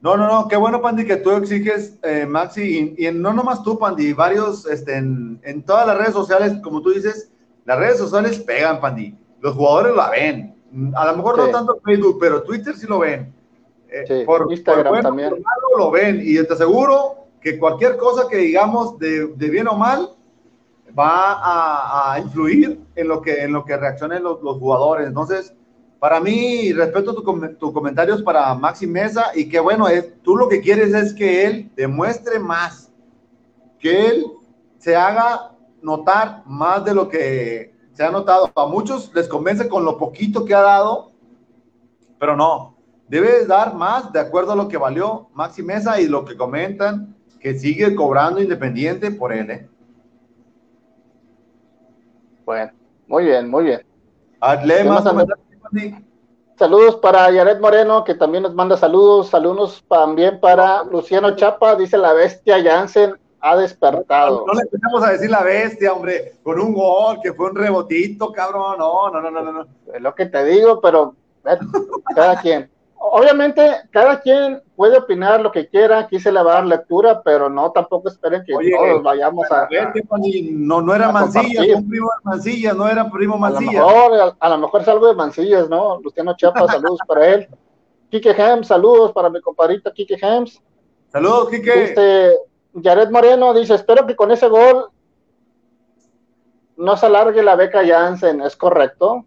No, 0.00 0.16
no, 0.16 0.28
no, 0.28 0.48
qué 0.48 0.56
bueno, 0.56 0.80
Pandy, 0.80 1.04
que 1.04 1.16
tú 1.16 1.32
exiges, 1.32 1.98
eh, 2.04 2.24
Maxi, 2.24 2.94
y, 2.96 3.10
no 3.12 3.32
nomás 3.32 3.62
tú, 3.62 3.78
Pandy, 3.78 4.12
varios, 4.12 4.64
este, 4.66 4.96
en, 4.96 5.40
en, 5.42 5.62
todas 5.64 5.86
las 5.88 5.98
redes 5.98 6.12
sociales, 6.12 6.54
como 6.62 6.82
tú 6.82 6.90
dices, 6.90 7.32
las 7.64 7.78
redes 7.78 7.98
sociales 7.98 8.38
pegan, 8.38 8.80
Pandy. 8.80 9.16
Los 9.40 9.54
jugadores 9.54 9.96
la 9.96 10.10
ven. 10.10 10.54
A 10.94 11.06
lo 11.06 11.16
mejor 11.16 11.38
no 11.38 11.48
tanto 11.48 11.80
Facebook, 11.84 12.18
pero 12.20 12.42
Twitter 12.42 12.76
sí 12.76 12.86
lo 12.86 13.00
ven. 13.00 13.32
Eh, 13.88 14.24
por 14.24 14.46
Instagram 14.50 15.02
también. 15.02 15.34
lo 15.76 15.90
ven, 15.90 16.20
y 16.22 16.34
te 16.44 16.52
aseguro 16.52 17.26
que 17.40 17.58
cualquier 17.58 17.96
cosa 17.96 18.28
que 18.28 18.36
digamos 18.36 18.98
de, 18.98 19.28
de 19.28 19.50
bien 19.50 19.66
o 19.66 19.74
mal, 19.74 20.10
va 20.98 22.12
a, 22.12 22.18
influir 22.18 22.80
en 22.94 23.08
lo 23.08 23.20
que, 23.20 23.42
en 23.42 23.52
lo 23.52 23.64
que 23.64 23.76
reaccionen 23.76 24.22
los, 24.22 24.42
los 24.42 24.58
jugadores. 24.58 25.06
Entonces, 25.06 25.54
para 25.98 26.20
mí, 26.20 26.72
respeto 26.72 27.14
tus 27.14 27.58
tu 27.58 27.72
comentarios 27.72 28.22
para 28.22 28.54
Maxi 28.54 28.86
Mesa 28.86 29.32
y 29.34 29.48
que 29.48 29.58
bueno, 29.58 29.88
es, 29.88 30.22
tú 30.22 30.36
lo 30.36 30.48
que 30.48 30.60
quieres 30.60 30.94
es 30.94 31.12
que 31.12 31.44
él 31.44 31.70
demuestre 31.74 32.38
más, 32.38 32.92
que 33.80 34.06
él 34.06 34.26
se 34.78 34.94
haga 34.94 35.52
notar 35.82 36.42
más 36.46 36.84
de 36.84 36.94
lo 36.94 37.08
que 37.08 37.74
se 37.92 38.04
ha 38.04 38.10
notado. 38.10 38.50
A 38.54 38.66
muchos 38.66 39.12
les 39.12 39.26
convence 39.26 39.68
con 39.68 39.84
lo 39.84 39.98
poquito 39.98 40.44
que 40.44 40.54
ha 40.54 40.60
dado, 40.60 41.10
pero 42.20 42.36
no, 42.36 42.76
debe 43.08 43.44
dar 43.46 43.74
más 43.74 44.12
de 44.12 44.20
acuerdo 44.20 44.52
a 44.52 44.56
lo 44.56 44.68
que 44.68 44.76
valió 44.76 45.28
Maxi 45.34 45.62
Mesa 45.62 46.00
y 46.00 46.06
lo 46.06 46.24
que 46.24 46.36
comentan, 46.36 47.16
que 47.40 47.58
sigue 47.58 47.96
cobrando 47.96 48.40
independiente 48.40 49.10
por 49.10 49.32
él. 49.32 49.50
¿eh? 49.50 49.68
Bueno, 52.44 52.72
muy 53.08 53.24
bien, 53.24 53.48
muy 53.50 53.64
bien. 53.64 53.80
Saludos 56.58 56.96
para 56.96 57.30
Yaret 57.30 57.60
Moreno, 57.60 58.02
que 58.02 58.14
también 58.14 58.42
nos 58.42 58.54
manda 58.54 58.76
saludos. 58.76 59.28
Saludos 59.28 59.84
también 59.88 60.40
para 60.40 60.82
Luciano 60.84 61.36
Chapa, 61.36 61.76
dice 61.76 61.96
la 61.96 62.12
bestia 62.12 62.62
Jansen 62.62 63.14
ha 63.40 63.56
despertado. 63.56 64.44
No, 64.46 64.52
le 64.54 64.62
empezamos 64.62 65.02
a 65.04 65.12
decir 65.12 65.30
la 65.30 65.42
bestia, 65.42 65.92
hombre, 65.92 66.34
con 66.42 66.58
un 66.60 66.74
gol, 66.74 67.20
que 67.22 67.32
fue 67.32 67.50
un 67.50 67.56
rebotito, 67.56 68.32
cabrón. 68.32 68.78
No, 68.78 69.10
no, 69.10 69.20
no, 69.20 69.30
no, 69.30 69.52
no. 69.52 69.66
Es 69.94 70.00
lo 70.00 70.14
que 70.14 70.26
te 70.26 70.44
digo, 70.44 70.80
pero 70.80 71.14
cada 72.14 72.40
quien 72.40 72.68
obviamente 73.00 73.62
cada 73.90 74.20
quien 74.20 74.62
puede 74.76 74.98
opinar 74.98 75.40
lo 75.40 75.50
que 75.50 75.68
quiera, 75.68 76.06
quise 76.06 76.30
le 76.30 76.42
va 76.42 76.52
a 76.52 76.54
dar 76.56 76.66
lectura, 76.66 77.22
pero 77.22 77.48
no 77.48 77.70
tampoco 77.72 78.08
esperen 78.08 78.44
que 78.44 78.52
todos 78.52 79.02
vayamos 79.02 79.50
a, 79.50 79.68
no, 80.52 80.82
no 80.82 80.94
era 80.94 81.10
Mancilla, 81.10 81.64
fue 81.64 81.74
un 81.74 81.88
primo 81.88 82.06
de 82.06 82.30
Mancilla, 82.30 82.72
no 82.74 82.88
era 82.88 83.10
primo 83.10 83.38
Mancilla. 83.38 83.82
A 84.40 84.48
lo 84.48 84.58
mejor, 84.58 84.80
es 84.82 84.88
algo 84.88 85.06
de 85.08 85.14
Mancillas, 85.14 85.68
¿no? 85.68 86.00
Luciano 86.00 86.36
Chapa, 86.36 86.66
saludos 86.68 87.00
para 87.06 87.26
él. 87.26 87.48
Quique 88.10 88.30
Hems, 88.30 88.68
saludos 88.68 89.12
para 89.12 89.28
mi 89.28 89.40
compadrito 89.40 89.92
Quique 89.92 90.16
Hems. 90.20 90.62
Saludos, 91.12 91.50
Quique. 91.50 91.84
Este, 91.84 92.32
Jared 92.82 93.10
Moreno 93.10 93.54
dice, 93.54 93.74
espero 93.74 94.06
que 94.06 94.16
con 94.16 94.30
ese 94.30 94.48
gol 94.48 94.90
no 96.76 96.96
se 96.96 97.06
alargue 97.06 97.42
la 97.42 97.56
beca 97.56 97.86
Jansen, 97.86 98.40
¿es 98.40 98.56
correcto? 98.56 99.24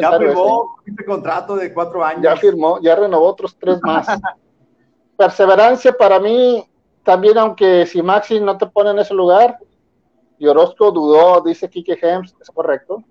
Ya 0.00 0.18
firmó 0.18 0.76
este 0.84 1.04
contrato 1.04 1.56
de 1.56 1.72
cuatro 1.72 2.04
años. 2.04 2.22
Ya 2.22 2.36
firmó, 2.36 2.80
ya 2.80 2.94
renovó 2.96 3.26
otros 3.26 3.56
tres 3.58 3.78
más. 3.82 4.06
Perseverancia 5.16 5.92
para 5.92 6.18
mí, 6.18 6.64
también 7.02 7.36
aunque 7.38 7.84
si 7.86 8.02
Maxi 8.02 8.40
no 8.40 8.56
te 8.56 8.66
pone 8.66 8.90
en 8.90 8.98
ese 9.00 9.12
lugar, 9.14 9.58
y 10.38 10.46
Orozco 10.46 10.90
dudó, 10.90 11.42
dice 11.42 11.68
Kike 11.68 11.98
Hems, 12.00 12.34
es 12.40 12.50
correcto. 12.50 13.04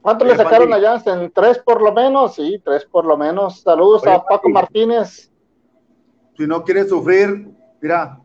¿Cuánto 0.00 0.24
le 0.24 0.34
sacaron 0.34 0.72
a 0.72 0.80
Jansen? 0.80 1.30
¿Tres 1.30 1.58
por 1.58 1.82
lo 1.82 1.92
menos? 1.92 2.34
Sí, 2.34 2.60
tres 2.64 2.86
por 2.86 3.04
lo 3.04 3.18
menos. 3.18 3.60
Saludos 3.60 4.06
a 4.06 4.24
Paco 4.24 4.48
Martínez. 4.48 5.30
Si 6.38 6.46
no 6.46 6.64
quiere 6.64 6.86
sufrir, 6.86 7.50
mira. 7.82 8.18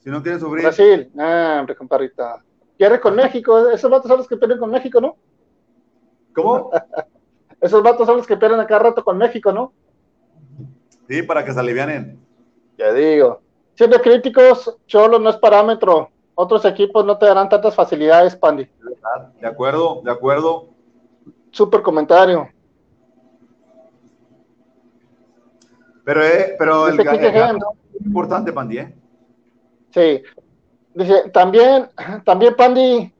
Si 0.00 0.10
no 0.10 0.20
quiere 0.22 0.40
sufrir. 0.40 0.64
Brasil, 0.64 1.12
ah, 1.18 1.64
comparita. 1.78 2.43
Quiere 2.76 3.00
con 3.00 3.14
México. 3.14 3.70
Esos 3.70 3.90
vatos 3.90 4.08
son 4.08 4.18
los 4.18 4.28
que 4.28 4.36
pierden 4.36 4.58
con 4.58 4.70
México, 4.70 5.00
¿no? 5.00 5.16
¿Cómo? 6.34 6.70
Esos 7.60 7.82
vatos 7.82 8.06
son 8.06 8.18
los 8.18 8.26
que 8.26 8.36
pierden 8.36 8.60
acá 8.60 8.78
rato 8.78 9.02
con 9.02 9.16
México, 9.16 9.52
¿no? 9.52 9.72
Sí, 11.08 11.22
para 11.22 11.44
que 11.44 11.52
se 11.52 11.60
alivianen. 11.60 12.20
Ya 12.76 12.92
digo. 12.92 13.40
Siendo 13.74 14.00
críticos, 14.00 14.76
Cholo 14.86 15.18
no 15.18 15.30
es 15.30 15.36
parámetro. 15.36 16.10
Otros 16.34 16.64
equipos 16.64 17.04
no 17.04 17.16
te 17.16 17.26
darán 17.26 17.48
tantas 17.48 17.74
facilidades, 17.74 18.34
Pandi. 18.36 18.68
De 19.40 19.46
acuerdo, 19.46 20.02
de 20.04 20.10
acuerdo. 20.10 20.68
Súper 21.50 21.82
comentario. 21.82 22.48
Pero, 26.04 26.22
eh, 26.22 26.56
pero 26.58 26.88
el, 26.88 27.00
es 27.00 28.04
importante, 28.04 28.52
Pandi, 28.52 28.78
¿eh? 28.78 28.94
Sí, 29.90 30.22
Dice, 30.94 31.30
también, 31.30 31.90
también 32.24 32.54
Pandi, 32.54 33.12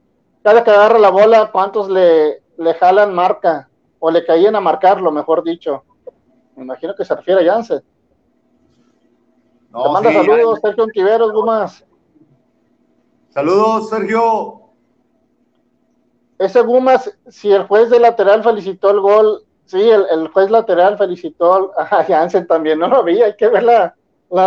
cada 0.43 0.63
que 0.63 0.71
agarra 0.71 0.99
la 0.99 1.11
bola, 1.11 1.51
¿cuántos 1.51 1.89
le, 1.89 2.43
le 2.57 2.75
jalan 2.75 3.15
marca? 3.15 3.69
O 3.99 4.11
le 4.11 4.25
caían 4.25 4.55
a 4.55 4.61
marcarlo, 4.61 5.11
mejor 5.11 5.43
dicho. 5.43 5.83
Me 6.55 6.63
imagino 6.63 6.95
que 6.95 7.05
se 7.05 7.15
refiere 7.15 7.49
a 7.49 7.53
Janssen. 7.53 7.81
Te 7.81 9.89
manda 9.91 10.13
saludos, 10.13 10.61
Sergio 10.61 10.85
Antiveros, 10.85 11.33
Gumas. 11.33 11.85
Saludos, 13.31 13.89
Sergio. 13.89 14.61
Ese 16.39 16.61
Gumas, 16.61 17.13
si 17.29 17.51
el 17.51 17.67
juez 17.67 17.91
de 17.91 17.99
lateral 17.99 18.45
felicitó 18.45 18.91
el 18.91 19.01
gol, 19.01 19.45
sí, 19.65 19.81
el, 19.81 20.07
el 20.13 20.29
juez 20.29 20.51
lateral 20.51 20.97
felicitó 20.97 21.73
a 21.77 22.05
Janssen 22.05 22.47
también, 22.47 22.79
no 22.79 22.87
lo 22.87 23.03
vi, 23.03 23.21
hay 23.21 23.35
que 23.35 23.49
verla 23.49 23.73
la 23.73 23.95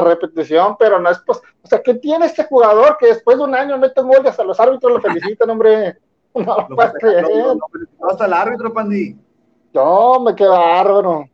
repetición, 0.02 0.76
pero 0.78 1.00
no 1.00 1.10
es 1.10 1.20
pues, 1.26 1.42
o 1.62 1.68
sea, 1.68 1.82
¿qué 1.82 1.94
tiene 1.96 2.26
este 2.26 2.44
jugador 2.46 2.98
que 3.00 3.08
después 3.08 3.38
de 3.38 3.44
un 3.44 3.56
año 3.56 3.78
mete 3.78 4.02
un 4.02 4.10
gol 4.10 4.22
y 4.24 4.28
hasta 4.28 4.44
los 4.44 4.60
árbitros 4.60 4.94
lo 4.94 5.02
felicitan, 5.02 5.50
hombre? 5.50 5.98
No 6.36 6.68
lo 6.70 6.76
creer. 7.00 7.26
hasta 8.08 8.26
el 8.28 8.34
árbitro, 8.34 8.72
Pandi. 8.72 9.18
No, 9.74 10.20
me 10.20 10.36
queda 10.36 10.52
bárbaro. 10.52 11.26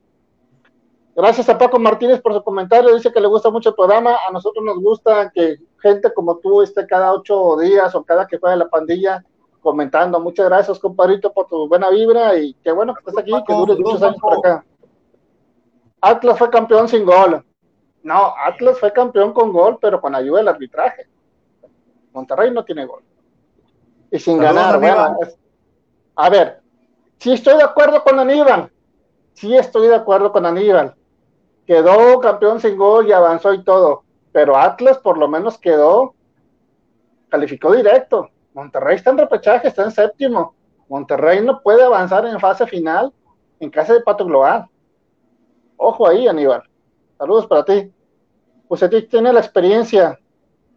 Gracias 1.15 1.49
a 1.49 1.57
Paco 1.57 1.77
Martínez 1.77 2.21
por 2.21 2.33
su 2.33 2.41
comentario. 2.41 2.95
Dice 2.95 3.11
que 3.11 3.19
le 3.19 3.27
gusta 3.27 3.49
mucho 3.49 3.69
el 3.69 3.75
programa. 3.75 4.15
A 4.25 4.31
nosotros 4.31 4.63
nos 4.63 4.79
gusta 4.79 5.29
que 5.29 5.57
gente 5.81 6.13
como 6.13 6.37
tú 6.37 6.61
esté 6.61 6.87
cada 6.87 7.11
ocho 7.11 7.57
días 7.57 7.93
o 7.95 8.03
cada 8.03 8.25
que 8.25 8.37
juegue 8.37 8.55
la 8.55 8.69
pandilla 8.69 9.25
comentando. 9.61 10.19
Muchas 10.19 10.47
gracias, 10.47 10.79
compadrito, 10.79 11.33
por 11.33 11.47
tu 11.47 11.67
buena 11.67 11.89
vibra 11.89 12.37
y 12.37 12.53
qué 12.63 12.71
bueno 12.71 12.93
que 12.93 13.01
estés 13.01 13.17
aquí, 13.17 13.31
que 13.45 13.53
dures 13.53 13.77
muchos 13.77 14.01
años 14.03 14.21
por 14.21 14.37
acá. 14.37 14.65
Atlas 16.01 16.37
fue 16.37 16.49
campeón 16.49 16.87
sin 16.87 17.05
gol. 17.05 17.43
No, 18.03 18.33
Atlas 18.37 18.79
fue 18.79 18.91
campeón 18.91 19.33
con 19.33 19.51
gol, 19.53 19.77
pero 19.81 19.99
con 19.99 20.13
ayuda 20.13 20.39
del 20.39 20.49
arbitraje. 20.49 21.07
Monterrey 22.11 22.51
no 22.51 22.63
tiene 22.63 22.85
gol. 22.85 23.01
Y 24.11 24.19
sin 24.19 24.37
ganar, 24.37 24.79
bueno. 24.79 25.17
a 26.15 26.29
ver, 26.29 26.61
sí 27.17 27.33
estoy 27.33 27.57
de 27.57 27.63
acuerdo 27.63 28.03
con 28.03 28.19
Aníbal. 28.19 28.71
Sí 29.33 29.55
estoy 29.55 29.87
de 29.87 29.95
acuerdo 29.95 30.31
con 30.31 30.45
Aníbal. 30.45 30.93
Quedó 31.65 32.19
campeón 32.19 32.59
sin 32.59 32.77
gol 32.77 33.07
y 33.07 33.13
avanzó 33.13 33.53
y 33.53 33.63
todo. 33.63 34.03
Pero 34.31 34.57
Atlas 34.57 34.97
por 34.97 35.17
lo 35.17 35.27
menos 35.27 35.57
quedó, 35.57 36.13
calificó 37.29 37.73
directo. 37.73 38.29
Monterrey 38.53 38.97
está 38.97 39.11
en 39.11 39.17
repechaje, 39.17 39.69
está 39.69 39.83
en 39.83 39.91
séptimo. 39.91 40.53
Monterrey 40.89 41.43
no 41.43 41.61
puede 41.61 41.83
avanzar 41.83 42.25
en 42.25 42.39
fase 42.39 42.67
final 42.67 43.11
en 43.59 43.69
casa 43.69 43.93
de 43.93 44.01
Pato 44.01 44.25
Global. 44.25 44.67
Ojo 45.77 46.07
ahí, 46.07 46.27
Aníbal. 46.27 46.63
Saludos 47.17 47.47
para 47.47 47.65
ti. 47.65 47.91
Pues 48.67 48.83
a 48.83 48.89
ti 48.89 49.03
tiene 49.03 49.31
la 49.33 49.39
experiencia. 49.39 50.19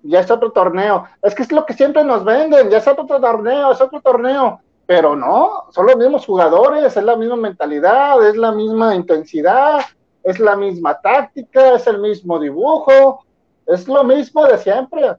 Ya 0.02 0.20
es 0.20 0.30
otro 0.30 0.52
torneo. 0.52 1.04
Es 1.22 1.34
que 1.34 1.42
es 1.42 1.52
lo 1.52 1.66
que 1.66 1.74
siempre 1.74 2.04
nos 2.04 2.24
venden. 2.24 2.70
Ya 2.70 2.78
es 2.78 2.86
otro 2.86 3.06
torneo, 3.06 3.72
es 3.72 3.80
otro 3.80 4.00
torneo. 4.00 4.60
Pero 4.86 5.16
no, 5.16 5.64
son 5.70 5.86
los 5.86 5.96
mismos 5.96 6.24
jugadores, 6.24 6.96
es 6.96 7.02
la 7.02 7.16
misma 7.16 7.34
mentalidad, 7.34 8.24
es 8.24 8.36
la 8.36 8.52
misma 8.52 8.94
intensidad, 8.94 9.80
es 10.22 10.38
la 10.38 10.54
misma 10.54 11.00
táctica, 11.00 11.74
es 11.74 11.88
el 11.88 11.98
mismo 11.98 12.38
dibujo, 12.38 13.24
es 13.66 13.88
lo 13.88 14.04
mismo 14.04 14.44
de 14.46 14.58
siempre. 14.58 15.16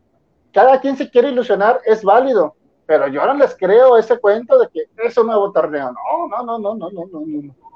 Cada 0.53 0.79
quien 0.79 0.95
se 0.95 1.09
quiere 1.09 1.31
ilusionar, 1.31 1.81
es 1.85 2.01
válido, 2.01 2.55
pero 2.85 3.09
yo 3.09 3.25
no 3.25 3.33
les 3.33 3.57
creo 3.57 3.97
ese 3.97 4.17
cuento 4.19 4.57
de 4.57 4.69
que 4.69 4.83
es 5.05 5.17
un 5.17 5.27
nuevo 5.27 5.51
torneo. 5.51 5.91
No, 5.91 6.27
no, 6.29 6.43
no, 6.43 6.59
no, 6.59 6.75
no, 6.75 6.89
no, 6.89 7.05
no. 7.11 7.21
no. 7.25 7.66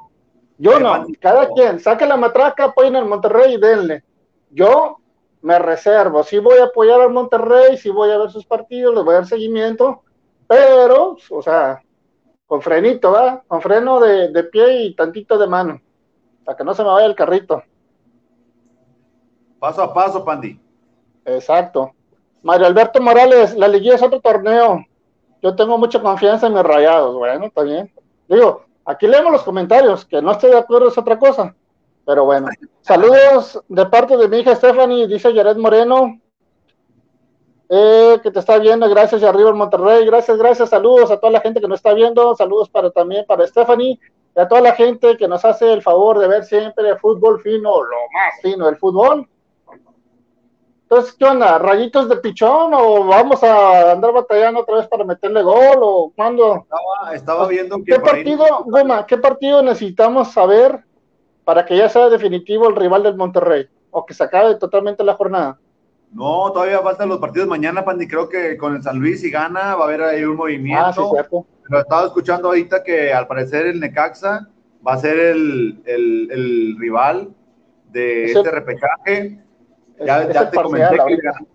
Yo 0.62 0.80
no, 0.80 1.08
cada 1.20 1.50
quien, 1.50 1.80
saque 1.80 2.06
la 2.06 2.18
matraca, 2.18 2.66
apoyen 2.66 2.96
al 2.96 3.08
Monterrey 3.08 3.56
y 3.56 3.60
denle. 3.60 4.04
Yo 4.52 4.98
me 5.42 5.58
reservo, 5.58 6.22
sí 6.22 6.38
voy 6.38 6.60
a 6.60 6.66
apoyar 6.66 7.02
al 7.02 7.10
Monterrey, 7.10 7.78
sí 7.78 7.90
voy 7.90 8.12
a 8.12 8.20
ver 8.20 8.30
sus 8.30 8.46
partidos, 8.46 8.94
les 8.94 9.04
voy 9.04 9.14
a 9.14 9.18
dar 9.18 9.26
seguimiento, 9.26 10.04
pero, 10.46 11.18
o 11.32 11.42
sea, 11.42 11.82
con 12.46 12.62
frenito, 12.62 13.12
¿va? 13.12 13.42
Con 13.48 13.60
freno 13.60 14.00
de, 14.00 14.32
de 14.32 14.44
pie 14.44 14.84
y 14.84 14.96
tantito 14.96 15.36
de 15.40 15.48
mano, 15.48 15.82
para 16.46 16.56
que 16.56 16.64
no 16.64 16.76
se 16.76 16.84
me 16.84 16.90
vaya 16.90 17.08
el 17.08 17.16
carrito. 17.16 17.64
Paso 19.58 19.82
a 19.82 19.92
paso, 19.92 20.24
Pandi. 20.24 20.62
Exacto. 21.26 21.92
Mario 22.44 22.68
Alberto 22.68 23.02
Morales, 23.02 23.56
la 23.56 23.68
liguilla 23.68 23.96
es 23.96 24.04
otro 24.04 24.22
torneo. 24.22 24.86
Yo 25.42 25.56
tengo 25.56 25.80
mucha 25.80 26.00
confianza 26.00 26.46
en 26.46 26.54
mis 26.54 26.62
rayados. 26.62 27.16
Bueno, 27.16 27.46
está 27.46 27.64
bien. 27.64 27.92
Digo, 28.28 28.66
aquí 28.86 29.08
leemos 29.08 29.32
los 29.32 29.44
comentarios, 29.44 30.06
que 30.06 30.22
no 30.22 30.32
estoy 30.32 30.52
de 30.52 30.58
acuerdo 30.58 30.90
es 30.90 30.98
otra 30.98 31.18
cosa. 31.18 31.56
Pero 32.06 32.26
bueno, 32.26 32.48
saludos 32.82 33.62
de 33.68 33.86
parte 33.86 34.18
de 34.18 34.28
mi 34.28 34.40
hija 34.40 34.56
Stephanie, 34.56 35.08
dice 35.08 35.34
Jared 35.34 35.58
Moreno, 35.58 36.20
eh, 37.70 38.20
que 38.22 38.32
te 38.32 38.40
está 38.40 38.58
viendo, 38.58 38.90
gracias 38.90 39.22
y 39.22 39.26
arriba 39.26 39.50
el 39.50 39.56
Monterrey, 39.56 40.06
gracias, 40.06 40.38
gracias, 40.38 40.70
saludos 40.70 41.10
a 41.12 41.18
toda 41.20 41.32
la 41.32 41.42
gente 41.42 41.62
que 41.62 41.68
nos 41.68 41.80
está 41.80 41.94
viendo, 41.94 42.36
saludos 42.36 42.70
para 42.70 42.90
también 42.92 43.24
para 43.26 43.48
Stephanie 43.48 44.00
y 44.36 44.40
a 44.40 44.48
toda 44.48 44.62
la 44.62 44.74
gente 44.74 45.16
que 45.16 45.28
nos 45.28 45.46
hace 45.46 45.72
el 45.72 45.82
favor 45.82 46.20
de 46.20 46.28
ver 46.28 46.44
siempre 46.44 46.90
el 46.90 47.00
fútbol 47.00 47.40
fino, 47.42 47.82
lo 47.82 47.98
más 48.14 48.42
fino 48.42 48.66
del 48.66 48.78
fútbol. 48.78 49.28
Entonces, 50.92 51.16
¿qué 51.18 51.24
onda? 51.24 51.58
¿Rayitos 51.58 52.10
de 52.10 52.18
pichón 52.18 52.74
o 52.74 53.06
vamos 53.06 53.42
a 53.46 53.94
andar 53.94 54.12
batallando 54.12 54.60
otra 54.60 54.76
vez 54.76 54.88
para 54.88 55.06
meterle 55.06 55.42
gol 55.42 55.80
o 55.80 56.12
cuándo? 56.14 56.68
Estaba, 57.14 57.48
viendo 57.48 57.78
que... 57.78 57.94
¿Qué 57.94 58.00
partido, 58.02 58.46
Goma, 58.66 59.06
qué 59.06 59.18
partido 59.18 59.64
necesitamos 59.64 60.34
saber 60.34 60.84
para 61.46 61.66
que 61.66 61.78
ya 61.78 61.88
sea 61.88 62.10
definitivo 62.10 62.68
el 62.68 62.76
rival 62.76 63.04
del 63.04 63.16
Monterrey 63.16 63.70
o 63.90 64.06
que 64.06 64.14
se 64.14 64.26
acabe 64.26 64.56
totalmente 64.56 65.02
la 65.06 65.14
jornada? 65.14 65.58
No, 66.12 66.52
todavía 66.52 66.80
faltan 66.80 67.08
los 67.08 67.20
partidos 67.20 67.48
mañana, 67.48 67.86
Pandi. 67.86 68.06
Creo 68.06 68.28
que 68.28 68.58
con 68.58 68.76
el 68.76 68.84
San 68.84 69.00
Luis, 69.00 69.22
si 69.22 69.32
gana, 69.32 69.76
va 69.76 69.86
a 69.86 69.88
haber 69.88 70.04
ahí 70.04 70.26
un 70.26 70.36
movimiento. 70.36 70.84
Ah, 70.86 70.92
sí, 70.92 71.02
cierto. 71.10 71.46
Pero 71.70 71.80
estaba 71.80 72.08
escuchando 72.08 72.50
ahorita 72.50 72.84
que 72.84 73.14
al 73.14 73.28
parecer 73.28 73.66
el 73.66 73.80
Necaxa 73.80 74.50
va 74.86 74.96
a 74.96 74.98
ser 74.98 75.18
el, 75.18 75.82
el, 75.86 76.76
rival 76.78 77.30
de 77.92 78.26
este 78.26 78.52
repechaje 78.52 79.40
ya, 80.06 80.50
te 80.50 80.62
comenté 80.62 80.90
que 80.90 81.10
le 81.10 81.18
ganamos, 81.18 81.50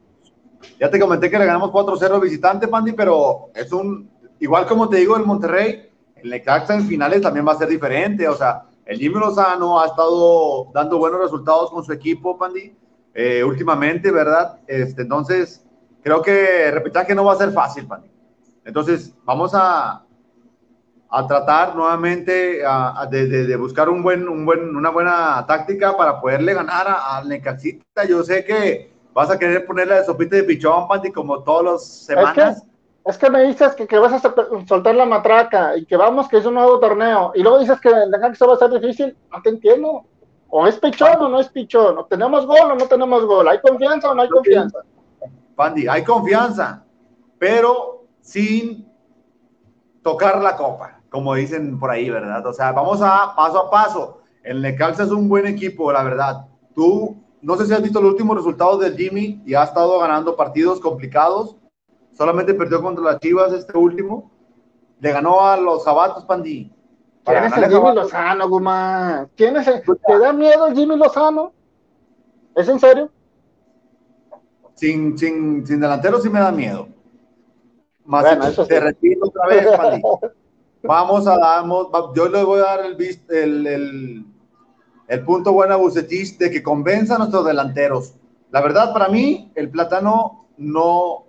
ya 0.78 0.90
te 0.90 1.01
comenté 1.01 1.30
que 1.30 1.38
le 1.38 1.47
ganamos 1.47 1.70
4-0 1.70 2.20
visitante, 2.20 2.68
Pandi, 2.68 2.92
pero 2.92 3.51
es 3.55 3.72
un, 3.72 4.11
igual 4.40 4.66
como 4.66 4.88
te 4.88 4.99
digo, 4.99 5.16
el 5.16 5.24
Monterrey, 5.24 5.90
el 6.16 6.30
Necaxa 6.30 6.74
en 6.74 6.86
finales 6.86 7.22
también 7.22 7.47
va 7.47 7.53
a 7.53 7.59
ser 7.59 7.68
diferente, 7.68 8.28
o 8.28 8.34
sea, 8.34 8.62
el 8.84 8.99
Jimmy 8.99 9.18
Lozano 9.18 9.80
ha 9.80 9.86
estado 9.86 10.70
dando 10.72 10.99
buenos 10.99 11.20
resultados 11.20 11.70
con 11.70 11.84
su 11.84 11.92
equipo, 11.92 12.38
Pandi, 12.38 12.72
eh, 13.14 13.42
últimamente, 13.42 14.11
¿verdad? 14.11 14.61
Este, 14.66 15.03
entonces, 15.03 15.64
creo 16.03 16.22
que 16.22 16.68
el 16.68 17.07
que 17.07 17.14
no 17.14 17.24
va 17.24 17.32
a 17.32 17.36
ser 17.36 17.51
fácil, 17.53 17.86
Pandi. 17.86 18.09
Entonces, 18.64 19.12
vamos 19.24 19.53
a, 19.55 20.05
a 21.16 21.26
tratar 21.26 21.74
nuevamente 21.74 22.60
de, 23.10 23.56
buscar 23.56 23.88
un 23.88 24.02
buen, 24.02 24.28
un 24.28 24.44
buen, 24.44 24.76
una 24.76 24.90
buena 24.90 25.46
táctica 25.46 25.96
para 25.96 26.20
poderle 26.20 26.52
ganar 26.52 26.86
al 26.88 27.26
Necaxita. 27.26 28.04
Yo 28.06 28.22
sé 28.22 28.44
que 28.44 28.92
vas 29.14 29.30
a 29.30 29.38
querer 29.38 29.64
ponerle 29.64 29.94
de 29.94 30.04
sopita 30.04 30.36
de 30.36 30.44
pichón, 30.44 30.86
Pandi, 30.86 31.10
como 31.10 31.42
todas 31.42 31.64
las 31.64 31.86
semanas. 31.86 32.62
Es 33.06 33.16
que, 33.16 33.30
me 33.30 33.44
dices 33.44 33.74
que, 33.74 33.86
que, 33.86 33.98
vas 33.98 34.12
a 34.12 34.34
soltar 34.68 34.94
la 34.94 35.06
matraca 35.06 35.74
y 35.78 35.86
que 35.86 35.96
vamos, 35.96 36.28
que 36.28 36.36
es 36.36 36.44
un 36.44 36.54
nuevo 36.54 36.78
torneo, 36.80 37.32
y 37.34 37.42
luego 37.42 37.60
dices 37.60 37.80
que 37.80 37.88
Necaxa 37.88 38.44
va 38.44 38.54
a 38.54 38.58
ser 38.58 38.78
difícil. 38.78 39.16
No 39.32 39.40
te 39.40 39.48
entiendo. 39.48 40.04
O 40.50 40.66
es 40.66 40.78
pichón 40.78 41.16
o 41.18 41.28
no 41.30 41.40
es 41.40 41.48
pichón. 41.48 41.96
O 41.96 42.04
tenemos 42.04 42.44
gol 42.44 42.72
o 42.72 42.74
no 42.74 42.86
tenemos 42.86 43.24
gol. 43.24 43.48
¿Hay 43.48 43.60
confianza 43.60 44.10
o 44.10 44.14
no 44.14 44.20
hay 44.20 44.28
confianza? 44.28 44.80
Pandi, 45.54 45.88
hay 45.88 46.04
confianza, 46.04 46.84
pero 47.38 48.04
sin 48.20 48.86
tocar 50.07 50.40
la 50.40 50.57
copa 50.57 50.96
como 51.16 51.34
dicen 51.34 51.78
por 51.78 51.90
ahí, 51.90 52.11
¿verdad? 52.11 52.46
O 52.46 52.52
sea, 52.52 52.72
vamos 52.72 53.00
a 53.02 53.32
paso 53.34 53.59
a 53.59 53.70
paso. 53.70 54.20
El 54.42 54.61
Necaxa 54.61 55.04
es 55.04 55.11
un 55.11 55.30
buen 55.30 55.46
equipo, 55.46 55.90
la 55.90 56.02
verdad. 56.02 56.46
Tú, 56.74 57.16
no 57.40 57.57
sé 57.57 57.64
si 57.64 57.72
has 57.72 57.82
visto 57.82 58.02
los 58.02 58.12
últimos 58.12 58.36
resultados 58.36 58.80
del 58.80 58.96
Jimmy 58.96 59.40
y 59.46 59.54
ha 59.54 59.64
estado 59.64 59.98
ganando 59.98 60.36
partidos 60.36 60.78
complicados. 60.78 61.57
Solamente 62.12 62.52
perdió 62.52 62.82
contra 62.82 63.02
las 63.02 63.18
Chivas 63.20 63.52
este 63.54 63.76
último. 63.78 64.30
Le 65.00 65.11
ganó 65.11 65.40
a 65.40 65.57
los 65.57 65.84
Jabatos, 65.84 66.24
Pandi. 66.26 66.70
¿Quién 67.24 67.44
es 67.44 67.57
el 67.57 67.70
Jimmy 67.70 67.94
Lozano, 67.94 68.48
Guma? 68.48 69.26
¿Quién 69.36 69.57
es 69.57 69.66
el... 69.66 69.82
¿Te 69.82 70.18
da 70.18 70.34
miedo 70.34 70.66
el 70.66 70.74
Jimmy 70.74 70.96
Lozano? 70.96 71.52
¿Es 72.54 72.68
en 72.68 72.78
serio? 72.78 73.11
Sin, 74.74 75.16
sin, 75.18 75.66
sin 75.66 75.80
delantero 75.80 76.20
sí 76.20 76.28
me 76.28 76.40
da 76.40 76.52
miedo. 76.52 76.88
Más 78.07 78.22
bueno, 78.22 78.66
te 78.66 78.80
repito 78.80 79.26
otra 79.26 79.46
vez. 79.48 79.66
Vamos 80.82 81.26
a 81.26 81.36
dar, 81.36 81.64
yo 82.14 82.28
le 82.28 82.44
voy 82.44 82.61
a 82.61 82.62
dar 82.62 82.80
el, 82.86 83.66
el, 83.66 84.26
el, 85.09 85.24
punto 85.24 85.52
bueno 85.52 85.74
a 85.74 85.76
Bucetich 85.76 86.38
de 86.38 86.50
que 86.50 86.62
convenza 86.62 87.16
a 87.16 87.18
nuestros 87.18 87.44
delanteros. 87.44 88.14
La 88.52 88.61
verdad, 88.61 88.92
para 88.92 89.09
mí, 89.09 89.50
el 89.57 89.68
plátano 89.68 90.46
no, 90.57 91.24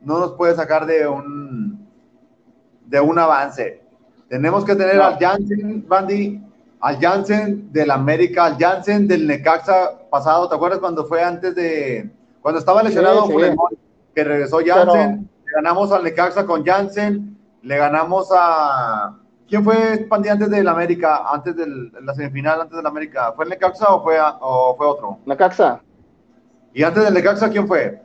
no 0.00 0.18
nos 0.18 0.32
puede 0.32 0.56
sacar 0.56 0.86
de 0.86 1.06
un, 1.06 1.88
de 2.86 3.00
un 3.00 3.18
avance. 3.18 3.80
Tenemos 4.28 4.64
que 4.64 4.74
tener 4.74 5.00
al 5.00 5.18
Jansen, 5.18 5.86
Bandy, 5.86 6.42
al 6.80 6.98
Jansen 6.98 7.72
del 7.72 7.92
América, 7.92 8.46
al 8.46 8.56
Jansen 8.58 9.06
del 9.06 9.26
Necaxa 9.26 10.08
pasado. 10.10 10.48
¿Te 10.48 10.56
acuerdas 10.56 10.80
cuando 10.80 11.04
fue 11.06 11.22
antes 11.22 11.54
de, 11.54 12.10
cuando 12.40 12.58
estaba 12.58 12.82
lesionado, 12.82 13.28
que 14.14 14.24
regresó 14.24 14.58
Jansen? 14.64 15.28
Ganamos 15.54 15.92
al 15.92 16.04
Necaxa 16.04 16.46
con 16.46 16.64
Jansen 16.64 17.30
le 17.62 17.76
ganamos 17.76 18.28
a. 18.32 19.16
¿Quién 19.48 19.64
fue 19.64 20.06
Pandi 20.08 20.28
antes 20.28 20.48
del 20.50 20.68
América? 20.68 21.24
Antes 21.30 21.56
de 21.56 21.66
la 22.00 22.14
semifinal, 22.14 22.60
antes 22.60 22.76
del 22.76 22.86
América. 22.86 23.32
¿Fue 23.34 23.44
el 23.44 23.50
Necaxa 23.50 23.92
o 23.92 24.02
fue, 24.02 24.16
o 24.40 24.76
fue 24.76 24.86
otro? 24.86 25.18
Necaxa. 25.26 25.82
¿Y 26.72 26.84
antes 26.84 27.04
del 27.04 27.14
Necaxa 27.14 27.50
quién 27.50 27.66
fue? 27.66 28.00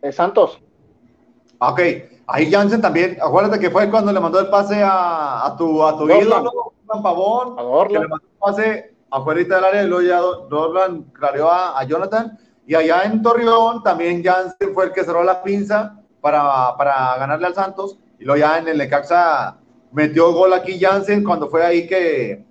Eh, 0.00 0.12
Santos. 0.12 0.60
Ok, 1.58 1.80
ahí 2.26 2.50
Jansen 2.50 2.80
también. 2.80 3.18
Acuérdate 3.20 3.60
que 3.60 3.70
fue 3.70 3.90
cuando 3.90 4.12
le 4.12 4.20
mandó 4.20 4.40
el 4.40 4.48
pase 4.48 4.82
a, 4.82 5.44
a 5.44 5.56
tu, 5.56 5.84
a 5.84 5.96
tu 5.98 6.08
ídolo, 6.08 6.72
Pavón, 6.86 7.88
que 7.88 7.94
le 7.94 8.08
mandó 8.08 8.24
el 8.24 8.38
pase 8.38 8.94
afuera 9.10 9.42
del 9.42 9.64
área 9.64 9.82
y 9.82 9.88
luego 9.88 10.02
ya 10.02 10.20
Dorlan 10.48 11.02
clareó 11.12 11.50
a, 11.50 11.78
a 11.78 11.84
Jonathan. 11.84 12.38
Y 12.68 12.74
allá 12.74 13.04
en 13.04 13.22
Torreón 13.22 13.82
también 13.82 14.22
Jansen 14.22 14.74
fue 14.74 14.84
el 14.84 14.92
que 14.92 15.02
cerró 15.02 15.24
la 15.24 15.42
pinza 15.42 16.02
para, 16.20 16.76
para 16.76 17.16
ganarle 17.16 17.46
al 17.46 17.54
Santos. 17.54 17.98
Y 18.18 18.26
luego 18.26 18.40
ya 18.40 18.58
en 18.58 18.68
el 18.68 18.76
Necaxa 18.76 19.56
metió 19.90 20.34
gol 20.34 20.52
aquí 20.52 20.78
Jansen 20.78 21.24
cuando 21.24 21.48
fue 21.48 21.64
ahí 21.64 21.86
que 21.86 22.44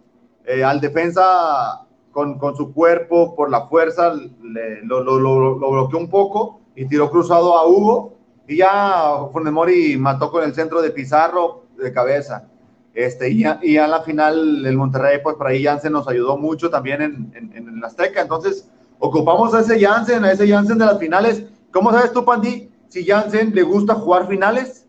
eh, 0.44 0.64
al 0.64 0.82
defensa 0.82 1.86
con, 2.12 2.40
con, 2.40 2.56
su 2.56 2.74
cuerpo, 2.74 3.36
por 3.36 3.52
la 3.52 3.68
fuerza, 3.68 4.12
lo, 4.42 5.04
lo, 5.04 5.20
lo, 5.20 5.56
bloqueó 5.56 6.00
un 6.00 6.10
poco 6.10 6.62
y 6.76 6.88
tiró 6.88 7.12
cruzado 7.12 7.56
a 7.56 7.68
Hugo. 7.68 8.18
Y 8.48 8.58
ya 8.58 9.20
Funes 9.32 9.54
Mori 9.54 9.98
mató 9.98 10.32
con 10.32 10.44
el 10.44 10.56
centro 10.56 10.82
de 10.82 10.90
Pizarro 10.90 11.66
de 11.78 11.94
cabeza. 11.94 12.48
Este, 12.96 13.30
y, 13.30 13.42
ya, 13.42 13.60
en 13.62 13.92
la 13.92 14.02
final 14.02 14.66
el 14.66 14.78
Monterrey, 14.78 15.20
pues 15.22 15.36
por 15.36 15.46
ahí 15.46 15.64
Jansen 15.64 15.94
nos 15.94 16.08
ayudó 16.08 16.40
mucho 16.40 16.72
también 16.72 17.04
en, 17.04 17.32
en, 17.36 17.56
en 17.56 17.80
la 17.80 17.86
Azteca. 17.86 18.20
Entonces, 18.20 18.68
ocupamos 19.00 19.54
a 19.54 19.62
ese 19.62 19.80
Jansen, 19.80 20.24
a 20.24 20.32
ese 20.32 20.48
Jansen 20.48 20.78
de 20.78 20.86
las 20.86 21.00
finales. 21.00 21.44
¿Cómo 21.72 21.92
sabes 21.92 22.12
tú, 22.12 22.24
Pandi, 22.26 22.72
si 22.88 23.06
Jansen 23.06 23.54
le 23.54 23.64
gusta 23.64 23.96
jugar 23.96 24.28
finales? 24.28 24.88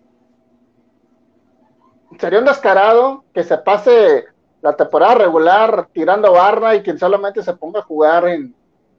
Sería 2.18 2.38
un 2.38 2.46
descarado 2.46 3.24
que 3.32 3.44
se 3.44 3.58
pase 3.58 4.24
la 4.60 4.74
temporada 4.74 5.16
regular 5.16 5.88
tirando 5.92 6.32
barra 6.32 6.74
y 6.74 6.82
que 6.82 6.96
solamente 6.98 7.42
se 7.42 7.52
ponga 7.54 7.80
a 7.80 7.84
jugar 7.84 8.26
en, 8.28 8.54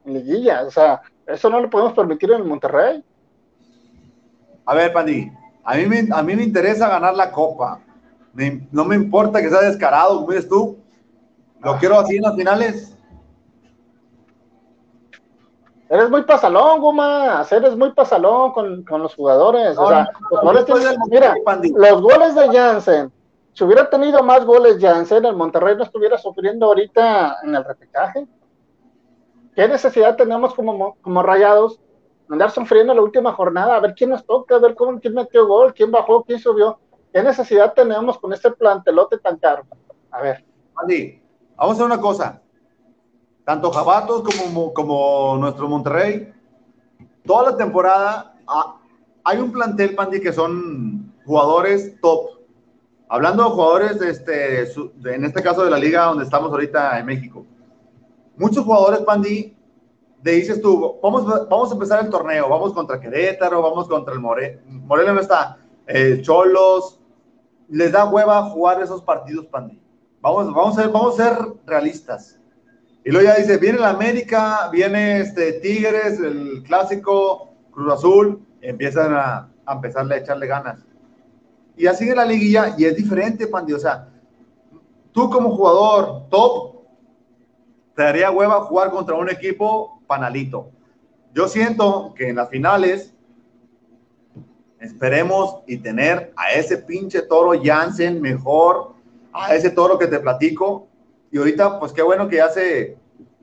liguilla. 0.06 0.64
O 0.64 0.72
sea, 0.72 1.02
eso 1.28 1.50
no 1.50 1.60
lo 1.60 1.70
podemos 1.70 1.94
permitir 1.94 2.32
en 2.32 2.38
el 2.38 2.46
Monterrey. 2.46 3.04
A 4.66 4.74
ver, 4.74 4.94
Pandi, 4.94 5.32
a 5.64 5.76
mí 5.76 5.86
me, 5.86 6.08
a 6.12 6.24
mí 6.24 6.36
me 6.36 6.44
interesa 6.44 6.88
ganar 6.88 7.16
la 7.16 7.32
copa. 7.32 7.80
no 8.72 8.86
me 8.86 8.96
importa 8.96 9.42
que 9.42 9.50
sea 9.50 9.62
descarado, 9.62 10.20
como 10.20 10.32
dices 10.32 10.50
tú. 10.50 10.78
Lo 11.62 11.78
quiero 11.78 12.00
así 12.00 12.16
en 12.16 12.24
las 12.24 12.36
finales. 12.36 12.96
Eres 15.90 16.10
muy 16.10 16.22
pasalón, 16.24 16.80
Guma. 16.80 17.46
Eres 17.50 17.76
muy 17.76 17.92
pasalón 17.94 18.52
con, 18.52 19.02
los 19.02 19.16
jugadores. 19.16 19.78
o 19.78 19.90
sea, 19.90 20.10
los 20.30 20.42
goles 20.42 20.98
mira, 21.10 21.36
los 21.76 22.02
goles 22.02 22.36
de 22.36 22.48
Jansen. 22.58 23.12
Si 23.54 23.64
hubiera 23.64 23.90
tenido 23.90 24.22
más 24.24 24.46
goles 24.46 24.78
Jansen, 24.80 25.26
el 25.26 25.36
Monterrey 25.36 25.76
no 25.76 25.84
estuviera 25.84 26.18
sufriendo 26.18 26.68
ahorita 26.68 27.38
en 27.44 27.56
el 27.56 27.66
repechaje. 27.66 28.28
¿Qué 29.56 29.68
necesidad 29.68 30.16
tenemos 30.16 30.54
como, 30.54 30.96
como 31.02 31.24
rayados 31.24 31.80
andar 32.30 32.52
sufriendo 32.52 32.94
la 32.94 33.02
última 33.02 33.34
jornada, 33.34 33.76
a 33.76 33.80
ver 33.80 33.96
quién 33.96 34.12
nos 34.12 34.24
toca, 34.26 34.56
a 34.56 34.60
ver 34.60 34.76
cómo, 34.76 35.00
quién 35.00 35.14
metió 35.14 35.48
gol, 35.48 35.74
quién 35.74 35.92
bajó, 35.92 36.24
quién 36.24 36.40
subió. 36.40 36.80
¿Qué 37.12 37.24
necesidad 37.24 37.74
tenemos 37.74 38.20
con 38.20 38.32
este 38.34 38.52
plantelote 38.52 39.18
tan 39.18 39.38
caro? 39.38 39.64
A 40.12 40.22
ver. 40.22 40.46
Andy, 40.76 41.22
vamos 41.56 41.72
a 41.72 41.74
hacer 41.74 41.86
una 41.86 42.00
cosa. 42.00 42.42
Tanto 43.50 43.72
Jabatos 43.72 44.24
como, 44.76 45.38
nuestro 45.40 45.68
Monterrey, 45.68 46.32
toda 47.26 47.50
la 47.50 47.58
temporada 47.58 48.36
ah, 48.48 48.78
hay 49.24 49.40
un 49.40 49.52
plantel, 49.52 49.96
Pandi, 49.96 50.22
que 50.22 50.32
son 50.32 51.12
jugadores 51.26 52.00
top. 52.00 52.42
Hablando 53.08 53.46
de 53.46 53.50
jugadores, 53.50 54.02
este, 54.04 54.72
en 55.16 55.26
este 55.26 55.42
caso 55.42 55.66
de 55.66 55.72
la 55.72 55.80
liga 55.80 56.04
donde 56.04 56.26
estamos 56.26 56.52
ahorita 56.52 57.00
en 57.00 57.08
México. 57.08 57.44
Muchos 58.38 58.64
jugadores, 58.64 59.00
Pandi, 59.00 59.58
de 60.22 60.32
dices 60.32 60.62
tú, 60.62 61.00
vamos, 61.02 61.26
vamos 61.50 61.72
a 61.72 61.74
empezar 61.74 62.04
el 62.04 62.12
torneo, 62.12 62.48
vamos 62.50 62.72
contra 62.72 63.00
Querétaro, 63.00 63.64
vamos 63.64 63.88
contra 63.88 64.14
el 64.14 64.20
More, 64.20 64.62
Morelia 64.68 65.14
no 65.14 65.22
está, 65.22 65.58
el 65.88 66.22
Cholos, 66.22 67.00
les 67.68 67.92
da 67.92 68.06
hueva 68.06 68.44
jugar 68.52 68.80
esos 68.80 69.02
partidos, 69.02 69.48
Pandi. 69.48 69.82
Vamos, 70.22 70.54
vamos, 70.54 70.76
vamos 70.76 71.20
a 71.20 71.24
ser 71.24 71.38
realistas. 71.66 72.39
Y 73.10 73.12
luego 73.12 73.28
ya 73.28 73.38
dice, 73.38 73.58
viene 73.58 73.80
la 73.80 73.90
América, 73.90 74.70
viene 74.72 75.22
este 75.22 75.54
Tigres, 75.54 76.20
el 76.20 76.62
clásico, 76.62 77.50
Cruz 77.72 77.92
Azul, 77.92 78.46
empiezan 78.62 79.16
a, 79.16 79.50
a 79.66 79.74
empezarle 79.74 80.14
a 80.14 80.18
echarle 80.20 80.46
ganas. 80.46 80.86
Y 81.76 81.88
así 81.88 82.08
en 82.08 82.18
la 82.18 82.26
liguilla, 82.26 82.76
y 82.78 82.86
es 82.86 82.96
diferente, 82.96 83.48
Pandi. 83.48 83.74
O 83.74 83.80
sea, 83.80 84.10
tú 85.12 85.28
como 85.32 85.56
jugador 85.56 86.30
top, 86.30 86.84
te 87.96 88.04
daría 88.04 88.30
hueva 88.30 88.62
jugar 88.66 88.92
contra 88.92 89.16
un 89.16 89.28
equipo 89.28 90.00
panalito. 90.06 90.70
Yo 91.34 91.48
siento 91.48 92.14
que 92.16 92.30
en 92.30 92.36
las 92.36 92.50
finales 92.50 93.12
esperemos 94.80 95.64
y 95.66 95.78
tener 95.78 96.32
a 96.36 96.52
ese 96.52 96.78
pinche 96.78 97.24
toro 97.24 97.60
Jansen 97.60 98.22
mejor, 98.22 98.94
a 99.34 99.56
ese 99.56 99.72
toro 99.72 99.98
que 99.98 100.06
te 100.06 100.20
platico. 100.20 100.86
Y 101.32 101.40
ahorita, 101.40 101.80
pues 101.80 101.92
qué 101.92 102.02
bueno 102.02 102.28
que 102.28 102.38
ya 102.38 102.50
se, 102.50 102.99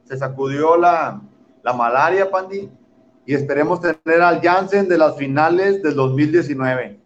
se 0.06 0.16
sacudió 0.16 0.76
la, 0.76 1.20
la 1.62 1.72
malaria, 1.72 2.30
Pandi. 2.30 2.70
Y 3.26 3.34
esperemos 3.34 3.80
tener 3.80 4.22
al 4.22 4.40
Jansen 4.40 4.88
de 4.88 4.96
las 4.96 5.16
finales 5.16 5.82
del 5.82 5.94
2019. 5.94 7.00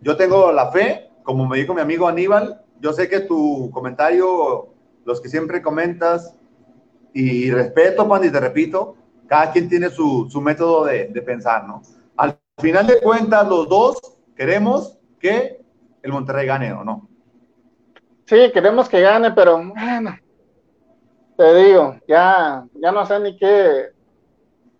Yo 0.00 0.16
tengo 0.16 0.50
la 0.52 0.72
fe, 0.72 1.10
como 1.22 1.46
me 1.46 1.58
dijo 1.58 1.74
mi 1.74 1.82
amigo 1.82 2.08
Aníbal, 2.08 2.62
yo 2.80 2.92
sé 2.92 3.08
que 3.08 3.20
tu 3.20 3.70
comentario, 3.72 4.68
los 5.04 5.20
que 5.20 5.28
siempre 5.28 5.62
comentas, 5.62 6.34
y 7.12 7.50
respeto, 7.50 8.08
Pandi, 8.08 8.30
te 8.30 8.40
repito, 8.40 8.96
cada 9.26 9.52
quien 9.52 9.68
tiene 9.68 9.90
su, 9.90 10.28
su 10.30 10.40
método 10.40 10.86
de, 10.86 11.08
de 11.08 11.22
pensar, 11.22 11.66
¿no? 11.66 11.82
Al 12.16 12.38
final 12.58 12.86
de 12.86 13.00
cuentas, 13.00 13.46
los 13.46 13.68
dos 13.68 13.98
queremos 14.34 14.98
que 15.20 15.62
el 16.02 16.12
Monterrey 16.12 16.46
gane 16.46 16.72
o 16.72 16.82
no. 16.82 17.08
Sí, 18.24 18.50
queremos 18.52 18.88
que 18.88 19.00
gane, 19.00 19.30
pero 19.32 19.58
bueno, 19.58 20.16
te 21.42 21.54
digo, 21.54 21.96
ya, 22.06 22.64
ya 22.74 22.92
no 22.92 23.04
sé 23.04 23.18
ni 23.18 23.36
qué, 23.36 23.90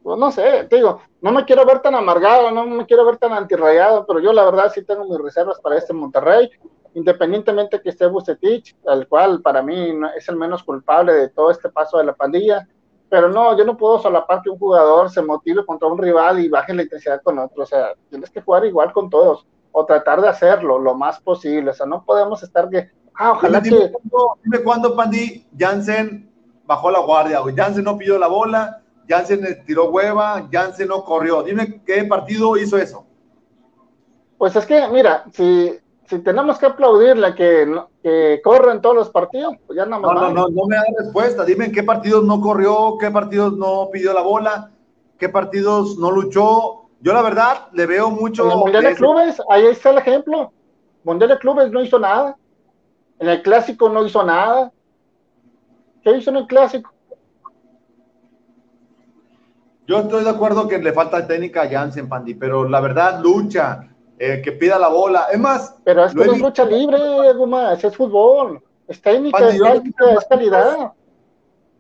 pues 0.01 0.17
no 0.17 0.31
sé, 0.31 0.65
te 0.71 0.77
digo, 0.77 1.01
no 1.21 1.33
me 1.33 1.45
quiero 1.45 1.67
ver 1.67 1.81
tan 1.81 1.97
amargado, 1.97 2.53
no 2.53 2.65
me 2.65 2.87
quiero 2.87 3.05
ver 3.05 3.17
tan 3.17 3.33
antirrayado, 3.33 4.07
pero 4.07 4.21
yo 4.21 4.33
la 4.33 4.45
verdad 4.45 4.71
sí 4.73 4.85
tengo 4.85 5.05
mis 5.05 5.19
reservas 5.19 5.59
para 5.61 5.77
este 5.77 5.93
Monterrey, 5.93 6.49
independientemente 6.95 7.81
que 7.83 7.89
esté 7.89 8.07
Bucetich, 8.07 8.77
al 8.87 9.09
cual 9.09 9.43
para 9.43 9.61
mí 9.61 9.93
es 10.17 10.29
el 10.29 10.37
menos 10.37 10.63
culpable 10.63 11.13
de 11.15 11.31
todo 11.31 11.51
este 11.51 11.69
paso 11.69 11.99
de 11.99 12.05
la 12.05 12.13
pandilla, 12.13 12.69
pero 13.09 13.29
no, 13.29 13.59
yo 13.59 13.65
no 13.65 13.77
puedo 13.77 13.99
solapar 13.99 14.41
que 14.41 14.51
un 14.51 14.59
jugador 14.59 15.11
se 15.11 15.21
motive 15.21 15.67
contra 15.67 15.89
un 15.89 15.99
rival 15.99 16.39
y 16.39 16.49
baje 16.49 16.75
la 16.75 16.85
intensidad 16.85 17.23
con 17.23 17.41
otro, 17.41 17.65
o 17.65 17.67
sea, 17.67 17.89
tienes 18.09 18.31
que 18.31 18.41
jugar 18.41 18.65
igual 18.67 18.93
con 18.93 19.11
todos, 19.11 19.49
o 19.73 19.85
tratar 19.85 20.21
de 20.21 20.29
hacerlo 20.29 20.79
lo 20.79 20.95
más 20.95 21.21
posible, 21.21 21.73
o 21.73 21.75
sea, 21.75 21.87
no 21.87 22.05
podemos 22.05 22.41
estar 22.45 22.71
que, 22.71 22.89
ah, 23.19 23.33
ojalá 23.33 23.59
dime, 23.59 23.91
que... 23.91 23.93
Dime 24.45 24.63
cuándo, 24.63 24.95
Pandi, 24.95 25.45
Jansen 25.59 26.32
bajó 26.65 26.91
la 26.91 27.01
guardia, 27.01 27.41
Jansen 27.55 27.85
no 27.85 27.99
pidió 27.99 28.19
la 28.19 28.29
bola, 28.29 28.83
Jansen 29.09 29.65
tiró 29.67 29.91
hueva, 29.91 30.49
Jansen 30.51 30.89
no 30.89 31.05
corrió, 31.05 31.43
dime 31.43 31.83
qué 31.85 32.05
partido 32.05 32.57
hizo 32.57 32.79
eso. 32.79 33.07
Pues 34.39 34.57
es 34.57 34.67
que, 34.67 34.89
mira, 34.89 35.25
si, 35.33 35.73
si 36.07 36.19
tenemos 36.19 36.59
que 36.59 36.67
aplaudirle 36.67 37.35
que, 37.35 37.81
que 38.03 38.41
corre 38.43 38.73
en 38.73 38.81
todos 38.81 38.97
los 38.97 39.11
partidos, 39.11 39.55
pues 39.67 39.77
ya 39.77 39.87
nada 39.87 40.03
más. 40.03 40.15
No, 40.15 40.21
no, 40.21 40.31
no, 40.31 40.49
no 40.49 40.67
me 40.67 40.77
da 40.77 40.83
respuesta. 40.99 41.45
Dime 41.45 41.67
en 41.67 41.73
qué 41.73 41.83
partidos 41.83 42.25
no 42.25 42.41
corrió, 42.41 42.97
qué 42.99 43.11
partidos 43.11 43.57
no 43.57 43.89
pidió 43.93 44.13
la 44.13 44.23
bola, 44.23 44.71
qué 45.19 45.29
partidos 45.29 45.97
no 45.97 46.11
luchó. 46.11 46.87
Yo 47.01 47.13
la 47.13 47.23
verdad 47.23 47.69
le 47.73 47.87
veo 47.87 48.11
mucho. 48.11 48.45
En 48.45 48.51
el 48.51 48.57
Mundial 48.57 48.85
de 48.85 48.95
Clubes, 48.95 49.41
ahí 49.49 49.67
está 49.67 49.91
el 49.91 49.99
ejemplo. 49.99 50.53
Mundial 51.05 51.31
de 51.31 51.39
Clubes 51.39 51.71
no 51.71 51.83
hizo 51.83 51.99
nada. 51.99 52.37
En 53.19 53.29
el 53.29 53.43
Clásico 53.43 53.89
no 53.89 54.05
hizo 54.05 54.25
nada. 54.25 54.73
¿Qué 56.03 56.17
hizo 56.17 56.31
en 56.31 56.37
el 56.37 56.47
Clásico? 56.47 56.93
Yo 59.87 59.99
estoy 59.99 60.25
de 60.25 60.31
acuerdo 60.31 60.69
que 60.69 60.79
le 60.79 60.93
falta 60.93 61.27
técnica 61.27 61.63
a 61.63 61.69
Jansen, 61.69 62.09
Pandi, 62.09 62.35
pero 62.35 62.69
la 62.69 62.81
verdad 62.81 63.21
lucha 63.21 63.89
eh, 64.19 64.41
que 64.43 64.53
pida 64.53 64.79
la 64.79 64.89
bola. 64.89 65.27
Es 65.33 65.39
más, 65.39 65.77
pero 65.85 66.05
es 66.05 66.15
que 66.15 66.25
no 66.25 66.33
es 66.33 66.41
lucha 66.41 66.65
libre, 66.65 66.99
Guma, 67.35 67.75
es 67.75 67.97
fútbol, 67.97 68.63
es 68.87 69.01
técnica, 69.03 69.39
Pandi, 69.39 69.57
es, 70.17 70.25
calidad. 70.29 70.93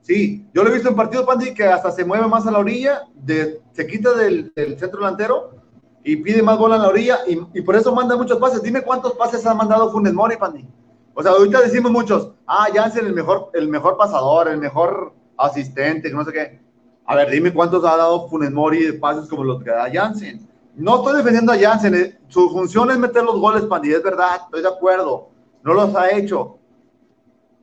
Sí, 0.00 0.48
yo 0.52 0.64
lo 0.64 0.70
he 0.70 0.74
visto 0.74 0.88
en 0.88 0.96
partidos, 0.96 1.26
Pandi, 1.26 1.54
que 1.54 1.64
hasta 1.64 1.92
se 1.92 2.04
mueve 2.04 2.26
más 2.26 2.46
a 2.46 2.50
la 2.50 2.58
orilla, 2.58 3.02
de, 3.14 3.60
se 3.72 3.86
quita 3.86 4.12
del, 4.14 4.52
del 4.54 4.78
centro 4.78 5.00
delantero 5.00 5.52
y 6.02 6.16
pide 6.16 6.42
más 6.42 6.58
bola 6.58 6.74
en 6.76 6.82
la 6.82 6.88
orilla 6.88 7.20
y, 7.28 7.38
y, 7.54 7.62
por 7.62 7.76
eso 7.76 7.94
manda 7.94 8.16
muchos 8.16 8.38
pases. 8.38 8.62
Dime 8.62 8.82
cuántos 8.82 9.12
pases 9.12 9.46
ha 9.46 9.54
mandado 9.54 9.92
Funes 9.92 10.12
Mori, 10.12 10.36
Pandi. 10.36 10.66
O 11.14 11.22
sea, 11.22 11.32
ahorita 11.32 11.60
decimos 11.60 11.92
muchos, 11.92 12.32
ah, 12.46 12.68
Jansen 12.72 13.06
el 13.06 13.12
mejor, 13.12 13.50
el 13.52 13.68
mejor 13.68 13.96
pasador, 13.96 14.48
el 14.48 14.58
mejor 14.58 15.12
asistente, 15.36 16.10
no 16.10 16.24
sé 16.24 16.32
qué. 16.32 16.60
A 17.04 17.16
ver, 17.16 17.30
dime 17.30 17.52
cuántos 17.52 17.84
ha 17.84 17.96
dado 17.96 18.28
Funes 18.28 18.50
Mori 18.50 18.84
de 18.84 18.92
pases 18.94 19.28
como 19.28 19.44
los 19.44 19.62
que 19.62 19.70
da 19.70 19.90
Jansen. 19.92 20.48
No 20.74 20.96
estoy 20.96 21.16
defendiendo 21.16 21.52
a 21.52 21.58
Jansen, 21.58 21.94
eh, 21.94 22.18
su 22.28 22.48
función 22.48 22.90
es 22.90 22.98
meter 22.98 23.22
los 23.22 23.38
goles, 23.38 23.64
Pandi, 23.64 23.92
es 23.92 24.02
verdad, 24.02 24.40
estoy 24.44 24.62
de 24.62 24.68
acuerdo, 24.68 25.28
no 25.62 25.74
los 25.74 25.94
ha 25.94 26.10
hecho, 26.12 26.58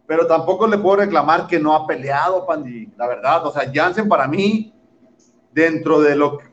pero 0.06 0.28
tampoco 0.28 0.68
le 0.68 0.78
puedo 0.78 0.98
reclamar 0.98 1.48
que 1.48 1.60
no 1.60 1.74
ha 1.74 1.88
peleado, 1.88 2.46
Pandi, 2.46 2.92
la 2.98 3.08
verdad, 3.08 3.48
o 3.48 3.52
sea, 3.52 3.72
Jansen 3.74 4.08
para 4.08 4.28
mí, 4.28 4.72
dentro 5.52 6.00
de 6.02 6.16
lo 6.16 6.38
que, 6.38 6.46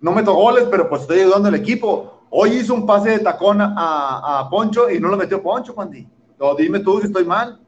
no 0.00 0.12
meto 0.12 0.34
goles, 0.34 0.68
pero 0.70 0.88
pues 0.88 1.02
estoy 1.02 1.20
ayudando 1.20 1.48
al 1.48 1.56
equipo, 1.56 2.26
hoy 2.30 2.58
hizo 2.58 2.74
un 2.74 2.86
pase 2.86 3.10
de 3.10 3.18
tacón 3.18 3.60
a, 3.60 4.38
a 4.38 4.48
Poncho 4.48 4.88
y 4.88 5.00
no 5.00 5.08
lo 5.08 5.16
metió 5.16 5.42
Poncho, 5.42 5.74
Pandi, 5.74 6.06
o 6.38 6.54
dime 6.54 6.80
tú 6.80 7.00
si 7.00 7.06
estoy 7.06 7.24
mal. 7.24 7.58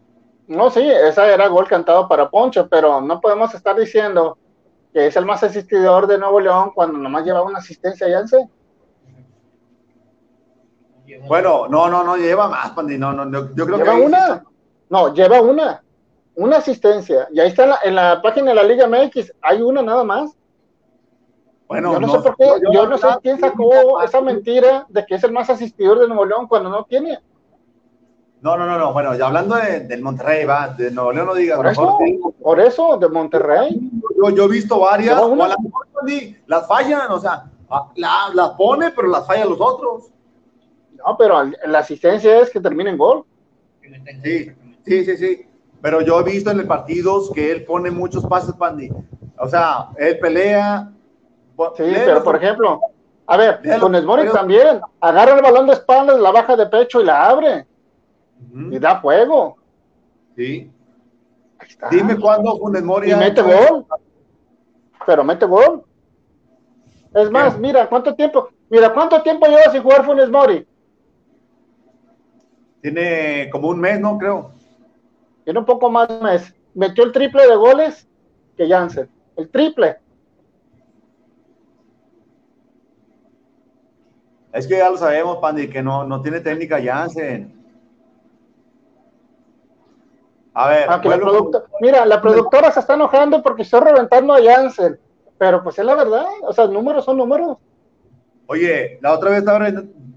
No, 0.47 0.71
sí, 0.71 0.81
esa 0.89 1.33
era 1.33 1.49
gol 1.49 1.67
cantado 1.67 2.09
para 2.09 2.31
Poncho, 2.31 2.69
pero 2.69 3.01
no 3.01 3.21
podemos 3.21 3.53
estar 3.55 3.77
diciendo 3.77 4.39
que 4.93 5.07
es 5.07 5.17
el 5.17 5.27
más 5.27 5.43
asistidor 5.43 6.07
de 6.07 6.19
Nuevo 6.19 6.41
León 6.41 6.71
cuando 6.75 6.99
nomás 6.99 7.25
lleva 7.25 7.43
una 7.43 7.59
asistencia, 7.59 8.09
Jansen. 8.09 8.49
Bueno, 11.27 11.69
no, 11.69 11.89
no, 11.89 12.05
no, 12.05 12.17
lleva 12.17 12.49
más, 12.49 12.71
Pandi, 12.71 12.99
no, 12.99 13.13
no, 13.13 13.55
yo 13.55 13.67
creo 13.67 13.79
¿Lleva 13.79 13.95
que... 13.95 14.01
una? 14.01 14.45
No, 14.89 15.15
lleva 15.15 15.41
una, 15.41 15.83
una 16.35 16.57
asistencia, 16.57 17.29
y 17.33 17.41
ahí 17.41 17.49
está 17.49 17.65
en 17.65 17.71
la, 17.71 17.79
en 17.85 17.95
la, 17.95 18.23
página 18.23 18.51
de 18.51 18.55
la 18.55 18.63
Liga 18.65 18.87
MX, 18.87 19.33
hay 19.41 19.63
una 19.63 19.83
nada 19.83 20.05
más. 20.05 20.37
Bueno, 21.69 21.93
yo 21.93 22.01
no, 22.01 22.07
no 22.07 22.13
sé 22.13 22.19
por 22.21 22.37
qué, 22.37 22.45
yo, 22.45 22.73
yo 22.73 22.87
no 22.87 22.99
sé 22.99 23.07
quién 23.23 23.41
sacó 23.41 24.01
esa 24.03 24.21
mentira 24.21 24.87
de 24.89 25.05
que 25.05 25.17
es 25.17 25.25
el 25.25 25.33
más 25.33 25.51
asistidor 25.51 25.99
de 25.99 26.09
Nuevo 26.09 26.25
León 26.25 26.47
cuando 26.47 26.71
no 26.71 26.85
tiene. 26.85 27.19
No, 28.41 28.57
no, 28.57 28.67
no, 28.67 28.79
no. 28.79 28.93
Bueno, 28.93 29.15
ya 29.17 29.27
hablando 29.27 29.57
de, 29.57 29.81
del 29.81 30.03
Monterrey, 30.03 30.45
va, 30.45 30.69
de 30.69 30.91
Nuevo 30.91 31.13
León 31.13 31.27
no 31.27 31.35
digas. 31.35 31.57
Por 31.57 31.67
eso, 31.67 31.99
por 32.43 32.61
eso, 32.61 32.97
de 32.99 33.09
Monterrey. 33.09 33.91
Yo, 34.17 34.31
yo 34.31 34.45
he 34.45 34.49
visto 34.49 34.79
varias, 34.79 35.19
o 35.21 35.35
las, 35.35 35.57
las 36.47 36.67
fallan, 36.69 37.11
o 37.11 37.19
sea, 37.19 37.45
las 37.97 38.35
la 38.35 38.57
pone, 38.57 38.91
pero 38.91 39.09
las 39.09 39.27
fallan 39.27 39.49
los 39.49 39.61
otros. 39.61 40.11
No, 40.97 41.17
pero 41.17 41.51
la 41.65 41.79
asistencia 41.79 42.41
es 42.41 42.51
que 42.51 42.61
termine 42.61 42.91
en 42.91 42.99
gol. 42.99 43.25
Sí, 44.23 44.53
sí, 44.85 45.05
sí, 45.05 45.17
sí. 45.17 45.47
Pero 45.81 46.01
yo 46.01 46.21
he 46.21 46.25
visto 46.25 46.51
en 46.51 46.61
el 46.61 46.67
partidos 46.67 47.31
que 47.33 47.53
él 47.53 47.65
pone 47.65 47.91
muchos 47.91 48.27
pases, 48.27 48.55
Pandi. 48.55 48.91
O 49.39 49.49
sea, 49.49 49.89
él 49.99 50.19
pelea. 50.19 50.91
Sí, 51.77 51.85
pero 52.05 52.23
por 52.23 52.37
ejemplo, 52.37 52.81
a 53.27 53.37
ver, 53.37 53.61
con 53.81 53.95
Esmori 53.95 54.29
también, 54.31 54.81
agarra 55.01 55.37
el 55.37 55.43
balón 55.43 55.67
de 55.67 55.75
espaldas, 55.75 56.19
la 56.21 56.31
baja 56.31 56.57
de 56.57 56.67
pecho 56.67 57.01
y 57.01 57.05
la 57.05 57.29
abre. 57.29 57.67
Uh 58.41 58.57
-huh. 58.57 58.77
Y 58.77 58.79
da 58.79 59.01
fuego. 59.01 59.57
Sí. 60.37 60.71
Dime 61.91 62.19
cuándo 62.19 62.59
Funes 62.59 62.83
Mori. 62.83 63.11
Y 63.11 63.15
mete 63.15 63.43
gol. 63.43 63.87
Pero 65.07 65.25
mete 65.25 65.47
gol. 65.47 65.85
Es 67.15 67.31
más, 67.31 67.59
mira, 67.59 67.89
¿cuánto 67.89 68.15
tiempo? 68.15 68.51
Mira, 68.69 68.93
¿cuánto 68.93 69.23
tiempo 69.23 69.47
lleva 69.47 69.73
sin 69.73 69.83
jugar 69.83 70.05
Funes 70.05 70.29
Mori? 70.29 70.67
Tiene 72.83 73.49
como 73.51 73.69
un 73.69 73.81
mes, 73.81 73.99
¿no? 74.01 74.19
Creo. 74.19 74.51
Tiene 75.45 75.59
un 75.59 75.65
poco 75.65 75.91
más 75.91 76.09
de 76.09 76.15
un 76.17 76.23
mes. 76.23 76.55
Metió 76.75 77.05
el 77.05 77.13
triple 77.13 77.47
de 77.47 77.57
goles 77.57 78.07
que 78.57 78.69
Jansen. 78.69 79.09
El 79.37 79.49
triple. 79.49 79.97
Es 84.53 84.67
que 84.67 84.79
ya 84.79 84.91
lo 84.91 84.97
sabemos, 84.97 85.39
Pandi, 85.39 85.69
que 85.69 85.83
no, 85.83 86.05
no 86.05 86.21
tiene 86.23 86.41
técnica 86.41 86.83
Jansen. 86.83 87.56
A 90.59 90.69
ver. 90.69 90.87
Ah, 90.89 91.03
mira, 91.83 92.07
la 92.07 92.19
productora 92.19 92.71
se 92.71 92.81
está 92.81 92.95
enojando 92.95 93.43
porque 93.43 93.61
estoy 93.61 93.81
reventando 93.81 94.33
a 94.33 94.43
Jansen. 94.43 94.99
Pero 95.37 95.63
pues 95.63 95.79
es 95.79 95.85
la 95.85 95.95
verdad. 95.95 96.25
O 96.45 96.53
sea, 96.55 96.67
números 96.67 97.05
son 97.05 97.19
números. 97.19 97.59
Oye, 98.47 98.99
la 99.03 99.13
otra 99.13 99.31
vez 99.31 99.41
estaba 99.41 99.71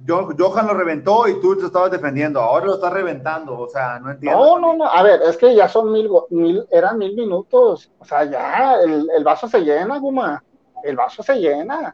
Johan 0.08 0.66
lo 0.66 0.74
reventó 0.74 1.28
y 1.28 1.42
tú 1.42 1.58
te 1.58 1.66
estabas 1.66 1.92
defendiendo. 1.92 2.40
Ahora 2.40 2.68
lo 2.68 2.76
estás 2.76 2.94
reventando. 2.94 3.60
O 3.60 3.68
sea, 3.68 4.00
no 4.00 4.12
entiendo. 4.12 4.40
No, 4.40 4.60
no, 4.60 4.74
no. 4.76 4.86
A 4.86 5.04
ver, 5.04 5.22
es 5.24 5.36
que 5.36 5.54
ya 5.54 5.68
son 5.68 5.92
mil, 5.92 6.10
mil 6.30 6.66
eran 6.72 6.98
mil 6.98 7.14
minutos. 7.18 7.92
O 8.00 8.06
sea, 8.06 8.24
ya 8.24 8.76
el, 8.82 9.10
el 9.14 9.24
vaso 9.26 9.50
se 9.50 9.60
llena, 9.60 10.00
Guma. 10.00 10.42
El 10.86 10.96
vaso 10.96 11.22
se 11.22 11.36
llena. 11.36 11.94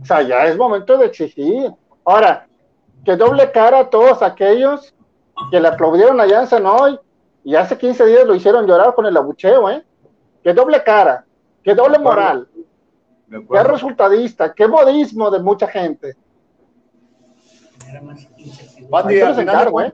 O 0.00 0.04
sea, 0.04 0.22
ya 0.22 0.46
es 0.46 0.56
momento 0.56 0.96
de 0.96 1.06
exigir. 1.06 1.72
Ahora, 2.04 2.46
que 3.04 3.16
doble 3.16 3.50
cara 3.50 3.80
a 3.80 3.90
todos 3.90 4.22
aquellos 4.22 4.94
que 5.50 5.58
le 5.58 5.66
aplaudieron 5.66 6.20
a 6.20 6.28
Janssen 6.28 6.64
hoy 6.64 6.96
y 7.44 7.54
hace 7.54 7.76
15 7.76 8.06
días 8.06 8.26
lo 8.26 8.34
hicieron 8.34 8.66
llorar 8.66 8.94
con 8.94 9.06
el 9.06 9.16
abucheo, 9.16 9.70
¿eh? 9.70 9.84
Que 10.42 10.52
doble 10.52 10.82
cara, 10.82 11.24
que 11.62 11.74
doble 11.74 11.98
moral, 11.98 12.48
qué 13.28 13.62
resultadista, 13.62 14.54
qué 14.54 14.66
modismo 14.66 15.30
de 15.30 15.40
mucha 15.40 15.66
gente. 15.66 16.16
¿eh? 19.80 19.92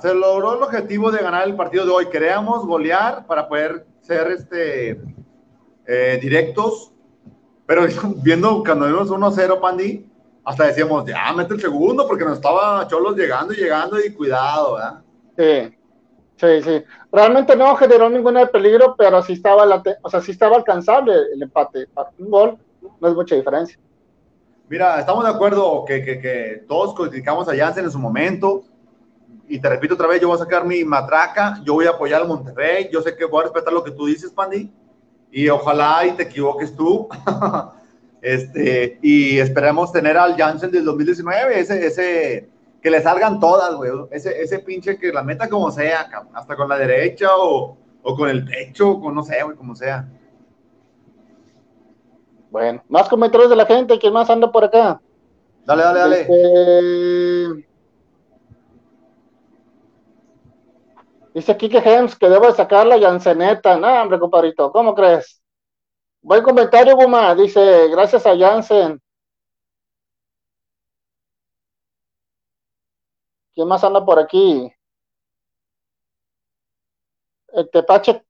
se 0.00 0.14
logró 0.14 0.56
el 0.56 0.62
objetivo 0.62 1.10
de 1.10 1.22
ganar 1.22 1.46
el 1.46 1.56
partido 1.56 1.84
de 1.84 1.90
hoy. 1.90 2.06
Queríamos 2.06 2.64
golear 2.66 3.26
para 3.26 3.48
poder 3.48 3.86
ser 4.00 4.28
este, 4.30 5.00
eh, 5.86 6.18
directos 6.20 6.92
pero 7.66 7.86
viendo 8.22 8.62
cuando 8.62 8.86
vimos 8.86 9.10
1-0, 9.10 9.60
Pandi, 9.60 10.06
hasta 10.44 10.66
decíamos, 10.66 11.06
ya, 11.06 11.32
mete 11.32 11.54
el 11.54 11.60
segundo, 11.60 12.06
porque 12.06 12.24
nos 12.24 12.34
estaba 12.34 12.86
Cholos 12.88 13.16
llegando 13.16 13.54
y 13.54 13.56
llegando 13.56 13.98
y 13.98 14.12
cuidado, 14.12 14.74
¿verdad? 14.74 15.02
Sí, 15.38 15.78
sí, 16.42 16.62
sí. 16.62 16.84
Realmente 17.12 17.54
no 17.54 17.76
generó 17.76 18.10
ningún 18.10 18.36
peligro, 18.52 18.96
pero 18.98 19.22
sí 19.22 19.34
estaba, 19.34 19.64
la 19.64 19.82
o 20.02 20.10
sea, 20.10 20.20
sí 20.20 20.32
estaba 20.32 20.56
alcanzable 20.56 21.14
el 21.32 21.42
empate. 21.42 21.86
Un 22.18 22.30
gol 22.30 22.58
no 23.00 23.08
es 23.08 23.14
mucha 23.14 23.36
diferencia. 23.36 23.78
Mira, 24.68 24.98
estamos 24.98 25.24
de 25.24 25.30
acuerdo 25.30 25.84
que, 25.84 26.02
que, 26.02 26.18
que 26.18 26.64
todos 26.66 26.94
criticamos 26.94 27.48
a 27.48 27.56
Janssen 27.56 27.84
en 27.84 27.90
su 27.90 27.98
momento. 27.98 28.64
Y 29.48 29.60
te 29.60 29.68
repito 29.68 29.94
otra 29.94 30.06
vez, 30.06 30.20
yo 30.20 30.28
voy 30.28 30.36
a 30.36 30.38
sacar 30.38 30.64
mi 30.64 30.84
matraca, 30.84 31.60
yo 31.64 31.74
voy 31.74 31.86
a 31.86 31.90
apoyar 31.90 32.22
al 32.22 32.28
Monterrey, 32.28 32.88
yo 32.90 33.02
sé 33.02 33.14
que 33.14 33.26
voy 33.26 33.40
a 33.40 33.44
respetar 33.44 33.72
lo 33.72 33.84
que 33.84 33.90
tú 33.90 34.06
dices, 34.06 34.30
Pandi, 34.30 34.72
y 35.30 35.48
ojalá 35.48 36.06
y 36.06 36.12
te 36.12 36.22
equivoques 36.24 36.74
tú. 36.74 37.08
este, 38.22 38.98
y 39.02 39.38
esperemos 39.38 39.92
tener 39.92 40.16
al 40.16 40.36
Janssen 40.36 40.70
del 40.70 40.84
2019, 40.84 41.60
ese, 41.60 41.86
ese, 41.86 42.48
que 42.82 42.90
le 42.90 43.00
salgan 43.00 43.38
todas, 43.38 43.74
güey, 43.76 43.92
ese, 44.10 44.42
ese 44.42 44.58
pinche 44.58 44.98
que 44.98 45.12
la 45.12 45.22
meta 45.22 45.48
como 45.48 45.70
sea, 45.70 46.10
hasta 46.34 46.56
con 46.56 46.68
la 46.68 46.76
derecha 46.76 47.28
o, 47.36 47.76
o 48.02 48.16
con 48.16 48.28
el 48.28 48.44
pecho, 48.44 49.00
con 49.00 49.14
no 49.14 49.22
sé, 49.22 49.42
güey, 49.42 49.56
como 49.56 49.76
sea. 49.76 50.08
Bueno, 52.50 52.82
más 52.88 53.08
comentarios 53.08 53.48
de 53.48 53.56
la 53.56 53.66
gente, 53.66 53.98
¿quién 53.98 54.12
más 54.12 54.28
anda 54.28 54.50
por 54.50 54.64
acá? 54.64 55.00
Dale, 55.64 55.82
dale, 55.82 56.00
dale. 56.00 56.20
Este... 56.20 57.68
Dice 61.34 61.56
Kike 61.56 61.78
Hems 61.78 62.14
que 62.16 62.28
debo 62.28 62.52
sacar 62.52 62.86
la 62.86 63.00
Janseneta. 63.00 63.78
No, 63.78 64.02
hombre, 64.02 64.18
compadrito, 64.18 64.70
¿cómo 64.70 64.94
crees? 64.94 65.40
Buen 66.20 66.42
comentario, 66.42 66.94
Guma. 66.94 67.34
Dice, 67.34 67.88
gracias 67.88 68.26
a 68.26 68.36
Jansen. 68.36 69.00
¿Quién 73.54 73.68
más 73.68 73.84
anda 73.84 74.04
por 74.04 74.18
aquí? 74.18 74.72
El 77.48 77.70
Tepache, 77.70 78.24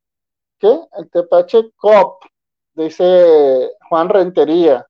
¿qué? 0.58 0.80
El 0.98 1.10
Tepache 1.10 1.70
Cop, 1.76 2.22
dice 2.74 3.72
Juan 3.88 4.08
Rentería. 4.08 4.86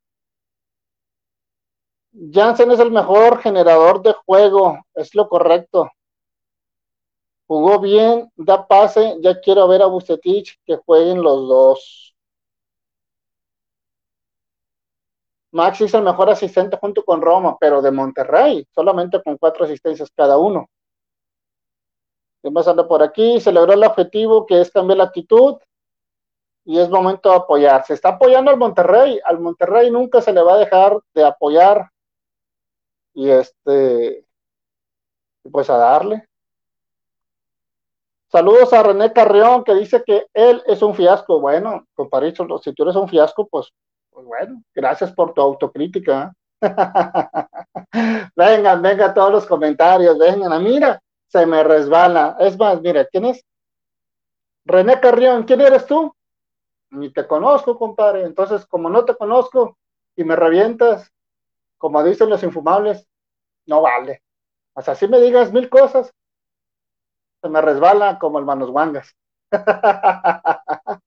Jansen 2.32 2.70
es 2.70 2.80
el 2.80 2.90
mejor 2.90 3.40
generador 3.40 4.02
de 4.02 4.12
juego, 4.12 4.78
es 4.94 5.14
lo 5.14 5.28
correcto 5.28 5.90
jugó 7.52 7.80
bien, 7.80 8.32
da 8.34 8.66
pase, 8.66 9.18
ya 9.20 9.38
quiero 9.38 9.68
ver 9.68 9.82
a 9.82 9.86
Bucetich 9.86 10.58
que 10.64 10.76
jueguen 10.76 11.22
los 11.22 11.48
dos. 11.48 12.01
Max 15.52 15.82
es 15.82 15.94
el 15.94 16.02
mejor 16.02 16.30
asistente 16.30 16.78
junto 16.78 17.04
con 17.04 17.20
Roma, 17.20 17.56
pero 17.60 17.82
de 17.82 17.90
Monterrey, 17.90 18.66
solamente 18.74 19.22
con 19.22 19.36
cuatro 19.36 19.64
asistencias 19.64 20.10
cada 20.16 20.38
uno. 20.38 20.68
Empezando 22.42 22.88
por 22.88 23.02
aquí, 23.02 23.40
se 23.40 23.52
logró 23.52 23.74
el 23.74 23.84
objetivo 23.84 24.46
que 24.46 24.60
es 24.60 24.70
cambiar 24.70 24.98
la 24.98 25.04
actitud 25.04 25.58
y 26.64 26.78
es 26.78 26.88
momento 26.88 27.30
de 27.30 27.36
apoyar. 27.36 27.84
Se 27.84 27.94
está 27.94 28.10
apoyando 28.10 28.50
al 28.50 28.56
Monterrey, 28.56 29.20
al 29.24 29.40
Monterrey 29.40 29.90
nunca 29.90 30.20
se 30.20 30.32
le 30.32 30.42
va 30.42 30.54
a 30.54 30.58
dejar 30.58 30.98
de 31.14 31.24
apoyar 31.24 31.90
y 33.14 33.28
este, 33.28 34.26
pues 35.50 35.68
a 35.68 35.76
darle. 35.76 36.26
Saludos 38.28 38.72
a 38.72 38.82
René 38.82 39.12
Carrión 39.12 39.62
que 39.62 39.74
dice 39.74 40.02
que 40.02 40.26
él 40.32 40.62
es 40.66 40.80
un 40.80 40.94
fiasco. 40.94 41.38
Bueno, 41.38 41.86
compadrito, 41.94 42.46
si 42.58 42.72
tú 42.72 42.84
eres 42.84 42.96
un 42.96 43.06
fiasco, 43.06 43.46
pues, 43.46 43.70
pues 44.12 44.26
bueno, 44.26 44.62
gracias 44.74 45.12
por 45.12 45.32
tu 45.32 45.40
autocrítica. 45.40 46.34
vengan, 48.36 48.82
vengan 48.82 49.14
todos 49.14 49.32
los 49.32 49.46
comentarios, 49.46 50.18
vengan. 50.18 50.52
Ah, 50.52 50.58
mira, 50.60 51.02
se 51.26 51.46
me 51.46 51.64
resbala. 51.64 52.36
Es 52.38 52.58
más, 52.58 52.80
mira, 52.80 53.06
¿quién 53.06 53.24
es? 53.26 53.44
René 54.64 55.00
Carrión, 55.00 55.44
¿quién 55.44 55.60
eres 55.60 55.86
tú? 55.86 56.14
Ni 56.90 57.10
te 57.10 57.26
conozco, 57.26 57.78
compadre. 57.78 58.24
Entonces, 58.24 58.66
como 58.66 58.88
no 58.88 59.04
te 59.04 59.16
conozco 59.16 59.76
y 60.14 60.24
me 60.24 60.36
revientas, 60.36 61.10
como 61.78 62.04
dicen 62.04 62.28
los 62.28 62.42
infumables, 62.42 63.08
no 63.66 63.82
vale. 63.82 64.22
O 64.74 64.82
sea, 64.82 64.94
si 64.94 65.08
me 65.08 65.20
digas 65.20 65.52
mil 65.52 65.68
cosas, 65.68 66.12
se 67.40 67.48
me 67.48 67.60
resbala 67.60 68.18
como 68.18 68.38
el 68.38 68.44
manos 68.44 68.70
guangas. 68.70 69.16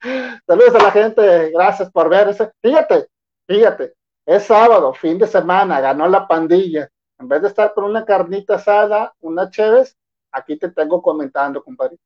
Saludos 0.45 0.75
a 0.75 0.83
la 0.83 0.91
gente, 0.91 1.49
gracias 1.51 1.91
por 1.91 2.09
ver. 2.09 2.27
Ese. 2.29 2.51
Fíjate, 2.61 3.07
fíjate, 3.47 3.95
es 4.25 4.43
sábado, 4.43 4.93
fin 4.93 5.17
de 5.17 5.25
semana, 5.25 5.81
ganó 5.81 6.07
la 6.07 6.27
pandilla. 6.27 6.89
En 7.17 7.27
vez 7.27 7.41
de 7.41 7.47
estar 7.47 7.73
con 7.73 7.85
una 7.85 8.05
carnita 8.05 8.55
asada, 8.55 9.15
una 9.21 9.49
chévez, 9.49 9.97
aquí 10.31 10.57
te 10.57 10.69
tengo 10.69 11.01
comentando, 11.01 11.63
compadre. 11.63 11.97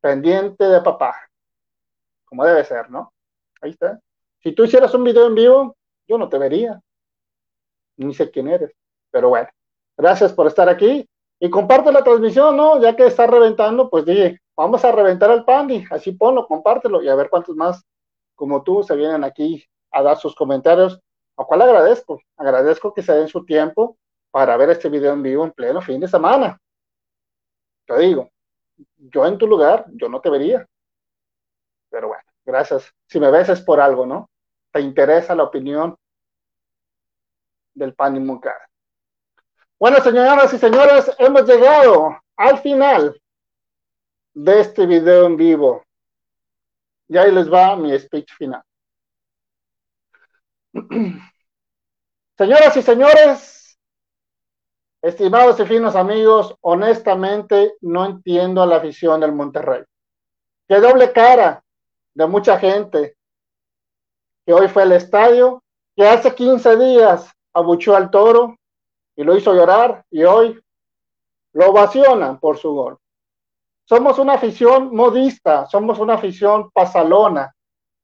Pendiente 0.00 0.64
de 0.64 0.80
papá. 0.80 1.16
Como 2.24 2.44
debe 2.44 2.64
ser, 2.64 2.88
¿no? 2.88 3.12
Ahí 3.60 3.70
está. 3.70 4.00
Si 4.42 4.52
tú 4.52 4.64
hicieras 4.64 4.94
un 4.94 5.02
video 5.02 5.26
en 5.26 5.34
vivo, 5.34 5.76
yo 6.06 6.18
no 6.18 6.28
te 6.28 6.38
vería. 6.38 6.80
Ni 7.96 8.14
sé 8.14 8.30
quién 8.30 8.48
eres. 8.48 8.72
Pero 9.10 9.28
bueno, 9.28 9.48
gracias 9.96 10.32
por 10.32 10.46
estar 10.46 10.68
aquí. 10.68 11.08
Y 11.40 11.50
comparte 11.50 11.90
la 11.90 12.04
transmisión, 12.04 12.56
¿no? 12.56 12.80
Ya 12.80 12.94
que 12.94 13.06
está 13.06 13.26
reventando, 13.26 13.90
pues 13.90 14.04
dije, 14.04 14.40
vamos 14.60 14.84
a 14.84 14.92
reventar 14.92 15.30
al 15.30 15.46
Pandi, 15.46 15.86
así 15.90 16.12
ponlo, 16.12 16.46
compártelo 16.46 17.02
y 17.02 17.08
a 17.08 17.14
ver 17.14 17.30
cuántos 17.30 17.56
más 17.56 17.82
como 18.34 18.62
tú 18.62 18.82
se 18.82 18.94
vienen 18.94 19.24
aquí 19.24 19.64
a 19.90 20.02
dar 20.02 20.18
sus 20.18 20.34
comentarios, 20.34 21.00
a 21.38 21.44
cual 21.44 21.62
agradezco, 21.62 22.20
agradezco 22.36 22.92
que 22.92 23.02
se 23.02 23.14
den 23.14 23.28
su 23.28 23.46
tiempo 23.46 23.96
para 24.30 24.58
ver 24.58 24.68
este 24.68 24.90
video 24.90 25.14
en 25.14 25.22
vivo 25.22 25.44
en 25.44 25.52
pleno 25.52 25.80
fin 25.80 25.98
de 25.98 26.08
semana. 26.08 26.60
Te 27.86 27.98
digo, 28.00 28.30
yo 28.98 29.24
en 29.24 29.38
tu 29.38 29.46
lugar, 29.46 29.86
yo 29.94 30.10
no 30.10 30.20
te 30.20 30.28
vería. 30.28 30.68
Pero 31.88 32.08
bueno, 32.08 32.22
gracias. 32.44 32.94
Si 33.06 33.18
me 33.18 33.30
ves 33.30 33.48
es 33.48 33.62
por 33.62 33.80
algo, 33.80 34.04
¿no? 34.04 34.28
Te 34.72 34.80
interesa 34.80 35.34
la 35.34 35.44
opinión 35.44 35.96
del 37.74 37.94
Pandi 37.94 38.20
Muncar. 38.20 38.60
Bueno, 39.78 39.96
señoras 39.98 40.52
y 40.52 40.58
señores, 40.58 41.10
hemos 41.18 41.46
llegado 41.46 42.20
al 42.36 42.58
final 42.58 43.20
de 44.44 44.60
este 44.60 44.86
video 44.86 45.26
en 45.26 45.36
vivo. 45.36 45.84
Y 47.08 47.18
ahí 47.18 47.30
les 47.30 47.52
va 47.52 47.76
mi 47.76 47.98
speech 47.98 48.32
final. 48.36 48.62
Señoras 52.38 52.76
y 52.76 52.82
señores, 52.82 53.78
estimados 55.02 55.60
y 55.60 55.66
finos 55.66 55.94
amigos, 55.94 56.56
honestamente 56.62 57.74
no 57.82 58.06
entiendo 58.06 58.62
a 58.62 58.66
la 58.66 58.76
afición 58.76 59.20
del 59.20 59.32
Monterrey. 59.32 59.82
Qué 60.66 60.80
doble 60.80 61.12
cara 61.12 61.62
de 62.14 62.26
mucha 62.26 62.58
gente 62.58 63.16
que 64.46 64.54
hoy 64.54 64.68
fue 64.68 64.84
al 64.84 64.92
estadio, 64.92 65.62
que 65.94 66.08
hace 66.08 66.34
15 66.34 66.76
días 66.78 67.30
abuchó 67.52 67.94
al 67.94 68.10
toro, 68.10 68.56
y 69.16 69.22
lo 69.22 69.36
hizo 69.36 69.52
llorar 69.52 70.02
y 70.10 70.24
hoy 70.24 70.58
lo 71.52 71.70
ovacionan 71.70 72.40
por 72.40 72.56
su 72.56 72.72
gol. 72.72 72.99
Somos 73.90 74.20
una 74.20 74.34
afición 74.34 74.94
modista, 74.94 75.66
somos 75.66 75.98
una 75.98 76.14
afición 76.14 76.70
pasalona, 76.70 77.52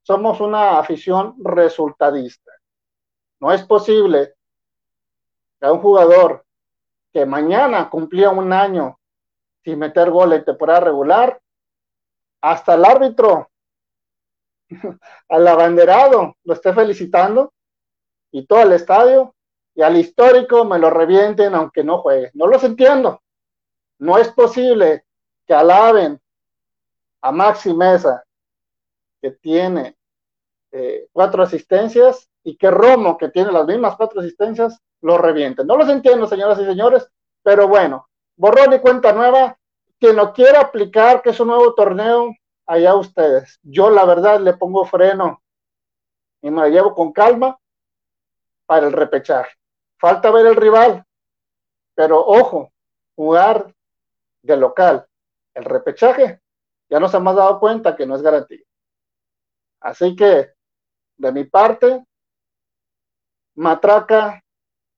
somos 0.03 0.41
una 0.41 0.81
afición 0.81 1.37
resultadista. 1.39 2.51
No 3.39 3.53
es 3.53 3.63
posible 3.63 4.35
a 5.61 5.71
un 5.71 5.79
jugador 5.79 6.45
que 7.13 7.25
mañana 7.25 7.89
cumplía 7.89 8.31
un 8.31 8.53
año 8.53 8.99
sin 9.63 9.79
meter 9.79 10.11
gol 10.11 10.33
en 10.33 10.45
temporada 10.45 10.81
regular, 10.81 11.41
hasta 12.41 12.75
el 12.75 12.85
árbitro, 12.85 13.49
al 15.29 15.47
abanderado, 15.47 16.35
lo 16.43 16.53
esté 16.53 16.75
felicitando 16.75 17.53
y 18.33 18.45
todo 18.45 18.63
el 18.63 18.73
estadio, 18.73 19.37
y 19.73 19.83
al 19.83 19.97
histórico 19.97 20.65
me 20.65 20.81
lo 20.81 20.91
revienten 20.91 21.55
aunque 21.55 21.85
no 21.85 21.99
juegue. 21.99 22.33
No 22.35 22.49
los 22.49 22.65
entiendo. 22.65 23.23
No 24.01 24.19
es 24.19 24.33
posible 24.33 25.06
que 25.47 25.55
alaben 25.55 26.21
a 27.21 27.33
Maxi 27.33 27.73
Mesa, 27.73 28.25
que 29.21 29.31
tiene 29.31 29.97
eh, 30.73 31.09
cuatro 31.13 31.43
asistencias, 31.43 32.29
y 32.47 32.57
que 32.57 32.71
Romo, 32.71 33.19
que 33.19 33.29
tiene 33.29 33.51
las 33.51 33.67
mismas 33.67 33.97
cuatro 33.97 34.21
asistencias, 34.21 34.81
lo 35.01 35.19
revienten. 35.19 35.67
No 35.67 35.77
los 35.77 35.89
entiendo, 35.89 36.29
señoras 36.29 36.61
y 36.61 36.65
señores, 36.65 37.09
pero 37.43 37.67
bueno, 37.67 38.09
borrón 38.37 38.73
y 38.73 38.79
cuenta 38.79 39.13
nueva. 39.13 39.59
Quien 39.99 40.15
lo 40.15 40.33
quiera 40.33 40.61
aplicar, 40.61 41.23
que 41.23 41.31
es 41.31 41.41
un 41.41 41.49
nuevo 41.49 41.75
torneo, 41.75 42.33
allá 42.67 42.95
ustedes. 42.95 43.59
Yo, 43.63 43.91
la 43.91 44.05
verdad, 44.05 44.41
le 44.41 44.55
pongo 44.55 44.85
freno 44.85 45.43
y 46.41 46.51
me 46.51 46.61
la 46.63 46.69
llevo 46.69 46.95
con 46.95 47.13
calma 47.13 47.59
para 48.67 48.87
el 48.87 48.93
repechar. 48.93 49.49
Falta 49.99 50.31
ver 50.31 50.47
el 50.47 50.55
rival, 50.55 51.05
pero 51.95 52.25
ojo, 52.25 52.71
jugar 53.17 53.75
de 54.43 54.57
local, 54.57 55.06
el 55.57 55.65
repechaje, 55.65 56.41
ya 56.89 57.01
nos 57.01 57.15
hemos 57.15 57.35
dado 57.35 57.59
cuenta 57.59 57.97
que 57.97 58.07
no 58.07 58.15
es 58.15 58.23
garantía. 58.23 58.63
Así 59.81 60.15
que, 60.15 60.53
de 61.17 61.33
mi 61.33 61.45
parte, 61.45 62.05
matraca 63.55 64.43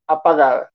apagada. 0.06 0.70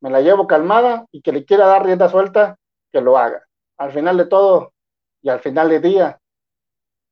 Me 0.00 0.10
la 0.10 0.20
llevo 0.20 0.46
calmada 0.46 1.06
y 1.10 1.22
que 1.22 1.32
le 1.32 1.46
quiera 1.46 1.66
dar 1.66 1.84
rienda 1.84 2.10
suelta, 2.10 2.58
que 2.92 3.00
lo 3.00 3.16
haga. 3.16 3.46
Al 3.78 3.90
final 3.92 4.18
de 4.18 4.26
todo 4.26 4.74
y 5.22 5.30
al 5.30 5.40
final 5.40 5.70
del 5.70 5.80
día, 5.80 6.20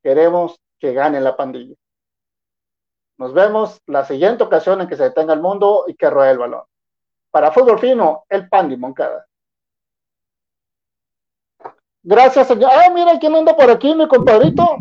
queremos 0.02 0.60
que 0.78 0.92
gane 0.92 1.20
la 1.20 1.36
pandilla. 1.36 1.74
Nos 3.16 3.32
vemos 3.32 3.80
la 3.86 4.04
siguiente 4.04 4.44
ocasión 4.44 4.82
en 4.82 4.88
que 4.88 4.96
se 4.96 5.04
detenga 5.04 5.32
el 5.32 5.40
mundo 5.40 5.84
y 5.86 5.94
que 5.94 6.10
ruede 6.10 6.32
el 6.32 6.38
balón. 6.38 6.64
Para 7.30 7.50
Fútbol 7.50 7.78
Fino, 7.78 8.24
el 8.28 8.48
Pandi 8.48 8.76
Moncada. 8.76 9.26
Gracias, 12.04 12.48
señor. 12.48 12.70
Ah, 12.70 12.90
mira 12.94 13.18
quién 13.18 13.34
anda 13.34 13.56
por 13.56 13.70
aquí, 13.70 13.94
mi 13.94 14.06
compadrito. 14.06 14.76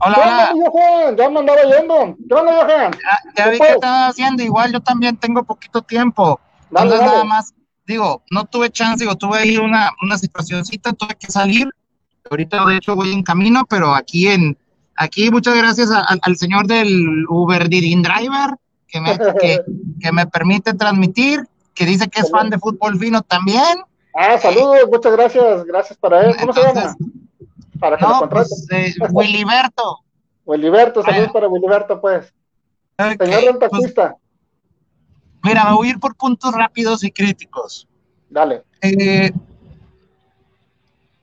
Hola, 0.00 0.52
hola. 0.62 1.14
Ya 1.16 1.30
me 1.30 1.40
andaba 1.40 1.62
yendo. 1.62 2.14
¿Qué 2.28 2.34
onda, 2.34 2.52
Johan? 2.52 2.92
Ya, 3.36 3.48
vi 3.48 3.58
que 3.58 3.72
estaba 3.72 4.08
haciendo. 4.08 4.42
Igual 4.42 4.70
yo 4.70 4.80
también 4.80 5.16
tengo 5.16 5.42
poquito 5.44 5.80
tiempo. 5.80 6.38
Entonces, 6.70 7.00
nada 7.00 7.24
más, 7.24 7.54
digo, 7.86 8.22
no 8.30 8.44
tuve 8.44 8.70
chance, 8.70 9.02
digo, 9.02 9.16
tuve 9.16 9.38
ahí 9.38 9.56
una, 9.56 9.90
una 10.02 10.18
situacióncita, 10.18 10.92
tuve 10.92 11.14
que 11.14 11.28
salir. 11.28 11.70
Ahorita, 12.30 12.66
de 12.66 12.76
hecho, 12.76 12.94
voy 12.94 13.12
en 13.12 13.22
camino, 13.22 13.64
pero 13.68 13.94
aquí 13.94 14.28
en, 14.28 14.58
aquí 14.96 15.30
muchas 15.30 15.56
gracias 15.56 15.88
al 15.90 16.36
señor 16.36 16.66
del 16.66 17.24
Uber 17.30 17.66
Dirin 17.68 18.02
Driver, 18.02 18.56
que 18.88 19.00
me, 19.00 19.16
que, 19.40 19.60
que 20.00 20.12
me 20.12 20.26
permite 20.26 20.74
transmitir, 20.74 21.48
que 21.72 21.86
dice 21.86 22.08
que 22.08 22.20
es 22.20 22.30
fan 22.30 22.50
de 22.50 22.58
fútbol 22.58 22.98
fino 22.98 23.22
también. 23.22 23.78
Ah, 24.18 24.38
saludos, 24.38 24.88
muchas 24.90 25.12
gracias, 25.12 25.64
gracias 25.64 25.98
para 25.98 26.26
él. 26.26 26.36
¿Cómo 26.40 26.52
se 26.54 26.62
llama? 26.62 26.96
Para 27.78 27.98
que 27.98 28.04
no, 28.04 28.28
pues, 28.30 28.66
eh, 28.70 28.94
saludos 31.02 31.32
para 31.32 31.48
Willyberto, 31.48 32.00
pues. 32.00 32.32
Señor 32.96 33.58
pues, 33.58 33.84
mira, 35.42 35.64
me 35.66 35.74
voy 35.74 35.88
a 35.88 35.90
ir 35.90 36.00
por 36.00 36.16
puntos 36.16 36.54
rápidos 36.54 37.04
y 37.04 37.10
críticos. 37.10 37.86
Dale. 38.30 38.64
Eh, 38.80 39.30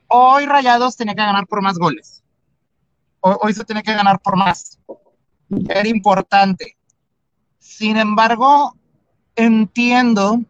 hoy 0.07 0.45
Rayados 0.45 0.95
tenía 0.95 1.15
que 1.15 1.21
ganar 1.21 1.47
por 1.47 1.63
más 1.63 1.79
goles. 1.79 2.21
Hoy, 3.21 3.35
hoy 3.41 3.53
se 3.53 3.63
tiene 3.63 3.81
que 3.81 3.95
ganar 3.95 4.19
por 4.19 4.37
más. 4.37 4.77
Era 5.67 5.87
importante. 5.87 6.77
Sin 7.57 7.97
embargo, 7.97 8.75
entiendo 9.35 10.41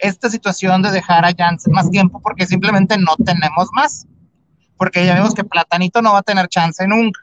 esta 0.00 0.30
situación 0.30 0.82
de 0.82 0.90
dejar 0.90 1.24
a 1.24 1.32
Janssen 1.36 1.72
más 1.72 1.90
tiempo 1.90 2.20
porque 2.20 2.46
simplemente 2.46 2.96
no 2.98 3.16
tenemos 3.24 3.68
más 3.72 4.06
porque 4.80 5.04
ya 5.04 5.12
vemos 5.12 5.34
que 5.34 5.44
Platanito 5.44 6.00
no 6.00 6.14
va 6.14 6.20
a 6.20 6.22
tener 6.22 6.48
chance 6.48 6.86
nunca. 6.88 7.20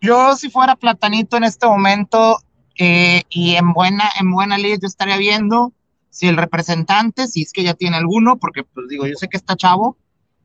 Yo 0.00 0.34
si 0.34 0.50
fuera 0.50 0.74
Platanito 0.74 1.36
en 1.36 1.44
este 1.44 1.64
momento 1.64 2.38
eh, 2.76 3.22
y 3.28 3.54
en 3.54 3.72
buena, 3.72 4.10
en 4.18 4.32
buena 4.32 4.58
ley 4.58 4.72
yo 4.82 4.88
estaría 4.88 5.16
viendo 5.16 5.72
si 6.10 6.26
el 6.26 6.36
representante, 6.36 7.28
si 7.28 7.42
es 7.42 7.52
que 7.52 7.62
ya 7.62 7.74
tiene 7.74 7.98
alguno, 7.98 8.36
porque 8.36 8.64
pues 8.64 8.88
digo, 8.88 9.06
yo 9.06 9.14
sé 9.14 9.28
que 9.28 9.36
está 9.36 9.54
chavo, 9.54 9.96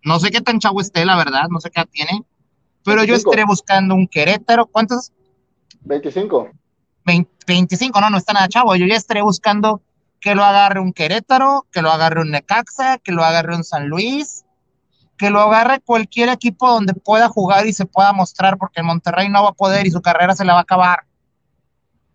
no 0.03 0.19
sé 0.19 0.29
qué 0.29 0.41
tan 0.41 0.59
chavo 0.59 0.79
esté, 0.79 1.05
la 1.05 1.17
verdad, 1.17 1.47
no 1.49 1.59
sé 1.59 1.71
qué 1.71 1.83
tiene, 1.85 2.23
pero 2.83 3.03
yo 3.03 3.15
estaré 3.15 3.43
buscando 3.43 3.95
un 3.95 4.07
Querétaro, 4.07 4.67
¿cuántos? 4.67 5.11
25. 5.81 6.51
25, 7.47 7.99
no, 7.99 8.11
no 8.11 8.17
está 8.17 8.33
nada 8.33 8.47
chavo, 8.47 8.75
yo 8.75 8.85
ya 8.85 8.95
estaré 8.95 9.23
buscando 9.23 9.81
que 10.19 10.35
lo 10.35 10.43
agarre 10.43 10.79
un 10.79 10.93
Querétaro, 10.93 11.65
que 11.71 11.81
lo 11.81 11.91
agarre 11.91 12.21
un 12.21 12.31
Necaxa, 12.31 12.97
que 12.97 13.11
lo 13.11 13.23
agarre 13.23 13.55
un 13.55 13.63
San 13.63 13.87
Luis, 13.87 14.45
que 15.17 15.29
lo 15.29 15.41
agarre 15.41 15.81
cualquier 15.81 16.29
equipo 16.29 16.69
donde 16.69 16.93
pueda 16.93 17.27
jugar 17.27 17.65
y 17.67 17.73
se 17.73 17.85
pueda 17.85 18.13
mostrar, 18.13 18.57
porque 18.57 18.81
el 18.81 18.85
Monterrey 18.85 19.29
no 19.29 19.43
va 19.43 19.49
a 19.49 19.53
poder 19.53 19.87
y 19.87 19.91
su 19.91 20.01
carrera 20.01 20.35
se 20.35 20.45
la 20.45 20.53
va 20.53 20.59
a 20.59 20.63
acabar. 20.63 21.05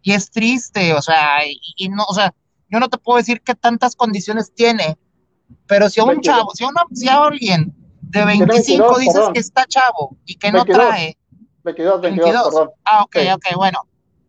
Y 0.03 0.13
es 0.13 0.31
triste, 0.31 0.95
o 0.95 1.03
sea, 1.03 1.41
y, 1.77 1.89
no, 1.89 2.05
o 2.09 2.15
sea, 2.15 2.35
yo 2.69 2.81
no 2.81 2.89
te 2.89 2.99
puedo 2.99 3.19
decir 3.19 3.41
qué 3.43 3.55
tantas 3.55 3.95
condiciones 3.95 4.53
tiene, 4.55 4.97
pero 5.67 5.89
si 5.89 6.01
a 6.01 6.05
un 6.05 6.21
chavo, 6.21 6.51
si 6.55 6.65
a, 6.65 6.69
una, 6.69 6.83
si 6.93 7.09
a 7.09 7.23
alguien 7.23 7.75
de 8.01 8.25
25 8.25 8.99
dices 8.99 9.25
que 9.33 9.41
está 9.41 9.65
chavo 9.67 10.17
y 10.25 10.37
que 10.37 10.51
no 10.51 10.65
trae 10.65 11.19
22, 11.63 12.01
22, 12.01 12.69
Ah, 12.85 13.03
ok, 13.05 13.17
ok, 13.35 13.57
bueno, 13.57 13.81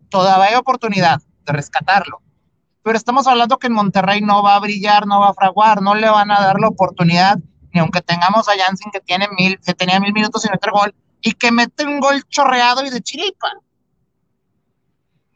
todavía 0.09 0.49
hay 0.49 0.55
oportunidad 0.55 1.19
de 1.45 1.53
rescatarlo. 1.53 2.21
Pero 2.83 2.97
estamos 2.97 3.27
hablando 3.27 3.57
que 3.57 3.67
en 3.67 3.73
Monterrey 3.73 4.21
no 4.21 4.43
va 4.43 4.55
a 4.55 4.59
brillar, 4.59 5.07
no 5.07 5.21
va 5.21 5.29
a 5.29 5.33
fraguar, 5.33 5.81
no 5.81 5.95
le 5.95 6.09
van 6.09 6.31
a 6.31 6.39
dar 6.41 6.59
la 6.59 6.67
oportunidad 6.67 7.39
ni 7.73 7.79
aunque 7.79 8.01
tengamos 8.01 8.47
a 8.47 8.53
Jansen 8.55 8.91
que 8.91 9.01
tiene 9.01 9.27
mil, 9.37 9.59
que 9.59 9.73
tenía 9.73 9.99
mil 9.99 10.13
minutos 10.13 10.43
sin 10.43 10.51
meter 10.51 10.71
gol, 10.71 10.93
y 11.21 11.33
que 11.33 11.51
mete 11.51 11.85
un 11.85 11.99
gol 11.99 12.23
chorreado 12.29 12.85
y 12.85 12.91
de 12.91 13.01
chiripa. 13.01 13.51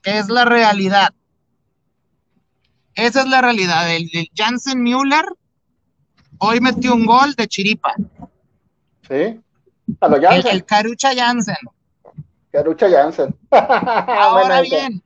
Que 0.04 0.20
es 0.20 0.30
la 0.30 0.46
realidad. 0.46 1.14
Esa 2.94 3.22
es 3.22 3.28
la 3.28 3.42
realidad. 3.42 3.92
El, 3.94 4.10
Jansen 4.36 4.82
Müller 4.82 5.26
hoy 6.38 6.62
metió 6.62 6.94
un 6.94 7.06
gol 7.06 7.34
de 7.34 7.48
chiripa. 7.48 7.96
Sí. 9.08 9.40
A 10.00 10.08
lo 10.08 10.18
El, 10.18 10.48
el 10.48 10.66
Carucha 10.66 11.16
Jansen. 11.16 11.56
Carucha 12.52 12.90
Jansen. 12.90 13.36
Ahora 13.50 14.62
bien, 14.62 15.02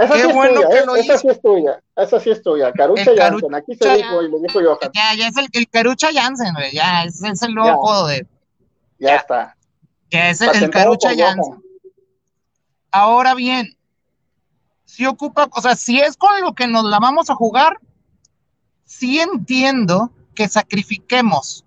esa 0.00 0.14
sí 0.16 0.32
bueno 0.32 0.60
es 0.60 0.84
tuya, 0.84 1.00
esa 1.00 1.18
sí 1.18 1.28
es 1.28 1.42
tuya, 1.42 1.82
esa 1.96 2.20
sí 2.20 2.30
es 2.30 2.42
tuya, 2.42 2.72
Carucha 2.72 3.12
Jansen, 3.16 3.54
aquí 3.54 3.76
se 3.76 3.96
dijo 3.96 4.22
y 4.22 4.30
lo 4.30 4.38
dijo 4.38 4.60
Johan. 4.60 4.90
Ya, 4.94 5.14
ya 5.14 5.28
es 5.28 5.36
el, 5.36 5.48
el 5.52 5.68
Carucha 5.68 6.08
Jansen, 6.12 6.54
ya, 6.72 7.04
es, 7.04 7.22
es 7.22 7.42
el 7.42 7.54
nuevo 7.54 7.70
apodo 7.70 8.06
de... 8.06 8.26
Ya, 8.98 9.16
está. 9.16 9.56
Ya 10.10 10.30
es 10.30 10.40
el, 10.40 10.70
Carucha 10.70 11.10
Jansen. 11.16 11.62
Ahora 12.90 13.34
bien, 13.34 13.76
si 14.84 15.06
ocupa, 15.06 15.48
o 15.52 15.60
sea, 15.60 15.76
si 15.76 16.00
es 16.00 16.16
con 16.16 16.40
lo 16.40 16.54
que 16.54 16.66
nos 16.66 16.84
la 16.84 16.98
vamos 16.98 17.28
a 17.30 17.34
jugar, 17.34 17.78
sí 18.84 19.20
entiendo 19.20 20.10
que 20.34 20.48
sacrifiquemos 20.48 21.64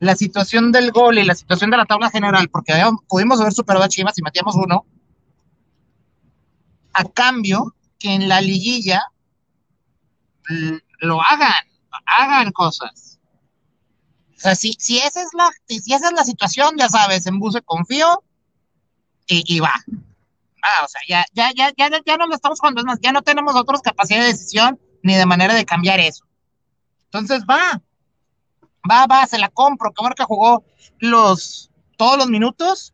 la 0.00 0.16
situación 0.16 0.72
del 0.72 0.90
gol 0.90 1.18
y 1.18 1.24
la 1.24 1.34
situación 1.34 1.70
de 1.70 1.76
la 1.76 1.84
tabla 1.84 2.10
general, 2.10 2.48
porque 2.48 2.72
pudimos 3.08 3.40
haber 3.40 3.52
superado 3.52 3.84
a 3.84 3.88
Chivas 3.88 4.18
y 4.18 4.22
metíamos 4.22 4.56
uno, 4.56 4.86
a 6.94 7.04
cambio 7.04 7.74
que 7.98 8.12
en 8.14 8.28
la 8.28 8.40
liguilla 8.40 9.02
lo 10.98 11.20
hagan, 11.22 11.52
hagan 12.06 12.52
cosas. 12.52 13.18
O 14.36 14.40
sea, 14.40 14.54
si, 14.54 14.74
si, 14.78 14.98
esa 14.98 15.22
es 15.22 15.28
la, 15.32 15.50
si 15.66 15.92
esa 15.92 16.08
es 16.08 16.12
la 16.12 16.24
situación, 16.24 16.76
ya 16.76 16.88
sabes, 16.88 17.26
en 17.26 17.38
Buse 17.38 17.62
confío 17.62 18.22
y, 19.26 19.60
va. 19.60 19.72
Ah, 20.62 20.84
o 20.84 20.88
sea, 20.88 21.00
ya, 21.08 21.24
ya, 21.32 21.50
ya, 21.54 21.72
ya, 21.76 22.00
ya 22.04 22.16
no 22.16 22.26
lo 22.26 22.34
estamos 22.34 22.60
jugando, 22.60 22.84
más, 22.84 22.98
ya 23.00 23.12
no 23.12 23.22
tenemos 23.22 23.54
otros 23.56 23.80
capacidad 23.80 24.20
de 24.20 24.26
decisión 24.26 24.78
ni 25.02 25.14
de 25.14 25.26
manera 25.26 25.54
de 25.54 25.64
cambiar 25.64 26.00
eso. 26.00 26.24
Entonces 27.04 27.44
va, 27.48 27.80
va, 28.90 29.06
va, 29.06 29.26
se 29.26 29.38
la 29.38 29.48
compro. 29.48 29.92
Qué 29.92 30.02
bueno 30.02 30.14
que 30.14 30.24
jugó 30.24 30.64
los, 30.98 31.70
todos 31.96 32.18
los 32.18 32.28
minutos. 32.28 32.92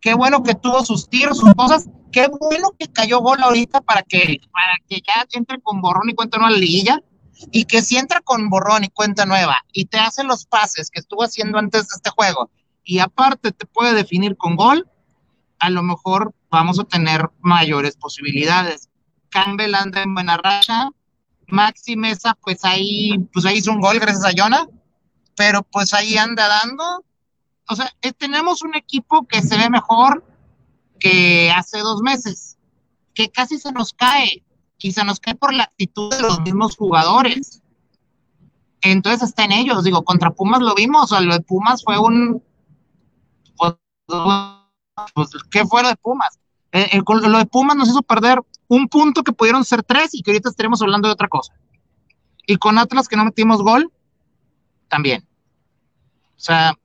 Qué 0.00 0.14
bueno 0.14 0.42
que 0.42 0.54
tuvo 0.54 0.84
sus 0.84 1.08
tiros, 1.08 1.38
sus 1.38 1.52
cosas 1.54 1.88
qué 2.16 2.28
bueno 2.28 2.70
que 2.78 2.88
cayó 2.88 3.20
gol 3.20 3.42
ahorita 3.42 3.82
para 3.82 4.02
que, 4.02 4.40
para 4.50 4.78
que 4.88 5.02
ya 5.06 5.26
entre 5.34 5.60
con 5.60 5.82
borrón 5.82 6.08
y 6.08 6.14
cuenta 6.14 6.38
nueva 6.38 6.52
la 6.52 6.58
liguilla. 6.58 7.02
Y 7.52 7.66
que 7.66 7.82
si 7.82 7.98
entra 7.98 8.22
con 8.22 8.48
borrón 8.48 8.84
y 8.84 8.88
cuenta 8.88 9.26
nueva 9.26 9.58
y 9.70 9.84
te 9.84 9.98
hace 9.98 10.24
los 10.24 10.46
pases 10.46 10.90
que 10.90 11.00
estuvo 11.00 11.22
haciendo 11.22 11.58
antes 11.58 11.82
de 11.82 11.94
este 11.94 12.08
juego 12.08 12.50
y 12.82 13.00
aparte 13.00 13.52
te 13.52 13.66
puede 13.66 13.92
definir 13.92 14.38
con 14.38 14.56
gol, 14.56 14.88
a 15.58 15.68
lo 15.68 15.82
mejor 15.82 16.32
vamos 16.50 16.80
a 16.80 16.84
tener 16.84 17.28
mayores 17.40 17.96
posibilidades. 17.96 18.88
Campbell 19.28 19.74
anda 19.74 20.02
en 20.02 20.14
buena 20.14 20.38
racha, 20.38 20.88
Maxi 21.48 21.96
Mesa, 21.96 22.34
pues 22.40 22.64
ahí, 22.64 23.18
pues 23.34 23.44
ahí 23.44 23.58
hizo 23.58 23.72
un 23.72 23.82
gol 23.82 23.98
gracias 23.98 24.24
a 24.24 24.32
Jonah, 24.34 24.66
pero 25.36 25.62
pues 25.64 25.92
ahí 25.92 26.16
anda 26.16 26.48
dando. 26.48 27.04
O 27.68 27.76
sea, 27.76 27.92
eh, 28.00 28.12
tenemos 28.12 28.62
un 28.62 28.74
equipo 28.74 29.26
que 29.26 29.42
se 29.42 29.58
ve 29.58 29.68
mejor 29.68 30.24
que 30.98 31.50
hace 31.50 31.78
dos 31.80 32.02
meses, 32.02 32.58
que 33.14 33.30
casi 33.30 33.58
se 33.58 33.72
nos 33.72 33.92
cae, 33.92 34.42
y 34.78 34.92
se 34.92 35.04
nos 35.04 35.20
cae 35.20 35.34
por 35.34 35.54
la 35.54 35.64
actitud 35.64 36.10
de 36.10 36.20
los 36.20 36.40
mismos 36.40 36.76
jugadores. 36.76 37.62
Entonces 38.82 39.28
está 39.28 39.44
en 39.44 39.52
ellos, 39.52 39.84
digo, 39.84 40.04
contra 40.04 40.30
Pumas 40.30 40.60
lo 40.60 40.74
vimos, 40.74 41.12
o 41.12 41.20
lo 41.20 41.34
de 41.34 41.40
Pumas 41.40 41.82
fue 41.82 41.98
un... 41.98 42.42
Pues, 43.56 43.74
pues, 45.14 45.28
¿Qué 45.50 45.64
fue 45.66 45.82
lo 45.82 45.88
de 45.88 45.96
Pumas? 45.96 46.38
Eh, 46.72 46.88
eh, 46.92 47.02
lo 47.06 47.38
de 47.38 47.46
Pumas 47.46 47.76
nos 47.76 47.88
hizo 47.88 48.02
perder 48.02 48.40
un 48.68 48.88
punto 48.88 49.22
que 49.22 49.32
pudieron 49.32 49.64
ser 49.64 49.82
tres 49.82 50.14
y 50.14 50.22
que 50.22 50.30
ahorita 50.30 50.50
estaremos 50.50 50.82
hablando 50.82 51.08
de 51.08 51.14
otra 51.14 51.28
cosa. 51.28 51.52
Y 52.46 52.56
con 52.56 52.78
Atlas 52.78 53.08
que 53.08 53.16
no 53.16 53.24
metimos 53.24 53.62
gol, 53.62 53.92
también. 54.88 55.26
O 56.36 56.40
sea, 56.40 56.78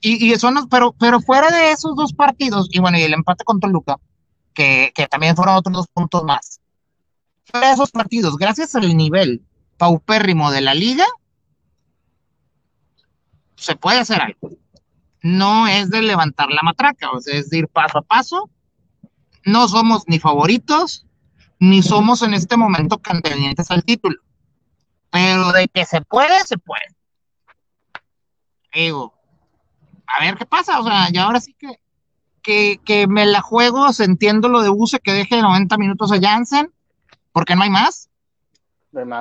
y, 0.00 0.32
y 0.32 0.34
pero, 0.70 0.92
pero 0.92 1.20
fuera 1.20 1.50
de 1.50 1.70
esos 1.72 1.94
dos 1.96 2.12
partidos, 2.12 2.68
y 2.70 2.80
bueno, 2.80 2.98
y 2.98 3.02
el 3.02 3.14
empate 3.14 3.44
con 3.44 3.60
Toluca, 3.60 3.96
que, 4.54 4.92
que 4.94 5.06
también 5.06 5.36
fueron 5.36 5.56
otros 5.56 5.74
dos 5.74 5.86
puntos 5.92 6.24
más. 6.24 6.60
Fuera 7.44 7.68
de 7.68 7.74
esos 7.74 7.90
partidos, 7.90 8.36
gracias 8.36 8.74
al 8.74 8.96
nivel 8.96 9.42
paupérrimo 9.76 10.50
de 10.50 10.60
la 10.60 10.74
liga, 10.74 11.06
se 13.56 13.76
puede 13.76 13.98
hacer 13.98 14.20
algo. 14.20 14.50
No 15.22 15.66
es 15.66 15.90
de 15.90 16.02
levantar 16.02 16.50
la 16.50 16.62
matraca, 16.62 17.10
o 17.10 17.20
sea, 17.20 17.38
es 17.38 17.50
de 17.50 17.58
ir 17.58 17.68
paso 17.68 17.98
a 17.98 18.02
paso. 18.02 18.50
No 19.44 19.68
somos 19.68 20.04
ni 20.06 20.18
favoritos, 20.18 21.06
ni 21.58 21.82
somos 21.82 22.22
en 22.22 22.34
este 22.34 22.56
momento 22.56 22.98
candidatos 22.98 23.70
al 23.70 23.84
título. 23.84 24.20
Pero 25.10 25.52
de 25.52 25.68
que 25.68 25.84
se 25.84 26.00
puede, 26.02 26.44
se 26.44 26.58
puede. 26.58 26.86
Digo, 28.72 29.15
a 30.06 30.22
ver 30.24 30.36
qué 30.36 30.46
pasa, 30.46 30.80
o 30.80 30.84
sea, 30.84 31.08
y 31.12 31.16
ahora 31.18 31.40
sí 31.40 31.54
que, 31.58 31.78
que, 32.42 32.80
que 32.84 33.06
me 33.06 33.26
la 33.26 33.40
juego, 33.40 33.86
entiendo 33.98 34.48
lo 34.48 34.62
de 34.62 34.68
Buse 34.68 35.00
que 35.00 35.12
deje 35.12 35.40
90 35.42 35.76
minutos 35.78 36.12
a 36.12 36.20
Jansen, 36.20 36.72
porque 37.32 37.56
no 37.56 37.62
hay 37.62 37.70
más. 37.70 38.08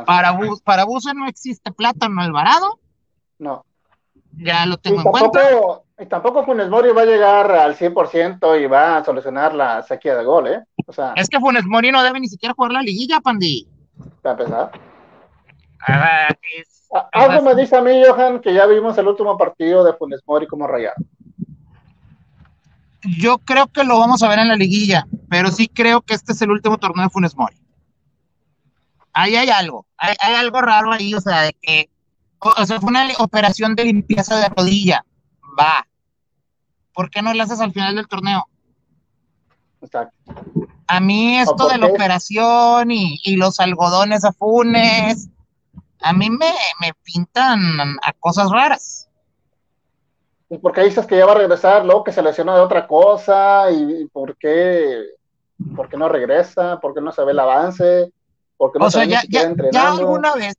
Para, 0.05 0.31
Bu 0.31 0.59
para 0.63 0.85
Buse 0.85 1.13
no 1.13 1.27
existe 1.27 1.71
plátano 1.71 2.21
Alvarado. 2.21 2.79
No. 3.39 3.65
Ya 4.37 4.65
lo 4.65 4.77
tengo 4.77 4.97
y 4.97 4.99
en 5.05 5.11
cuenta. 5.11 5.39
Y 5.97 6.05
tampoco 6.07 6.45
Funes 6.45 6.69
Mori 6.69 6.91
va 6.91 7.03
a 7.03 7.05
llegar 7.05 7.51
al 7.51 7.75
100% 7.77 8.61
y 8.61 8.67
va 8.67 8.97
a 8.97 9.05
solucionar 9.05 9.53
la 9.53 9.81
sequía 9.83 10.15
de 10.15 10.25
gol, 10.25 10.47
¿eh? 10.47 10.63
O 10.85 10.91
sea, 10.93 11.13
Es 11.15 11.29
que 11.29 11.39
Funes 11.39 11.65
Mori 11.65 11.89
no 11.91 12.03
debe 12.03 12.19
ni 12.19 12.27
siquiera 12.27 12.53
jugar 12.53 12.73
la 12.73 12.81
liguilla, 12.81 13.21
Pandi. 13.21 13.67
para 14.21 14.33
empezar. 14.43 14.71
Ah, 15.87 16.27
es- 16.57 16.74
Algo 17.11 17.41
me 17.41 17.55
dice 17.55 17.75
a 17.75 17.81
mí, 17.81 18.01
Johan, 18.07 18.39
que 18.39 18.53
ya 18.53 18.65
vimos 18.65 18.97
el 18.97 19.07
último 19.07 19.37
partido 19.37 19.83
de 19.83 19.93
Funes 19.93 20.21
Mori 20.25 20.47
como 20.47 20.67
rayado. 20.67 20.95
Yo 23.19 23.37
creo 23.39 23.67
que 23.67 23.83
lo 23.83 23.99
vamos 23.99 24.23
a 24.23 24.29
ver 24.29 24.39
en 24.39 24.47
la 24.47 24.55
liguilla, 24.55 25.07
pero 25.29 25.51
sí 25.51 25.67
creo 25.67 26.01
que 26.01 26.13
este 26.13 26.31
es 26.31 26.41
el 26.41 26.51
último 26.51 26.77
torneo 26.77 27.03
de 27.03 27.09
Funes 27.09 27.35
Mori. 27.35 27.55
Ahí 29.13 29.35
hay 29.35 29.49
algo, 29.49 29.85
hay, 29.97 30.15
hay 30.19 30.35
algo 30.35 30.61
raro 30.61 30.91
ahí, 30.91 31.13
o 31.13 31.21
sea, 31.21 31.41
de 31.41 31.53
que, 31.61 31.89
o, 32.39 32.65
sea, 32.65 32.79
fue 32.79 32.89
una 32.89 33.07
operación 33.19 33.75
de 33.75 33.85
limpieza 33.85 34.37
de 34.37 34.49
rodilla, 34.49 35.05
va. 35.57 35.87
¿Por 36.93 37.09
qué 37.09 37.21
no 37.21 37.33
la 37.33 37.43
haces 37.43 37.59
al 37.59 37.71
final 37.71 37.95
del 37.95 38.07
torneo? 38.07 38.45
Exacto. 39.81 40.15
A 40.87 40.99
mí 40.99 41.37
esto 41.37 41.67
de 41.67 41.77
la 41.77 41.87
operación 41.87 42.91
y, 42.91 43.19
y 43.23 43.35
los 43.35 43.59
algodones 43.59 44.23
a 44.23 44.33
Funes, 44.33 45.29
a 46.05 46.13
mí 46.13 46.29
me, 46.29 46.53
me 46.81 46.93
pintan 47.03 47.59
a 48.03 48.13
cosas 48.19 48.51
raras. 48.51 49.09
¿Y 50.49 50.59
por 50.59 50.71
qué 50.71 50.83
dices 50.83 51.07
que 51.07 51.17
ya 51.17 51.25
va 51.25 51.31
a 51.31 51.37
regresar? 51.39 51.83
Luego 51.83 52.03
que 52.03 52.11
se 52.11 52.21
lesionó 52.21 52.53
de 52.53 52.61
otra 52.61 52.85
cosa. 52.85 53.71
¿Y, 53.71 54.05
por 54.09 54.37
qué? 54.37 55.03
¿Por 55.75 55.89
qué 55.89 55.97
no 55.97 56.07
regresa? 56.07 56.79
¿Por 56.79 56.93
qué 56.93 57.01
no 57.01 57.11
se 57.11 57.23
ve 57.23 57.31
el 57.31 57.39
avance? 57.39 58.13
¿Por 58.55 58.71
qué 58.71 58.77
no 58.77 58.85
O 58.85 58.91
se 58.91 58.99
sea, 58.99 59.23
ya, 59.27 59.51
ya, 59.71 59.91
alguna 59.91 60.35
vez 60.35 60.53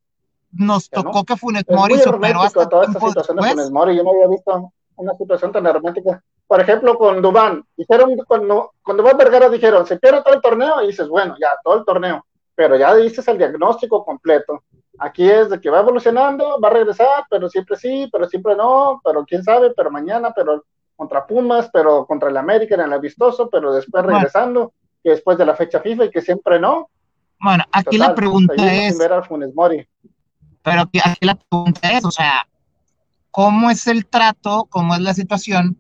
nos 0.51 0.91
no. 0.93 1.05
tocó 1.05 1.25
que 1.25 1.37
Funes 1.37 1.65
Es 1.65 1.77
Mori 1.77 1.95
muy 1.95 2.03
superó 2.03 2.43
hasta 2.43 2.69
toda 2.69 2.87
esta 2.87 2.99
situación 2.99 3.37
de 3.37 3.43
después. 3.43 3.53
Funes 3.53 3.71
Mori. 3.71 3.97
Yo 3.97 4.03
no 4.03 4.11
había 4.11 4.27
visto 4.27 4.73
una 4.97 5.15
situación 5.15 5.53
tan 5.53 5.65
hermética. 5.65 6.21
Por 6.49 6.61
ejemplo, 6.61 6.99
con 6.99 7.23
Dubán. 7.23 7.65
Dijeron, 7.77 8.17
cuando, 8.27 8.73
con 8.83 8.97
Dubán 8.97 9.17
Vergara 9.17 9.49
dijeron, 9.49 9.87
se 9.87 9.97
pierde 9.97 10.23
todo 10.23 10.35
el 10.35 10.41
torneo. 10.41 10.83
Y 10.83 10.89
dices, 10.89 11.09
bueno, 11.09 11.37
ya, 11.41 11.51
todo 11.63 11.79
el 11.79 11.85
torneo. 11.85 12.26
Pero 12.57 12.77
ya 12.77 12.95
dices 12.97 13.29
el 13.29 13.39
diagnóstico 13.39 14.05
completo. 14.05 14.65
Aquí 14.99 15.29
es 15.29 15.51
de 15.51 15.61
que 15.61 15.71
va 15.71 15.81
evolucionando, 15.81 16.59
va 16.61 16.69
a 16.69 16.73
regresar, 16.73 17.25
pero 17.31 17.49
siempre 17.49 17.77
sí, 17.77 18.09
pero 18.11 18.27
siempre 18.29 18.57
no, 18.57 19.01
pero 19.05 19.25
quién 19.25 19.45
sabe, 19.45 19.73
pero 19.77 19.91
mañana, 19.91 20.33
pero 20.35 20.65
contra 20.97 21.27
Pumas, 21.27 21.69
pero 21.73 22.07
contra 22.07 22.31
el 22.31 22.37
América 22.37 22.75
en 22.75 22.81
el 22.81 22.93
amistoso, 22.93 23.49
pero 23.51 23.75
después 23.75 24.05
regresando, 24.05 24.73
que 25.05 25.11
después 25.11 25.37
de 25.37 25.45
la 25.45 25.55
fecha 25.55 25.81
FIFA 25.81 26.07
y 26.07 26.11
que 26.11 26.23
siempre 26.23 26.59
no. 26.59 26.89
Bueno, 27.39 27.65
aquí 27.71 27.99
Total, 27.99 28.09
la 28.09 28.15
pregunta 28.15 28.75
es, 28.75 28.99
ver 28.99 29.13
al 29.13 29.25
Funes 29.25 29.55
Mori. 29.55 29.87
pero 30.63 30.83
aquí, 30.83 30.99
aquí 31.05 31.27
la 31.27 31.35
pregunta 31.35 31.93
es, 31.93 32.05
o 32.07 32.11
sea, 32.11 32.49
¿cómo 33.31 33.71
es 33.71 33.87
el 33.87 34.07
trato, 34.07 34.67
cómo 34.71 34.95
es 34.95 35.01
la 35.03 35.13
situación 35.13 35.77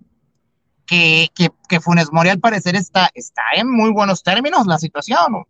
que, 0.86 1.28
que, 1.34 1.48
que 1.68 1.80
Funes 1.80 2.12
Mori 2.12 2.28
al 2.28 2.40
parecer 2.40 2.76
está, 2.76 3.08
está 3.14 3.42
en 3.54 3.70
muy 3.72 3.90
buenos 3.90 4.22
términos 4.22 4.66
la 4.66 4.76
situación? 4.76 5.46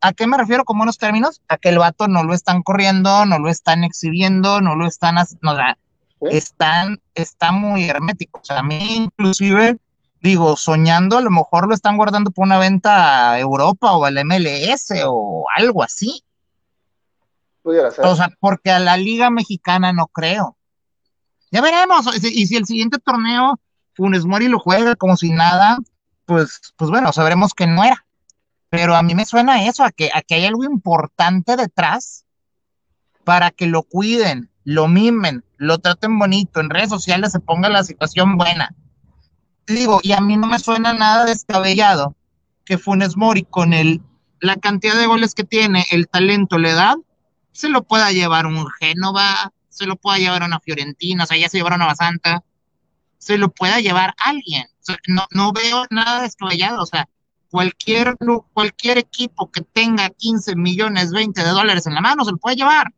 ¿A 0.00 0.12
qué 0.12 0.26
me 0.26 0.36
refiero 0.38 0.64
con 0.64 0.78
buenos 0.78 0.98
términos? 0.98 1.40
A 1.48 1.56
que 1.56 1.70
el 1.70 1.78
vato 1.78 2.06
no 2.08 2.22
lo 2.22 2.34
están 2.34 2.62
corriendo, 2.62 3.26
no 3.26 3.38
lo 3.38 3.48
están 3.48 3.82
exhibiendo, 3.84 4.60
no 4.60 4.76
lo 4.76 4.86
están, 4.86 5.16
hac- 5.16 5.38
no, 5.42 5.52
o 5.52 5.56
sea, 5.56 5.76
¿sí? 6.20 6.26
están, 6.36 7.00
está 7.14 7.52
muy 7.52 7.84
hermético. 7.84 8.40
O 8.40 8.44
sea, 8.44 8.60
a 8.60 8.62
mí 8.62 8.94
inclusive, 8.96 9.78
digo, 10.20 10.56
soñando, 10.56 11.18
a 11.18 11.20
lo 11.20 11.30
mejor 11.30 11.66
lo 11.68 11.74
están 11.74 11.96
guardando 11.96 12.30
por 12.30 12.46
una 12.46 12.58
venta 12.58 13.32
a 13.32 13.40
Europa 13.40 13.92
o 13.92 14.04
al 14.04 14.18
MLS 14.24 14.92
o 15.06 15.46
algo 15.56 15.82
así. 15.82 16.22
Pudiera 17.62 17.90
ser. 17.90 18.04
O 18.06 18.14
sea, 18.14 18.30
porque 18.40 18.70
a 18.70 18.78
la 18.78 18.96
Liga 18.96 19.30
Mexicana 19.30 19.92
no 19.92 20.06
creo. 20.06 20.56
Ya 21.50 21.60
veremos. 21.60 22.06
Y 22.24 22.46
si 22.46 22.56
el 22.56 22.66
siguiente 22.66 22.98
torneo 22.98 23.58
Funes 23.94 24.24
Mori 24.24 24.48
lo 24.48 24.60
juega 24.60 24.94
como 24.94 25.16
si 25.16 25.30
nada, 25.32 25.78
pues, 26.24 26.72
pues 26.76 26.90
bueno, 26.90 27.12
sabremos 27.12 27.52
que 27.52 27.66
no 27.66 27.82
era. 27.82 28.04
Pero 28.70 28.94
a 28.94 29.02
mí 29.02 29.14
me 29.14 29.24
suena 29.24 29.64
eso, 29.66 29.84
a 29.84 29.90
que, 29.90 30.10
a 30.12 30.22
que 30.22 30.34
hay 30.34 30.46
algo 30.46 30.64
importante 30.64 31.56
detrás 31.56 32.24
para 33.24 33.50
que 33.50 33.66
lo 33.66 33.82
cuiden, 33.82 34.50
lo 34.64 34.88
mimen, 34.88 35.44
lo 35.56 35.78
traten 35.78 36.18
bonito, 36.18 36.60
en 36.60 36.70
redes 36.70 36.90
sociales 36.90 37.32
se 37.32 37.40
ponga 37.40 37.68
la 37.68 37.84
situación 37.84 38.36
buena. 38.36 38.74
Digo, 39.66 40.00
y 40.02 40.12
a 40.12 40.20
mí 40.20 40.36
no 40.36 40.46
me 40.46 40.58
suena 40.58 40.92
nada 40.92 41.24
descabellado 41.24 42.16
que 42.64 42.78
Funes 42.78 43.16
Mori 43.16 43.44
con 43.44 43.72
el, 43.72 44.02
la 44.40 44.56
cantidad 44.56 44.96
de 44.96 45.06
goles 45.06 45.34
que 45.34 45.44
tiene, 45.44 45.86
el 45.90 46.08
talento, 46.08 46.58
la 46.58 46.70
edad, 46.70 46.96
se 47.52 47.68
lo 47.68 47.82
pueda 47.82 48.12
llevar 48.12 48.46
un 48.46 48.66
Génova, 48.78 49.52
se 49.68 49.86
lo 49.86 49.96
pueda 49.96 50.18
llevar 50.18 50.42
una 50.42 50.60
Fiorentina, 50.60 51.24
o 51.24 51.26
sea, 51.26 51.36
ya 51.36 51.48
se 51.48 51.56
llevaron 51.56 51.82
a 51.82 51.86
Basanta, 51.86 52.44
se 53.18 53.38
lo 53.38 53.50
pueda 53.50 53.80
llevar 53.80 54.14
alguien. 54.18 54.66
No, 55.06 55.26
no 55.30 55.52
veo 55.52 55.84
nada 55.90 56.22
descabellado, 56.22 56.82
o 56.82 56.86
sea, 56.86 57.08
cualquier, 57.50 58.16
cualquier 58.52 58.98
equipo 58.98 59.50
que 59.50 59.62
tenga 59.62 60.10
15 60.10 60.56
millones, 60.56 61.12
20 61.12 61.42
de 61.42 61.50
dólares 61.50 61.86
en 61.86 61.94
la 61.94 62.00
mano 62.00 62.24
se 62.24 62.32
lo 62.32 62.38
puede 62.38 62.56
llevar. 62.56 62.92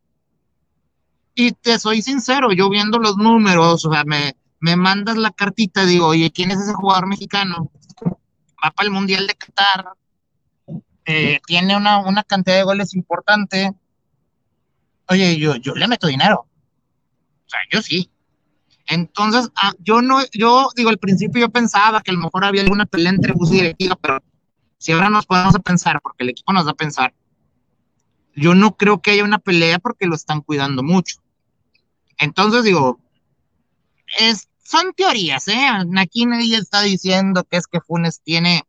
Y 1.34 1.52
te 1.52 1.78
soy 1.78 2.02
sincero, 2.02 2.52
yo 2.52 2.68
viendo 2.68 2.98
los 2.98 3.16
números, 3.16 3.84
o 3.84 3.92
sea, 3.92 4.04
me, 4.04 4.36
me 4.58 4.76
mandas 4.76 5.16
la 5.16 5.30
cartita, 5.30 5.86
digo, 5.86 6.08
oye, 6.08 6.30
¿quién 6.30 6.50
es 6.50 6.58
ese 6.58 6.74
jugador 6.74 7.06
mexicano? 7.06 7.70
Va 8.62 8.70
para 8.70 8.86
el 8.86 8.92
Mundial 8.92 9.26
de 9.26 9.34
Qatar, 9.34 9.92
eh, 11.06 11.40
tiene 11.46 11.76
una, 11.76 11.98
una 11.98 12.22
cantidad 12.24 12.56
de 12.56 12.62
goles 12.64 12.94
importante. 12.94 13.72
Oye, 15.08 15.38
yo, 15.38 15.56
yo 15.56 15.74
le 15.74 15.88
meto 15.88 16.06
dinero. 16.06 16.46
O 17.46 17.48
sea, 17.48 17.60
yo 17.72 17.80
sí. 17.82 18.10
Entonces, 18.86 19.50
ah, 19.56 19.72
yo 19.78 20.02
no, 20.02 20.18
yo 20.32 20.68
digo, 20.76 20.90
al 20.90 20.98
principio 20.98 21.40
yo 21.40 21.48
pensaba 21.48 22.00
que 22.00 22.10
a 22.10 22.14
lo 22.14 22.20
mejor 22.20 22.44
había 22.44 22.62
alguna 22.62 22.86
pelea 22.86 23.10
entre 23.10 23.32
bus 23.32 23.50
y 23.50 23.54
directiva, 23.54 23.96
pero 24.00 24.20
si 24.80 24.92
ahora 24.92 25.10
nos 25.10 25.26
podemos 25.26 25.54
pensar, 25.62 26.00
porque 26.02 26.24
el 26.24 26.30
equipo 26.30 26.52
nos 26.52 26.64
da 26.64 26.72
a 26.72 26.74
pensar, 26.74 27.14
yo 28.34 28.54
no 28.54 28.76
creo 28.76 29.00
que 29.00 29.10
haya 29.10 29.22
una 29.22 29.38
pelea 29.38 29.78
porque 29.78 30.06
lo 30.06 30.14
están 30.14 30.40
cuidando 30.40 30.82
mucho. 30.82 31.18
Entonces, 32.18 32.64
digo, 32.64 32.98
es, 34.18 34.48
son 34.64 34.92
teorías, 34.94 35.46
¿eh? 35.48 35.68
Aquí 35.98 36.26
nadie 36.26 36.56
está 36.56 36.80
diciendo 36.82 37.44
que 37.44 37.58
es 37.58 37.66
que 37.66 37.80
Funes 37.80 38.22
tiene, 38.22 38.64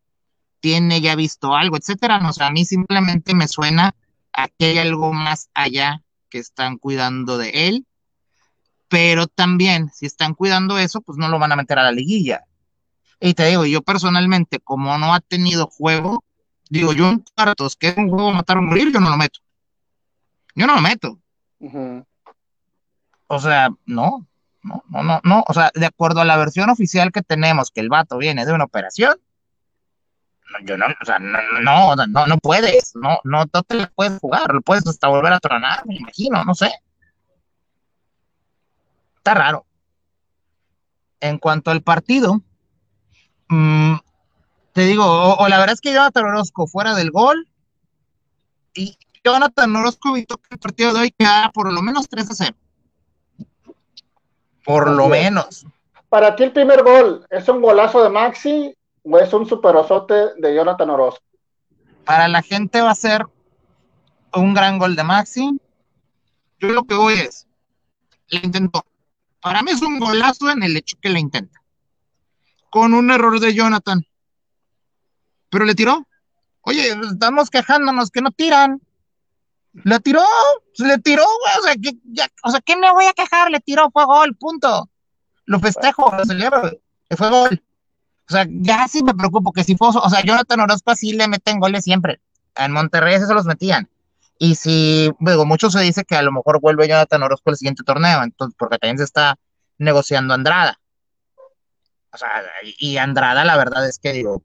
tiene 0.59 0.99
ya 0.99 1.15
visto 1.15 1.55
algo, 1.55 1.77
etcétera. 1.77 2.19
No, 2.19 2.29
o 2.29 2.33
sea, 2.33 2.47
a 2.47 2.51
mí 2.51 2.65
simplemente 2.65 3.33
me 3.33 3.47
suena 3.47 3.95
a 4.33 4.49
que 4.49 4.65
hay 4.65 4.77
algo 4.79 5.13
más 5.13 5.49
allá 5.53 6.03
que 6.29 6.39
están 6.39 6.77
cuidando 6.77 7.37
de 7.37 7.67
él 7.67 7.85
pero 8.91 9.25
también 9.25 9.89
si 9.93 10.05
están 10.05 10.33
cuidando 10.33 10.77
eso, 10.77 10.99
pues 10.99 11.17
no 11.17 11.29
lo 11.29 11.39
van 11.39 11.53
a 11.53 11.55
meter 11.55 11.79
a 11.79 11.83
la 11.83 11.93
liguilla. 11.93 12.43
Y 13.21 13.33
te 13.35 13.45
digo, 13.45 13.65
yo 13.65 13.81
personalmente, 13.81 14.59
como 14.59 14.97
no 14.97 15.13
ha 15.13 15.21
tenido 15.21 15.67
juego, 15.67 16.25
Digo, 16.71 16.93
yo 16.93 17.09
en 17.09 17.19
cuartos, 17.35 17.75
que 17.75 17.89
es 17.89 17.97
un 17.97 18.09
juego 18.09 18.31
matar 18.31 18.57
o 18.57 18.61
morir, 18.61 18.93
yo 18.93 19.01
no 19.01 19.09
lo 19.09 19.17
meto. 19.17 19.41
Yo 20.55 20.65
no 20.65 20.75
lo 20.75 20.81
meto. 20.81 21.19
O 23.27 23.39
sea, 23.39 23.67
no, 23.85 24.25
no, 24.63 24.81
no, 24.87 25.03
no, 25.03 25.19
no. 25.21 25.43
O 25.49 25.53
sea, 25.53 25.69
de 25.75 25.85
acuerdo 25.85 26.21
a 26.21 26.25
la 26.25 26.37
versión 26.37 26.69
oficial 26.69 27.11
que 27.11 27.23
tenemos, 27.23 27.71
que 27.71 27.81
el 27.81 27.89
vato 27.89 28.17
viene 28.17 28.45
de 28.45 28.53
una 28.53 28.63
operación, 28.63 29.19
yo 30.63 30.77
no, 30.77 30.85
o 30.85 31.05
sea, 31.05 31.19
no, 31.19 31.39
no, 31.61 31.95
no, 32.07 32.27
no 32.27 32.37
puedes, 32.37 32.93
no, 32.95 33.19
no, 33.25 33.43
no 33.53 33.63
te 33.63 33.75
la 33.75 33.87
puedes 33.93 34.17
jugar, 34.19 34.53
lo 34.53 34.61
puedes 34.61 34.87
hasta 34.87 35.09
volver 35.09 35.33
a 35.33 35.41
tronar, 35.41 35.85
me 35.85 35.95
imagino, 35.95 36.45
no 36.45 36.55
sé. 36.55 36.71
Está 39.17 39.33
raro. 39.33 39.65
En 41.19 41.37
cuanto 41.37 41.69
al 41.69 41.81
partido, 41.81 42.41
mmm, 43.51 43.95
te 44.73 44.81
digo, 44.81 45.05
o, 45.05 45.47
la 45.47 45.59
verdad 45.59 45.73
es 45.73 45.81
que 45.81 45.93
Jonathan 45.93 46.25
Orozco 46.25 46.65
fuera 46.65 46.95
del 46.95 47.11
gol 47.11 47.47
y 48.73 48.97
Jonathan 49.23 49.75
Orozco 49.75 50.09
evitó 50.09 50.37
que 50.37 50.47
el 50.51 50.59
partido 50.59 50.93
de 50.93 51.01
hoy 51.01 51.11
quedara 51.11 51.51
por 51.51 51.71
lo 51.71 51.81
menos 51.81 52.07
3 52.07 52.31
a 52.31 52.33
0. 52.33 52.55
Por 54.63 54.89
lo 54.89 55.07
menos. 55.09 55.65
Para 56.07 56.35
ti 56.35 56.43
el 56.43 56.53
primer 56.53 56.83
gol, 56.83 57.25
¿es 57.29 57.47
un 57.49 57.61
golazo 57.61 58.01
de 58.03 58.09
Maxi 58.09 58.75
o 59.03 59.17
es 59.19 59.33
un 59.33 59.45
superosote 59.45 60.13
de 60.37 60.55
Jonathan 60.55 60.89
Orozco? 60.89 61.23
Para 62.05 62.27
la 62.27 62.41
gente 62.41 62.81
va 62.81 62.91
a 62.91 62.95
ser 62.95 63.25
un 64.33 64.53
gran 64.53 64.79
gol 64.79 64.95
de 64.95 65.03
Maxi. 65.03 65.59
Yo 66.59 66.69
lo 66.69 66.83
que 66.83 66.95
voy 66.95 67.15
es, 67.15 67.47
le 68.29 68.39
intentó. 68.43 68.85
Para 69.41 69.61
mí 69.61 69.71
es 69.71 69.81
un 69.81 69.99
golazo 69.99 70.49
en 70.49 70.63
el 70.63 70.77
hecho 70.77 70.97
que 71.01 71.09
le 71.09 71.19
intenta. 71.19 71.60
Con 72.71 72.95
un 72.95 73.11
error 73.11 73.39
de 73.39 73.53
Jonathan 73.53 74.03
pero 75.51 75.65
le 75.65 75.75
tiró. 75.75 76.07
Oye, 76.61 76.97
estamos 77.11 77.51
quejándonos 77.51 78.09
que 78.09 78.21
no 78.21 78.31
tiran. 78.31 78.81
Le 79.73 79.99
tiró, 79.99 80.23
le 80.77 80.97
tiró, 80.97 81.23
güey. 81.23 81.55
O 81.57 82.15
sea, 82.15 82.27
o 82.43 82.51
sea, 82.51 82.61
¿qué 82.61 82.75
me 82.75 82.91
voy 82.91 83.05
a 83.05 83.13
quejar? 83.13 83.51
Le 83.51 83.59
tiró, 83.59 83.91
fue 83.91 84.05
gol, 84.05 84.35
punto. 84.35 84.89
Lo 85.45 85.59
festejo, 85.59 86.13
lo 86.15 86.25
celebro, 86.25 86.71
fue 87.11 87.29
gol. 87.29 87.63
O 88.29 88.31
sea, 88.31 88.45
ya 88.49 88.87
sí 88.87 89.03
me 89.03 89.13
preocupo 89.13 89.51
que 89.51 89.63
si 89.63 89.75
fue, 89.75 89.89
o 89.89 90.09
sea, 90.09 90.23
Jonathan 90.23 90.61
Orozco 90.61 90.95
sí 90.95 91.13
le 91.13 91.27
meten 91.27 91.59
goles 91.59 91.83
siempre. 91.83 92.21
En 92.55 92.71
Monterrey 92.71 93.19
se 93.19 93.33
los 93.33 93.45
metían. 93.45 93.89
Y 94.37 94.55
si, 94.55 95.11
luego, 95.19 95.45
mucho 95.45 95.69
se 95.69 95.81
dice 95.81 96.05
que 96.05 96.15
a 96.15 96.21
lo 96.21 96.31
mejor 96.31 96.61
vuelve 96.61 96.87
Jonathan 96.87 97.23
Orozco 97.23 97.49
el 97.49 97.57
siguiente 97.57 97.83
torneo, 97.83 98.23
entonces, 98.23 98.55
porque 98.57 98.77
también 98.77 98.97
se 98.97 99.03
está 99.03 99.37
negociando 99.77 100.33
Andrada. 100.33 100.79
O 102.13 102.17
sea, 102.17 102.29
y 102.77 102.97
Andrada, 102.97 103.45
la 103.45 103.57
verdad 103.57 103.87
es 103.87 103.99
que 103.99 104.11
digo, 104.13 104.43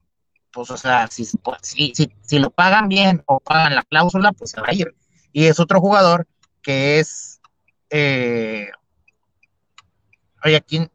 pues, 0.57 0.71
o 0.71 0.77
sea, 0.77 1.09
si, 1.09 1.27
si, 1.63 1.93
si, 2.23 2.39
lo 2.39 2.51
pagan 2.51 2.89
bien 2.89 3.23
o 3.27 3.41
pagan 3.41 3.75
la 3.75 3.83
cláusula, 3.83 4.33
pues 4.33 4.53
se 4.53 4.61
va 4.61 4.69
a 4.69 4.75
ir. 4.75 4.95
Y 5.33 5.47
es 5.47 5.61
otro 5.61 5.81
jugador 5.81 6.27
que 6.63 6.99
es, 6.99 7.41
eh, 7.91 8.71
oye, 10.45 10.57
aquí, 10.57 10.89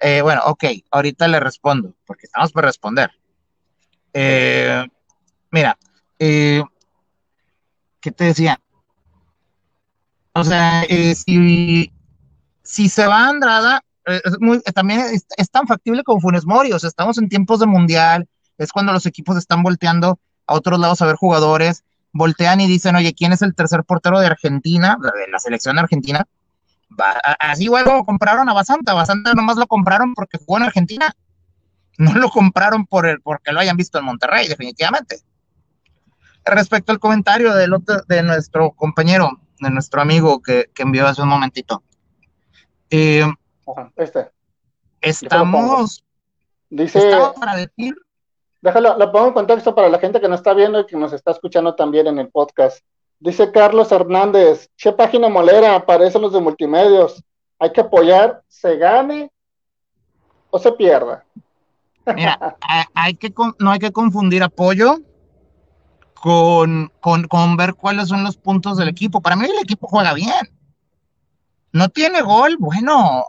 eh, 0.00 0.22
bueno, 0.22 0.42
ok, 0.46 0.64
ahorita 0.90 1.28
le 1.28 1.38
respondo, 1.38 1.94
porque 2.04 2.26
estamos 2.26 2.50
por 2.50 2.64
responder. 2.64 3.10
Eh, 4.12 4.84
mira, 5.50 5.78
¿qué 6.18 6.64
te 8.14 8.24
decía? 8.24 8.60
O 10.32 10.42
sea, 10.42 10.82
si, 11.14 11.92
si 12.62 12.88
se 12.88 13.06
va 13.06 13.28
a 14.06 14.12
Andrada, 14.12 14.72
también 14.74 15.00
es, 15.00 15.26
es, 15.36 15.50
tan 15.50 15.66
factible 15.66 16.04
como 16.04 16.20
Funes 16.20 16.46
Mori, 16.46 16.72
o 16.72 16.78
sea, 16.78 16.88
estamos 16.88 17.18
en 17.18 17.28
tiempos 17.28 17.60
de 17.60 17.66
mundial, 17.66 18.28
es 18.58 18.72
cuando 18.72 18.92
los 18.92 19.06
equipos 19.06 19.36
están 19.36 19.62
volteando 19.62 20.18
a 20.46 20.54
otros 20.54 20.78
lados 20.78 21.02
a 21.02 21.06
ver 21.06 21.16
jugadores, 21.16 21.84
voltean 22.12 22.60
y 22.60 22.66
dicen, 22.66 22.96
oye, 22.96 23.14
¿quién 23.14 23.32
es 23.32 23.42
el 23.42 23.54
tercer 23.54 23.84
portero 23.84 24.20
de 24.20 24.26
Argentina, 24.26 24.98
de 25.00 25.30
la 25.30 25.38
selección 25.38 25.78
argentina? 25.78 26.26
así 27.40 27.64
igual 27.64 27.84
compraron 28.06 28.48
a 28.48 28.52
Basanta, 28.52 28.94
Basanta 28.94 29.34
nomás 29.34 29.56
lo 29.56 29.66
compraron 29.66 30.14
porque 30.14 30.38
jugó 30.38 30.58
en 30.58 30.64
Argentina, 30.64 31.14
no 31.98 32.14
lo 32.14 32.30
compraron 32.30 32.86
por 32.86 33.06
el, 33.06 33.20
porque 33.20 33.52
lo 33.52 33.60
hayan 33.60 33.76
visto 33.76 33.98
en 33.98 34.04
Monterrey, 34.04 34.48
definitivamente. 34.48 35.20
Respecto 36.44 36.92
al 36.92 37.00
comentario 37.00 37.54
del 37.54 37.74
otro, 37.74 38.02
de 38.06 38.22
nuestro 38.22 38.70
compañero, 38.70 39.40
de 39.58 39.70
nuestro 39.70 40.00
amigo 40.00 40.40
que, 40.40 40.70
envió 40.76 41.06
hace 41.06 41.22
un 41.22 41.28
momentito. 41.28 41.82
Eh, 42.90 43.26
este. 43.96 44.30
Estamos, 45.00 46.04
Dice, 46.68 47.12
para 47.38 47.56
decir 47.56 47.94
Déjalo, 48.66 48.98
lo 48.98 49.12
pongo 49.12 49.28
en 49.28 49.34
contexto 49.34 49.76
para 49.76 49.88
la 49.88 50.00
gente 50.00 50.20
que 50.20 50.28
nos 50.28 50.40
está 50.40 50.52
viendo 50.52 50.80
y 50.80 50.86
que 50.86 50.96
nos 50.96 51.12
está 51.12 51.30
escuchando 51.30 51.76
también 51.76 52.08
en 52.08 52.18
el 52.18 52.28
podcast. 52.30 52.84
Dice 53.20 53.52
Carlos 53.52 53.92
Hernández, 53.92 54.68
che 54.76 54.92
página 54.92 55.28
molera, 55.28 55.76
aparecen 55.76 56.22
los 56.22 56.32
de 56.32 56.40
multimedios. 56.40 57.22
Hay 57.60 57.70
que 57.70 57.82
apoyar, 57.82 58.42
se 58.48 58.76
gane 58.76 59.30
o 60.50 60.58
se 60.58 60.72
pierda. 60.72 61.24
Mira, 62.14 62.56
hay 62.92 63.14
que, 63.14 63.32
no 63.60 63.70
hay 63.70 63.78
que 63.78 63.92
confundir 63.92 64.42
apoyo 64.42 64.98
con, 66.14 66.90
con, 67.00 67.56
ver 67.56 67.74
cuáles 67.74 68.08
son 68.08 68.24
los 68.24 68.36
puntos 68.36 68.76
del 68.78 68.88
equipo. 68.88 69.20
Para 69.20 69.36
mí 69.36 69.44
el 69.44 69.62
equipo 69.62 69.86
juega 69.86 70.12
bien. 70.12 70.50
No 71.70 71.88
tiene 71.88 72.20
gol, 72.22 72.56
bueno. 72.58 73.26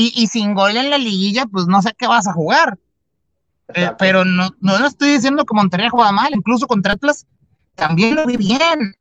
Y, 0.00 0.12
y 0.14 0.28
sin 0.28 0.54
gol 0.54 0.76
en 0.76 0.88
la 0.88 0.96
liguilla, 0.96 1.44
pues 1.44 1.66
no 1.66 1.82
sé 1.82 1.92
qué 1.98 2.06
vas 2.06 2.26
a 2.26 2.32
jugar. 2.32 2.78
Eh, 3.74 3.90
pero 3.98 4.24
no, 4.24 4.48
no 4.60 4.86
estoy 4.86 5.10
diciendo 5.10 5.44
que 5.44 5.54
Monterrey 5.54 5.88
juega 5.90 6.10
mal, 6.10 6.32
incluso 6.34 6.66
contra 6.66 6.94
Atlas 6.94 7.26
también 7.74 8.14
lo 8.14 8.26
vi 8.26 8.36
bien. 8.36 8.94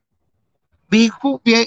Vi, 0.89 1.11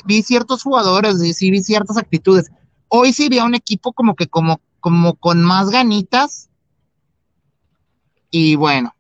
vi, 0.04 0.22
ciertos 0.22 0.62
jugadores, 0.62 1.22
y 1.22 1.32
sí 1.32 1.50
vi 1.50 1.62
ciertas 1.62 1.96
actitudes. 1.96 2.50
Hoy 2.88 3.12
sí 3.12 3.28
vi 3.28 3.38
a 3.38 3.44
un 3.44 3.54
equipo 3.54 3.92
como 3.92 4.16
que 4.16 4.26
como, 4.26 4.60
como 4.80 5.14
con 5.14 5.42
más 5.42 5.70
ganitas. 5.70 6.50
Y 8.30 8.56
bueno, 8.56 8.94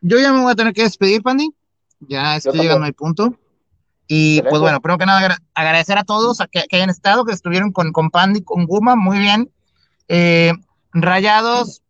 yo 0.00 0.18
ya 0.18 0.32
me 0.32 0.42
voy 0.42 0.52
a 0.52 0.56
tener 0.56 0.74
que 0.74 0.82
despedir, 0.82 1.22
Pandy. 1.22 1.50
Ya 2.00 2.36
estoy 2.36 2.58
llegando 2.58 2.84
al 2.84 2.94
punto. 2.94 3.38
Y 4.08 4.42
pues 4.42 4.60
bueno, 4.60 4.80
primero 4.80 4.98
que 4.98 5.06
nada 5.06 5.38
agradecer 5.54 5.96
a 5.96 6.04
todos 6.04 6.40
a 6.40 6.46
que, 6.48 6.64
hayan 6.72 6.90
estado, 6.90 7.24
que 7.24 7.32
estuvieron 7.32 7.72
con, 7.72 7.92
con 7.92 8.10
Pandy, 8.10 8.42
con 8.42 8.66
Guma, 8.66 8.96
muy 8.96 9.18
bien. 9.18 9.50
Eh, 10.08 10.52
rayados, 10.92 11.84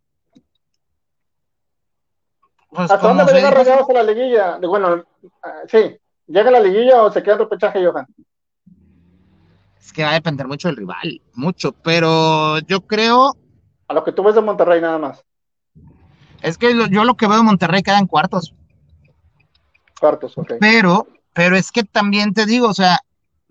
pues, 2.74 2.90
¿Hasta 2.90 3.06
dónde 3.06 3.32
llega 3.32 3.50
Rayados 3.52 3.88
a 3.88 3.92
la 3.92 4.02
liguilla? 4.02 4.58
Bueno, 4.58 5.04
ah, 5.44 5.62
sí, 5.68 5.96
¿llega 6.26 6.48
a 6.48 6.52
la 6.52 6.60
liguilla 6.60 7.05
o 7.05 7.12
se 7.12 7.22
queda 7.22 7.34
el 7.34 7.40
repechaje, 7.40 7.86
Johan? 7.86 8.05
Es 9.78 9.93
que 9.93 10.02
va 10.02 10.10
a 10.10 10.14
depender 10.14 10.48
mucho 10.48 10.66
del 10.66 10.78
rival, 10.78 11.22
mucho, 11.34 11.70
pero 11.70 12.59
yo 12.60 12.80
creo. 12.80 13.36
A 13.86 13.94
lo 13.94 14.02
que 14.02 14.10
tú 14.10 14.24
ves 14.24 14.34
de 14.34 14.40
Monterrey 14.40 14.80
nada 14.80 14.98
más. 14.98 15.24
Es 16.43 16.59
que 16.59 16.74
yo 16.90 17.05
lo 17.05 17.14
que 17.14 17.28
veo 17.28 17.36
de 17.36 17.44
Monterrey 17.44 17.82
queda 17.82 18.01
en 18.01 18.09
cuartos. 18.09 18.52
Cuartos, 20.01 20.36
ok. 20.36 20.55
Pero, 20.59 21.06
pero 21.32 21.56
es 21.56 21.70
que 21.70 21.84
también 21.84 22.34
te 22.34 22.44
digo, 22.44 22.68
o 22.68 22.74
sea, 22.74 22.98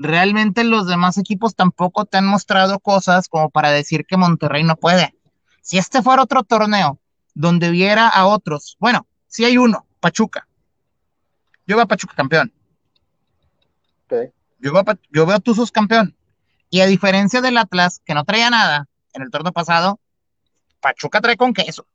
realmente 0.03 0.63
los 0.63 0.87
demás 0.87 1.17
equipos 1.17 1.55
tampoco 1.55 2.05
te 2.05 2.17
han 2.17 2.25
mostrado 2.25 2.79
cosas 2.79 3.27
como 3.29 3.49
para 3.49 3.71
decir 3.71 4.05
que 4.05 4.17
Monterrey 4.17 4.63
no 4.63 4.75
puede. 4.75 5.15
Si 5.61 5.77
este 5.77 6.01
fuera 6.01 6.23
otro 6.23 6.43
torneo 6.43 6.99
donde 7.33 7.71
viera 7.71 8.07
a 8.07 8.25
otros, 8.25 8.77
bueno, 8.79 9.07
si 9.27 9.45
hay 9.45 9.57
uno, 9.57 9.87
Pachuca. 9.99 10.47
Yo 11.65 11.77
veo 11.77 11.85
a 11.85 11.87
Pachuca 11.87 12.13
campeón. 12.15 12.53
Yo, 14.59 14.73
veo 14.73 14.83
a, 14.85 14.97
yo 15.11 15.25
veo 15.25 15.37
a 15.37 15.39
Tuzos 15.39 15.71
campeón. 15.71 16.15
Y 16.69 16.81
a 16.81 16.85
diferencia 16.85 17.41
del 17.41 17.57
Atlas, 17.57 18.01
que 18.05 18.13
no 18.13 18.25
traía 18.25 18.49
nada 18.49 18.87
en 19.13 19.21
el 19.21 19.31
torneo 19.31 19.53
pasado, 19.53 19.99
Pachuca 20.81 21.21
trae 21.21 21.37
con 21.37 21.53
queso. 21.53 21.87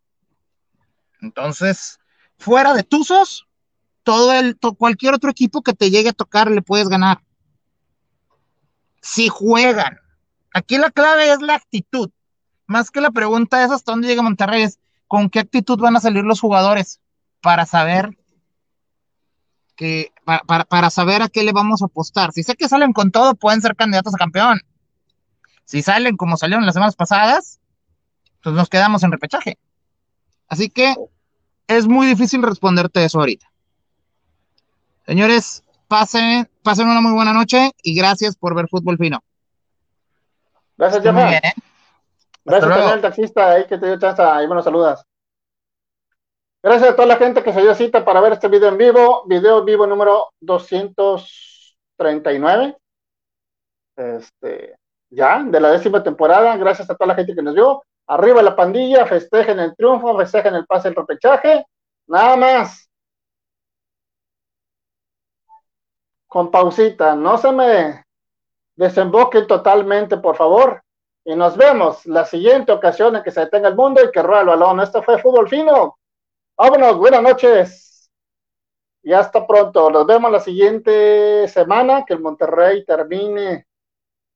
Entonces, 1.20 1.98
fuera 2.38 2.74
de 2.74 2.84
Tuzos, 2.84 3.46
todo 4.02 4.32
el, 4.32 4.56
cualquier 4.78 5.14
otro 5.14 5.30
equipo 5.30 5.62
que 5.62 5.74
te 5.74 5.90
llegue 5.90 6.10
a 6.10 6.14
tocar 6.14 6.50
le 6.50 6.62
puedes 6.62 6.88
ganar. 6.88 7.20
Si 9.00 9.28
juegan. 9.28 9.98
Aquí 10.52 10.78
la 10.78 10.90
clave 10.90 11.32
es 11.32 11.40
la 11.40 11.54
actitud. 11.54 12.10
Más 12.66 12.90
que 12.90 13.00
la 13.00 13.10
pregunta 13.10 13.64
es 13.64 13.70
hasta 13.70 13.92
dónde 13.92 14.08
llega 14.08 14.22
Monterrey, 14.22 14.62
es 14.62 14.78
con 15.06 15.30
qué 15.30 15.40
actitud 15.40 15.78
van 15.78 15.96
a 15.96 16.00
salir 16.00 16.24
los 16.24 16.40
jugadores 16.40 17.00
para 17.40 17.64
saber 17.64 18.16
que 19.74 20.12
para, 20.24 20.64
para, 20.64 20.90
saber 20.90 21.22
a 21.22 21.28
qué 21.28 21.44
le 21.44 21.52
vamos 21.52 21.82
a 21.82 21.86
apostar. 21.86 22.32
Si 22.32 22.42
sé 22.42 22.56
que 22.56 22.68
salen 22.68 22.92
con 22.92 23.10
todo, 23.10 23.34
pueden 23.36 23.62
ser 23.62 23.76
candidatos 23.76 24.14
a 24.14 24.18
campeón. 24.18 24.60
Si 25.64 25.82
salen 25.82 26.16
como 26.16 26.36
salieron 26.36 26.66
las 26.66 26.74
semanas 26.74 26.96
pasadas, 26.96 27.60
pues 28.42 28.54
nos 28.54 28.68
quedamos 28.68 29.02
en 29.02 29.12
repechaje. 29.12 29.58
Así 30.48 30.68
que 30.68 30.94
es 31.66 31.86
muy 31.86 32.06
difícil 32.06 32.42
responderte 32.42 33.04
eso 33.04 33.20
ahorita. 33.20 33.46
Señores, 35.06 35.64
pasen, 35.88 36.48
pasen 36.62 36.88
una 36.88 37.00
muy 37.00 37.12
buena 37.12 37.32
noche 37.32 37.72
y 37.82 37.96
gracias 37.96 38.36
por 38.36 38.54
ver 38.54 38.68
Fútbol 38.68 38.98
Fino. 38.98 39.18
Gracias, 40.76 41.02
Jeff. 41.02 41.16
¿eh? 41.16 41.40
Gracias 42.44 42.70
también 42.70 42.92
al 42.92 43.00
taxista 43.00 43.50
ahí 43.50 43.66
que 43.66 43.78
te 43.78 43.86
dio 43.86 43.98
chance. 43.98 44.22
Ahí 44.22 44.46
me 44.46 44.54
lo 44.54 44.62
saludas. 44.62 45.04
Gracias 46.62 46.90
a 46.90 46.96
toda 46.96 47.08
la 47.08 47.16
gente 47.16 47.42
que 47.42 47.52
se 47.52 47.60
dio 47.60 47.74
cita 47.74 48.04
para 48.04 48.20
ver 48.20 48.34
este 48.34 48.46
video 48.48 48.68
en 48.68 48.78
vivo, 48.78 49.24
video 49.26 49.64
vivo 49.64 49.84
número 49.86 50.28
239. 50.40 52.76
Este, 53.96 54.76
ya, 55.10 55.42
de 55.42 55.60
la 55.60 55.70
décima 55.70 56.02
temporada. 56.02 56.54
Gracias 56.56 56.90
a 56.90 56.94
toda 56.94 57.08
la 57.08 57.14
gente 57.14 57.34
que 57.34 57.42
nos 57.42 57.54
vio. 57.54 57.82
Arriba 58.06 58.42
la 58.42 58.56
pandilla, 58.56 59.06
festejen 59.06 59.58
el 59.60 59.76
triunfo, 59.76 60.16
festejen 60.16 60.54
el 60.54 60.64
pase, 60.66 60.88
el 60.88 60.94
repechaje. 60.94 61.66
Nada 62.06 62.36
más. 62.36 62.87
Con 66.28 66.50
pausita, 66.50 67.16
no 67.16 67.38
se 67.38 67.50
me 67.50 68.04
desemboquen 68.76 69.46
totalmente, 69.46 70.18
por 70.18 70.36
favor. 70.36 70.82
Y 71.24 71.34
nos 71.34 71.56
vemos 71.56 72.04
la 72.04 72.26
siguiente 72.26 72.70
ocasión 72.70 73.16
en 73.16 73.22
que 73.22 73.30
se 73.30 73.40
detenga 73.40 73.68
el 73.68 73.74
mundo 73.74 74.02
y 74.04 74.10
que 74.10 74.22
rueda 74.22 74.42
el 74.42 74.48
balón. 74.48 74.80
Esto 74.80 75.02
fue 75.02 75.18
Fútbol 75.18 75.48
Fino. 75.48 75.98
Vámonos, 76.56 76.98
buenas 76.98 77.22
noches. 77.22 78.10
Y 79.02 79.12
hasta 79.14 79.46
pronto. 79.46 79.90
Nos 79.90 80.06
vemos 80.06 80.30
la 80.30 80.40
siguiente 80.40 81.48
semana, 81.48 82.04
que 82.04 82.12
el 82.12 82.20
Monterrey 82.20 82.84
termine 82.84 83.66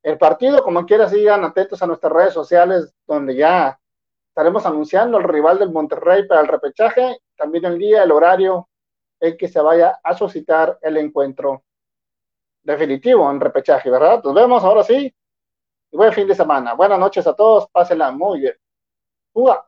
el 0.03 0.17
partido. 0.17 0.63
Como 0.63 0.87
quiera, 0.87 1.09
sigan 1.09 1.45
atentos 1.45 1.83
a 1.83 1.87
nuestras 1.87 2.13
redes 2.13 2.33
sociales, 2.33 2.95
donde 3.07 3.37
ya 3.37 3.79
estaremos 4.29 4.65
anunciando 4.65 5.19
el 5.19 5.25
rival 5.25 5.59
del 5.59 5.71
Monterrey 5.71 6.27
para 6.27 6.41
el 6.41 6.49
repechaje. 6.49 7.19
También 7.37 7.67
el 7.67 7.79
día, 7.79 8.03
el 8.03 8.13
horario 8.13 8.69
en 9.21 9.37
que 9.37 9.47
se 9.47 9.61
vaya 9.61 10.01
a 10.03 10.15
suscitar 10.15 10.79
el 10.81 10.97
encuentro 10.97 11.63
definitivo 12.63 13.31
en 13.31 13.41
repechaje, 13.41 13.91
¿verdad? 13.91 14.23
Nos 14.23 14.35
vemos 14.35 14.65
ahora 14.65 14.83
sí. 14.83 15.15
Buen 15.93 16.13
fin 16.13 16.27
de 16.27 16.35
semana. 16.35 16.75
Buenas 16.75 16.99
noches 16.99 17.27
a 17.27 17.35
todos. 17.35 17.69
Pásenla 17.71 18.11
muy 18.11 18.41
bien. 18.41 18.55
¡Uga! 19.35 19.67